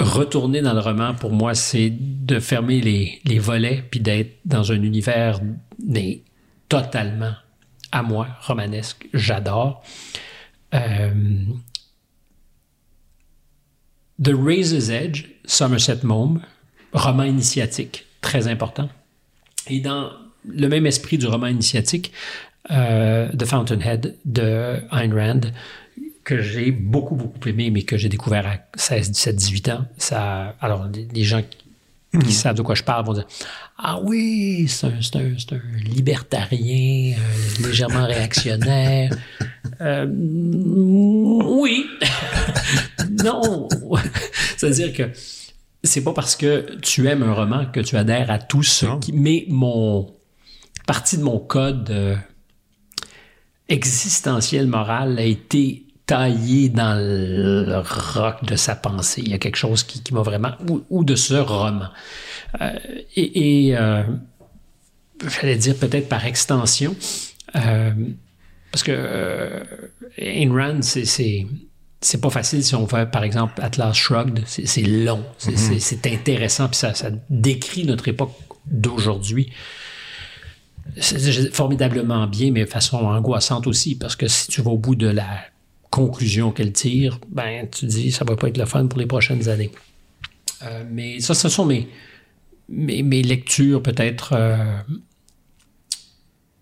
Retourner 0.00 0.62
dans 0.62 0.72
le 0.72 0.80
roman, 0.80 1.14
pour 1.14 1.30
moi, 1.30 1.54
c'est 1.54 1.90
de 1.90 2.40
fermer 2.40 2.80
les, 2.80 3.20
les 3.26 3.38
volets 3.38 3.84
puis 3.90 4.00
d'être 4.00 4.38
dans 4.46 4.72
un 4.72 4.82
univers 4.82 5.40
mais, 5.86 6.22
totalement 6.68 7.32
à 7.92 8.02
moi, 8.02 8.28
romanesque. 8.42 9.08
J'adore. 9.12 9.82
Euh, 10.74 11.10
The 14.22 14.32
Razor's 14.34 14.90
Edge, 14.90 15.24
Somerset 15.44 16.00
Maugham, 16.04 16.40
roman 16.92 17.24
initiatique, 17.24 18.06
très 18.20 18.48
important. 18.48 18.88
Et 19.68 19.80
dans 19.80 20.10
le 20.46 20.68
même 20.68 20.86
esprit 20.86 21.16
du 21.18 21.26
roman 21.26 21.46
initiatique, 21.46 22.12
euh, 22.70 23.28
The 23.32 23.44
Fountainhead 23.46 24.16
de 24.24 24.76
Ayn 24.92 25.12
Rand, 25.14 25.40
que 26.24 26.42
j'ai 26.42 26.70
beaucoup, 26.70 27.14
beaucoup 27.16 27.48
aimé, 27.48 27.70
mais 27.70 27.82
que 27.82 27.96
j'ai 27.96 28.08
découvert 28.10 28.46
à 28.46 28.56
16, 28.76 29.10
17, 29.12 29.36
18 29.36 29.68
ans. 29.70 29.84
Ça, 29.96 30.54
alors, 30.60 30.86
les, 31.14 31.24
gens 31.24 31.42
qui, 31.42 32.18
qui 32.18 32.32
savent 32.32 32.56
de 32.56 32.62
quoi 32.62 32.74
je 32.74 32.82
parle 32.82 33.06
vont 33.06 33.14
dire 33.14 33.26
Ah 33.78 34.00
oui, 34.02 34.66
c'est 34.68 34.86
un, 34.86 34.90
un- 34.90 35.56
un 35.56 35.78
libertarien, 35.88 37.14
euh, 37.16 37.66
légèrement 37.66 38.04
réactionnaire. 38.06 39.10
Euh, 39.80 40.06
oui. 40.06 41.86
Non. 43.24 43.68
C'est-à-dire 44.56 44.92
que 44.92 45.10
c'est 45.82 46.02
pas 46.04 46.12
parce 46.12 46.36
que 46.36 46.76
tu 46.82 47.08
aimes 47.08 47.22
un 47.22 47.32
roman 47.32 47.66
que 47.66 47.80
tu 47.80 47.96
adhères 47.96 48.30
à 48.30 48.38
tout 48.38 48.62
ce 48.62 48.86
Non. 48.86 48.98
qui. 49.00 49.12
Mais 49.12 49.44
mon. 49.48 50.14
Partie 50.86 51.18
de 51.18 51.22
mon 51.22 51.38
code 51.38 51.90
euh, 51.90 52.16
existentiel 53.68 54.66
moral 54.66 55.18
a 55.18 55.22
été 55.24 55.84
taillé 56.06 56.68
dans 56.68 56.98
le 56.98 57.78
roc 57.78 58.44
de 58.44 58.56
sa 58.56 58.74
pensée. 58.74 59.22
Il 59.24 59.30
y 59.30 59.34
a 59.34 59.38
quelque 59.38 59.56
chose 59.56 59.84
qui, 59.84 60.02
qui 60.02 60.12
m'a 60.14 60.22
vraiment. 60.22 60.52
Ou, 60.68 60.82
ou 60.90 61.04
de 61.04 61.14
ce 61.14 61.34
roman. 61.34 61.88
Euh, 62.60 62.70
et. 63.16 63.68
et, 63.68 63.76
euh, 63.76 64.02
J'allais 65.28 65.56
dire 65.56 65.76
peut-être 65.76 66.08
par 66.08 66.24
extension. 66.24 66.96
parce 67.52 68.82
que 68.82 69.62
Ayn 70.16 70.50
Rand, 70.50 70.80
c'est- 70.82 71.46
c'est 72.00 72.20
pas 72.20 72.30
facile 72.30 72.64
si 72.64 72.74
on 72.74 72.86
fait, 72.86 73.10
par 73.10 73.24
exemple, 73.24 73.60
Atlas 73.62 73.94
Shrugged. 73.94 74.42
C'est 74.46 74.82
long, 74.82 75.24
c'est 75.38 75.56
c'est- 75.56 76.06
intéressant, 76.06 76.68
puis 76.68 76.76
ça, 76.76 76.94
ça 76.94 77.10
décrit 77.28 77.84
notre 77.84 78.08
époque 78.08 78.32
d'aujourd'hui. 78.66 79.52
C'est 80.98 81.54
formidablement 81.54 82.26
bien, 82.26 82.50
mais 82.52 82.64
de 82.64 82.68
façon 82.70 82.96
angoissante 82.98 83.66
aussi, 83.66 83.94
parce 83.96 84.16
que 84.16 84.28
si 84.28 84.48
tu 84.48 84.62
vas 84.62 84.70
au 84.70 84.78
bout 84.78 84.94
de 84.96 85.06
la 85.08 85.26
conclusion 85.90 86.52
qu'elle 86.52 86.72
tire, 86.72 87.18
ben, 87.28 87.68
tu 87.68 87.86
dis, 87.86 88.12
ça 88.12 88.24
va 88.24 88.36
pas 88.36 88.48
être 88.48 88.58
le 88.58 88.64
fun 88.66 88.86
pour 88.86 88.98
les 88.98 89.06
prochaines 89.06 89.48
années. 89.48 89.70
Euh, 90.62 90.84
mais 90.90 91.20
ça, 91.20 91.34
ce 91.34 91.48
sont 91.48 91.64
mes, 91.64 91.88
mes, 92.68 93.02
mes 93.02 93.22
lectures 93.22 93.82
peut-être 93.82 94.32
euh, 94.34 94.78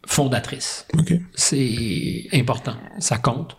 fondatrices. 0.07 0.87
C'est 1.35 2.27
important, 2.33 2.77
ça 2.99 3.19
compte. 3.19 3.57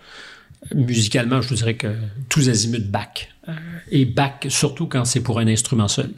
Musicalement, 0.76 1.42
je 1.42 1.50
vous 1.50 1.56
dirais 1.56 1.76
que 1.76 1.96
tous 2.28 2.50
azimuts 2.50 2.80
Bach. 2.80 3.30
Euh, 3.48 3.54
et 3.92 4.06
Bach, 4.06 4.46
surtout 4.50 4.88
quand 4.88 5.06
c'est 5.06 5.22
pour 5.22 5.40
un 5.40 5.48
instrument 5.48 5.88
seul. 5.88 6.12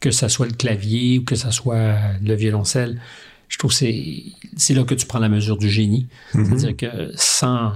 Que 0.00 0.10
ça 0.10 0.28
soit 0.28 0.46
le 0.46 0.52
clavier 0.52 1.18
ou 1.18 1.24
que 1.24 1.34
ça 1.34 1.50
soit 1.50 1.96
le 2.22 2.34
violoncelle, 2.34 3.00
je 3.48 3.58
trouve 3.58 3.72
que 3.72 3.76
c'est 3.76 4.22
c'est 4.56 4.74
là 4.74 4.84
que 4.84 4.94
tu 4.94 5.06
prends 5.06 5.18
la 5.18 5.28
mesure 5.28 5.56
du 5.58 5.68
génie. 5.68 6.06
C'est-à-dire 6.32 6.76
que 6.76 7.10
sans, 7.16 7.72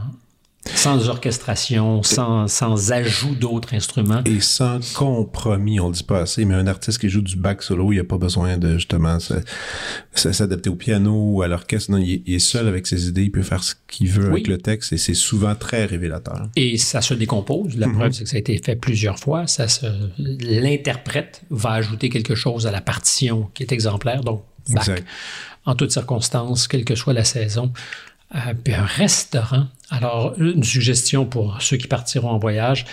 sans 0.64 1.08
orchestration, 1.08 2.02
sans, 2.02 2.46
sans 2.46 2.92
ajout 2.92 3.34
d'autres 3.34 3.74
instruments, 3.74 4.22
Et 4.24 4.40
sans 4.40 4.78
compromis, 4.94 5.80
on 5.80 5.88
le 5.88 5.94
dit 5.94 6.04
pas 6.04 6.20
assez, 6.20 6.44
mais 6.44 6.54
un 6.54 6.66
artiste 6.66 6.98
qui 7.00 7.08
joue 7.08 7.20
du 7.20 7.36
back 7.36 7.62
solo, 7.62 7.92
il 7.92 7.98
a 7.98 8.04
pas 8.04 8.16
besoin 8.18 8.58
de 8.58 8.74
justement 8.74 9.18
s'adapter 10.14 10.70
au 10.70 10.76
piano 10.76 11.12
ou 11.14 11.42
à 11.42 11.48
l'orchestre. 11.48 11.90
Non, 11.90 11.98
il 11.98 12.22
est, 12.26 12.38
seul 12.38 12.68
avec 12.68 12.86
ses 12.86 13.08
idées, 13.08 13.24
il 13.24 13.32
peut 13.32 13.42
faire 13.42 13.62
ce 13.62 13.74
qu'il 13.88 14.08
veut 14.08 14.30
avec 14.30 14.46
le 14.46 14.58
texte 14.58 14.92
et 14.92 14.98
c'est 14.98 15.14
souvent 15.14 15.54
très 15.54 15.84
révélateur. 15.84 16.48
et 16.54 16.78
ça 16.78 17.00
se 17.00 17.14
décompose. 17.14 17.76
La 17.76 17.88
preuve, 17.88 18.12
c'est 18.12 18.24
que 18.24 18.30
ça 18.30 18.36
a 18.36 18.40
été 18.40 18.56
fait 18.58 18.76
plusieurs 18.76 19.18
fois. 19.18 19.46
Ça 19.46 19.66
se, 19.68 19.86
l'interprète 20.18 21.42
va 21.50 21.72
ajouter 21.72 22.08
quelque 22.08 22.34
chose 22.34 22.66
à 22.66 22.70
la 22.70 22.80
partition 22.80 23.50
qui 23.54 23.62
est 23.64 23.72
exemplaire. 23.72 24.22
Donc, 24.22 24.44
Exact. 24.70 25.04
en 25.64 25.74
toutes 25.74 25.90
circonstances, 25.90 26.68
quelle 26.68 26.84
que 26.84 26.94
soit 26.94 27.12
la 27.12 27.24
saison. 27.24 27.72
Euh, 28.34 28.54
puis 28.62 28.74
un 28.74 28.84
restaurant. 28.84 29.66
Alors, 29.92 30.32
une 30.38 30.64
suggestion 30.64 31.26
pour 31.26 31.60
ceux 31.60 31.76
qui 31.76 31.86
partiront 31.86 32.30
en 32.30 32.38
voyage. 32.38 32.86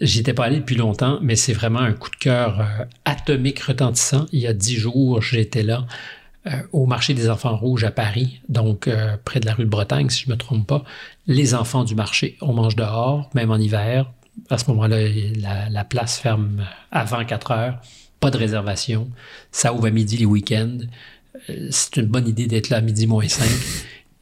J'y 0.00 0.18
étais 0.18 0.34
pas 0.34 0.46
allé 0.46 0.58
depuis 0.58 0.74
longtemps, 0.74 1.20
mais 1.22 1.36
c'est 1.36 1.52
vraiment 1.52 1.78
un 1.78 1.92
coup 1.92 2.10
de 2.10 2.16
cœur 2.16 2.60
euh, 2.60 2.84
atomique 3.04 3.60
retentissant. 3.60 4.26
Il 4.32 4.40
y 4.40 4.48
a 4.48 4.52
dix 4.52 4.74
jours, 4.74 5.22
j'étais 5.22 5.62
là 5.62 5.86
euh, 6.48 6.50
au 6.72 6.86
marché 6.86 7.14
des 7.14 7.30
enfants 7.30 7.56
rouges 7.56 7.84
à 7.84 7.92
Paris, 7.92 8.40
donc 8.48 8.88
euh, 8.88 9.16
près 9.24 9.38
de 9.38 9.46
la 9.46 9.54
rue 9.54 9.64
de 9.64 9.68
Bretagne, 9.68 10.10
si 10.10 10.24
je 10.24 10.30
me 10.30 10.36
trompe 10.36 10.66
pas. 10.66 10.82
Les 11.28 11.54
enfants 11.54 11.84
du 11.84 11.94
marché, 11.94 12.36
on 12.40 12.52
mange 12.52 12.74
dehors, 12.74 13.30
même 13.32 13.52
en 13.52 13.56
hiver. 13.56 14.10
À 14.48 14.58
ce 14.58 14.68
moment-là, 14.72 15.08
la, 15.36 15.68
la 15.68 15.84
place 15.84 16.18
ferme 16.18 16.66
avant 16.90 17.24
4 17.24 17.50
heures. 17.52 17.80
Pas 18.18 18.32
de 18.32 18.38
réservation. 18.38 19.08
Ça 19.52 19.72
ouvre 19.72 19.86
à 19.86 19.90
midi 19.90 20.16
les 20.16 20.26
week-ends. 20.26 20.78
C'est 21.70 21.98
une 21.98 22.06
bonne 22.06 22.26
idée 22.26 22.48
d'être 22.48 22.70
là 22.70 22.78
à 22.78 22.80
midi 22.80 23.06
moins 23.06 23.28
5. 23.28 23.48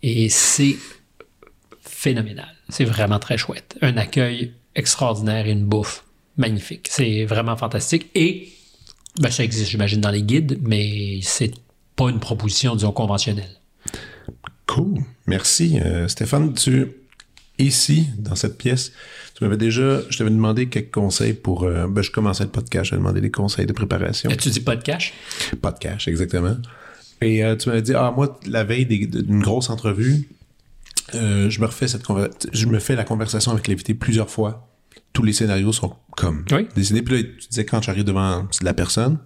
Et 0.03 0.29
c'est 0.29 0.77
phénoménal. 1.99 2.55
C'est 2.69 2.85
vraiment 2.85 3.19
très 3.19 3.37
chouette. 3.37 3.77
Un 3.83 3.97
accueil 3.97 4.53
extraordinaire 4.77 5.49
et 5.49 5.51
une 5.51 5.65
bouffe 5.65 6.05
magnifique. 6.37 6.87
C'est 6.89 7.25
vraiment 7.25 7.57
fantastique. 7.57 8.09
Et 8.15 8.51
ben, 9.19 9.33
ça 9.33 9.43
existe, 9.43 9.69
j'imagine, 9.69 10.01
dans 10.01 10.13
les 10.13 10.23
guides, 10.23 10.61
mais 10.63 11.19
c'est 11.23 11.51
pas 11.97 12.09
une 12.09 12.21
proposition, 12.21 12.77
disons, 12.77 12.93
conventionnelle. 12.93 13.51
Cool. 14.67 15.01
Merci. 15.27 15.81
Euh, 15.85 16.07
Stéphane, 16.07 16.55
tu, 16.55 16.87
ici, 17.59 18.07
dans 18.17 18.37
cette 18.37 18.59
pièce, 18.59 18.93
tu 19.35 19.43
m'avais 19.43 19.57
déjà, 19.57 20.01
je 20.09 20.19
t'avais 20.19 20.31
demandé 20.31 20.69
quelques 20.69 20.93
conseils 20.93 21.33
pour, 21.33 21.65
euh, 21.65 21.89
ben, 21.89 22.03
je 22.03 22.13
commençais 22.13 22.45
le 22.45 22.51
podcast, 22.51 22.91
je 22.91 22.95
demandé 22.95 23.21
des 23.21 23.33
conseils 23.33 23.67
de 23.67 23.73
préparation. 23.73 24.31
Tu 24.39 24.51
dis 24.51 24.61
pas 24.61 24.77
de 24.77 24.85
cash? 24.85 25.15
Pas 25.61 25.73
de 25.73 25.79
cash, 25.81 26.07
exactement. 26.07 26.59
Et 27.21 27.45
euh, 27.45 27.57
tu 27.57 27.71
m'avais 27.71 27.83
dit, 27.83 27.95
ah, 27.95 28.13
moi, 28.15 28.39
la 28.47 28.63
veille 28.63 28.87
d'une 28.87 29.41
grosse 29.41 29.69
entrevue, 29.69 30.29
euh, 31.15 31.49
je 31.51 31.61
me 31.61 31.67
refais 31.67 31.89
cette 31.89 32.03
conver- 32.05 32.31
je 32.53 32.67
me 32.67 32.79
fais 32.79 32.95
la 32.97 33.05
conversation 33.05 33.53
avec 33.53 33.69
l'invité 33.69 33.95
plusieurs 33.95 34.31
fois. 34.31 34.65
Tous 35.13 35.23
les 35.23 35.33
scénarios 35.33 35.73
sont 35.73 35.97
comme 36.17 36.45
Oui. 36.53 36.69
dessinés. 36.77 37.03
Puis 37.03 37.17
là, 37.17 37.23
tu 37.23 37.49
disais, 37.49 37.65
quand 37.65 37.83
j'arrive 37.83 38.05
devant 38.05 38.47
la 38.63 38.75
personne, 38.75 39.19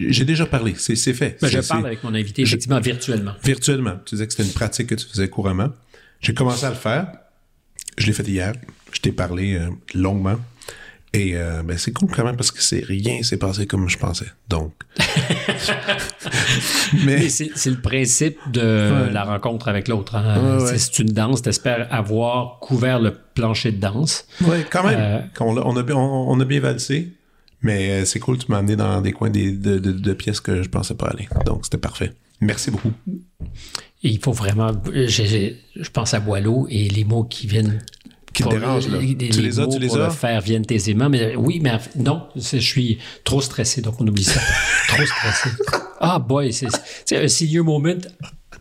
j'ai 0.00 0.24
déjà 0.24 0.44
parlé, 0.44 0.74
c'est 0.76 0.96
fait. 1.14 1.38
Ben, 1.40 1.48
je 1.48 1.60
parle 1.66 1.86
avec 1.86 2.02
mon 2.04 2.14
invité, 2.14 2.42
effectivement, 2.42 2.80
virtuellement. 2.80 3.32
virtuellement. 3.42 3.96
Tu 4.04 4.16
disais 4.16 4.26
que 4.26 4.32
c'était 4.32 4.44
une 4.48 4.52
pratique 4.54 4.88
que 4.88 4.94
tu 4.96 5.06
faisais 5.06 5.28
couramment. 5.28 5.68
J'ai 6.20 6.34
commencé 6.34 6.64
à 6.66 6.70
le 6.70 6.74
faire. 6.76 7.06
Je 7.96 8.06
l'ai 8.06 8.12
fait 8.12 8.26
hier. 8.26 8.54
Je 8.92 9.00
t'ai 9.00 9.12
parlé 9.12 9.54
euh, 9.54 9.68
longuement. 9.94 10.36
Et 11.12 11.32
euh, 11.36 11.62
ben, 11.64 11.76
c'est 11.76 11.92
cool 11.92 12.08
quand 12.10 12.24
même 12.24 12.36
parce 12.36 12.52
que 12.52 12.62
c'est 12.62 12.84
rien 12.84 13.22
s'est 13.24 13.36
passé 13.36 13.66
comme 13.66 13.88
je 13.88 13.98
pensais. 13.98 14.26
Donc. 14.48 14.72
Mais 17.04 17.16
Mais 17.18 17.28
c'est 17.28 17.70
le 17.70 17.80
principe 17.80 18.38
de 18.52 19.08
la 19.12 19.24
rencontre 19.24 19.68
avec 19.68 19.88
l'autre. 19.88 20.14
hein. 20.16 20.58
Ouais, 20.58 20.62
ouais. 20.64 20.78
C'est- 20.78 20.98
une 21.00 21.08
danse. 21.08 21.42
T'espères 21.42 21.88
avoir 21.92 22.58
couvert 22.60 23.00
le 23.00 23.14
plancher 23.34 23.72
de 23.72 23.80
danse. 23.80 24.26
ouais, 24.42 24.64
quand 24.70 24.84
même. 24.84 24.98
Euh, 25.00 25.20
On, 25.40 25.56
a, 25.56 25.60
on, 25.62 25.76
a, 25.76 25.82
bien- 25.82 25.96
on, 25.96 26.30
on 26.30 26.40
a 26.40 26.44
bien 26.44 26.60
valsé. 26.60 27.12
Mais 27.62 27.90
euh, 27.90 28.04
c'est 28.04 28.20
cool, 28.20 28.38
tu 28.38 28.46
m'as 28.50 28.58
amené 28.58 28.74
dans 28.76 29.00
des 29.00 29.12
coins 29.12 29.30
des- 29.30 29.52
de, 29.52 29.78
de- 29.78 29.92
de 29.92 30.12
pièces 30.14 30.40
que 30.40 30.62
je 30.62 30.68
pensais 30.68 30.94
pas 30.94 31.08
aller. 31.08 31.28
Donc 31.44 31.64
c'était 31.64 31.78
parfait. 31.78 32.12
Merci 32.40 32.70
beaucoup. 32.70 32.92
Il 34.02 34.18
faut 34.18 34.32
vraiment. 34.32 34.70
j'ai- 34.94 35.58
je 35.76 35.90
pense 35.90 36.14
à 36.14 36.20
Boileau 36.20 36.66
et 36.70 36.88
les 36.88 37.04
mots 37.04 37.24
qui 37.24 37.46
viennent. 37.46 37.82
Qui 38.32 38.44
te 38.44 38.48
dérangent, 38.48 38.88
là. 38.88 38.98
les- 38.98 39.16
Tu 39.16 39.40
les 39.42 39.58
as, 39.58 39.66
mots 39.66 39.72
tu 39.72 39.78
les 39.80 39.88
pour 39.88 40.00
as? 40.00 40.04
le 40.06 40.10
faire 40.12 40.40
viennent 40.40 40.64
aisément. 40.70 41.08
Mais 41.08 41.34
oui, 41.36 41.60
mais 41.62 41.72
non, 41.96 42.28
je 42.36 42.58
suis 42.58 42.98
trop 43.24 43.40
stressé, 43.40 43.80
donc 43.82 44.00
on 44.00 44.06
oublie 44.06 44.24
ça. 44.24 44.40
trop 44.88 45.04
stressé. 45.04 45.50
Ah, 46.00 46.18
boy, 46.18 46.52
c'est 46.52 47.16
un 47.16 47.28
senior 47.28 47.64
moment. 47.64 47.94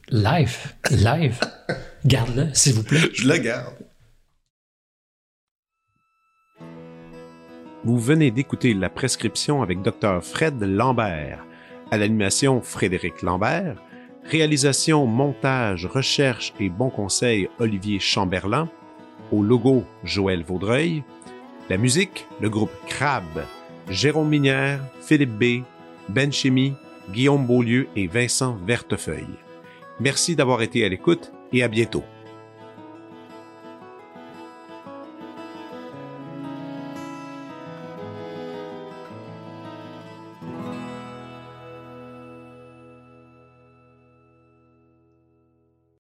Live. 0.09 0.57
Live. 0.91 1.39
Garde-le, 2.05 2.47
s'il 2.53 2.73
vous 2.73 2.83
plaît. 2.83 2.99
Je 3.13 3.27
la 3.27 3.37
garde. 3.39 3.75
Vous 7.83 7.97
venez 7.99 8.31
d'écouter 8.31 8.73
La 8.73 8.89
prescription 8.89 9.61
avec 9.61 9.81
Dr. 9.81 10.21
Fred 10.21 10.61
Lambert. 10.61 11.45
À 11.91 11.97
l'animation, 11.97 12.61
Frédéric 12.61 13.21
Lambert. 13.21 13.81
Réalisation, 14.25 15.05
montage, 15.07 15.85
recherche 15.85 16.53
et 16.59 16.69
bons 16.69 16.89
conseils, 16.89 17.47
Olivier 17.59 17.99
Chamberlain. 17.99 18.69
Au 19.31 19.43
logo, 19.43 19.83
Joël 20.03 20.43
Vaudreuil. 20.43 21.03
La 21.69 21.77
musique, 21.77 22.27
le 22.39 22.49
groupe 22.49 22.71
Crab. 22.87 23.23
Jérôme 23.89 24.29
Minière, 24.29 24.81
Philippe 25.01 25.37
B., 25.37 25.63
Ben 26.09 26.31
Chimie, 26.31 26.73
Guillaume 27.11 27.45
Beaulieu 27.45 27.87
et 27.95 28.07
Vincent 28.07 28.57
Vertefeuille. 28.65 29.37
Merci 29.99 30.35
d'avoir 30.35 30.61
été 30.61 30.85
à 30.85 30.89
l'écoute 30.89 31.31
et 31.53 31.63
à 31.63 31.67
bientôt. 31.67 32.03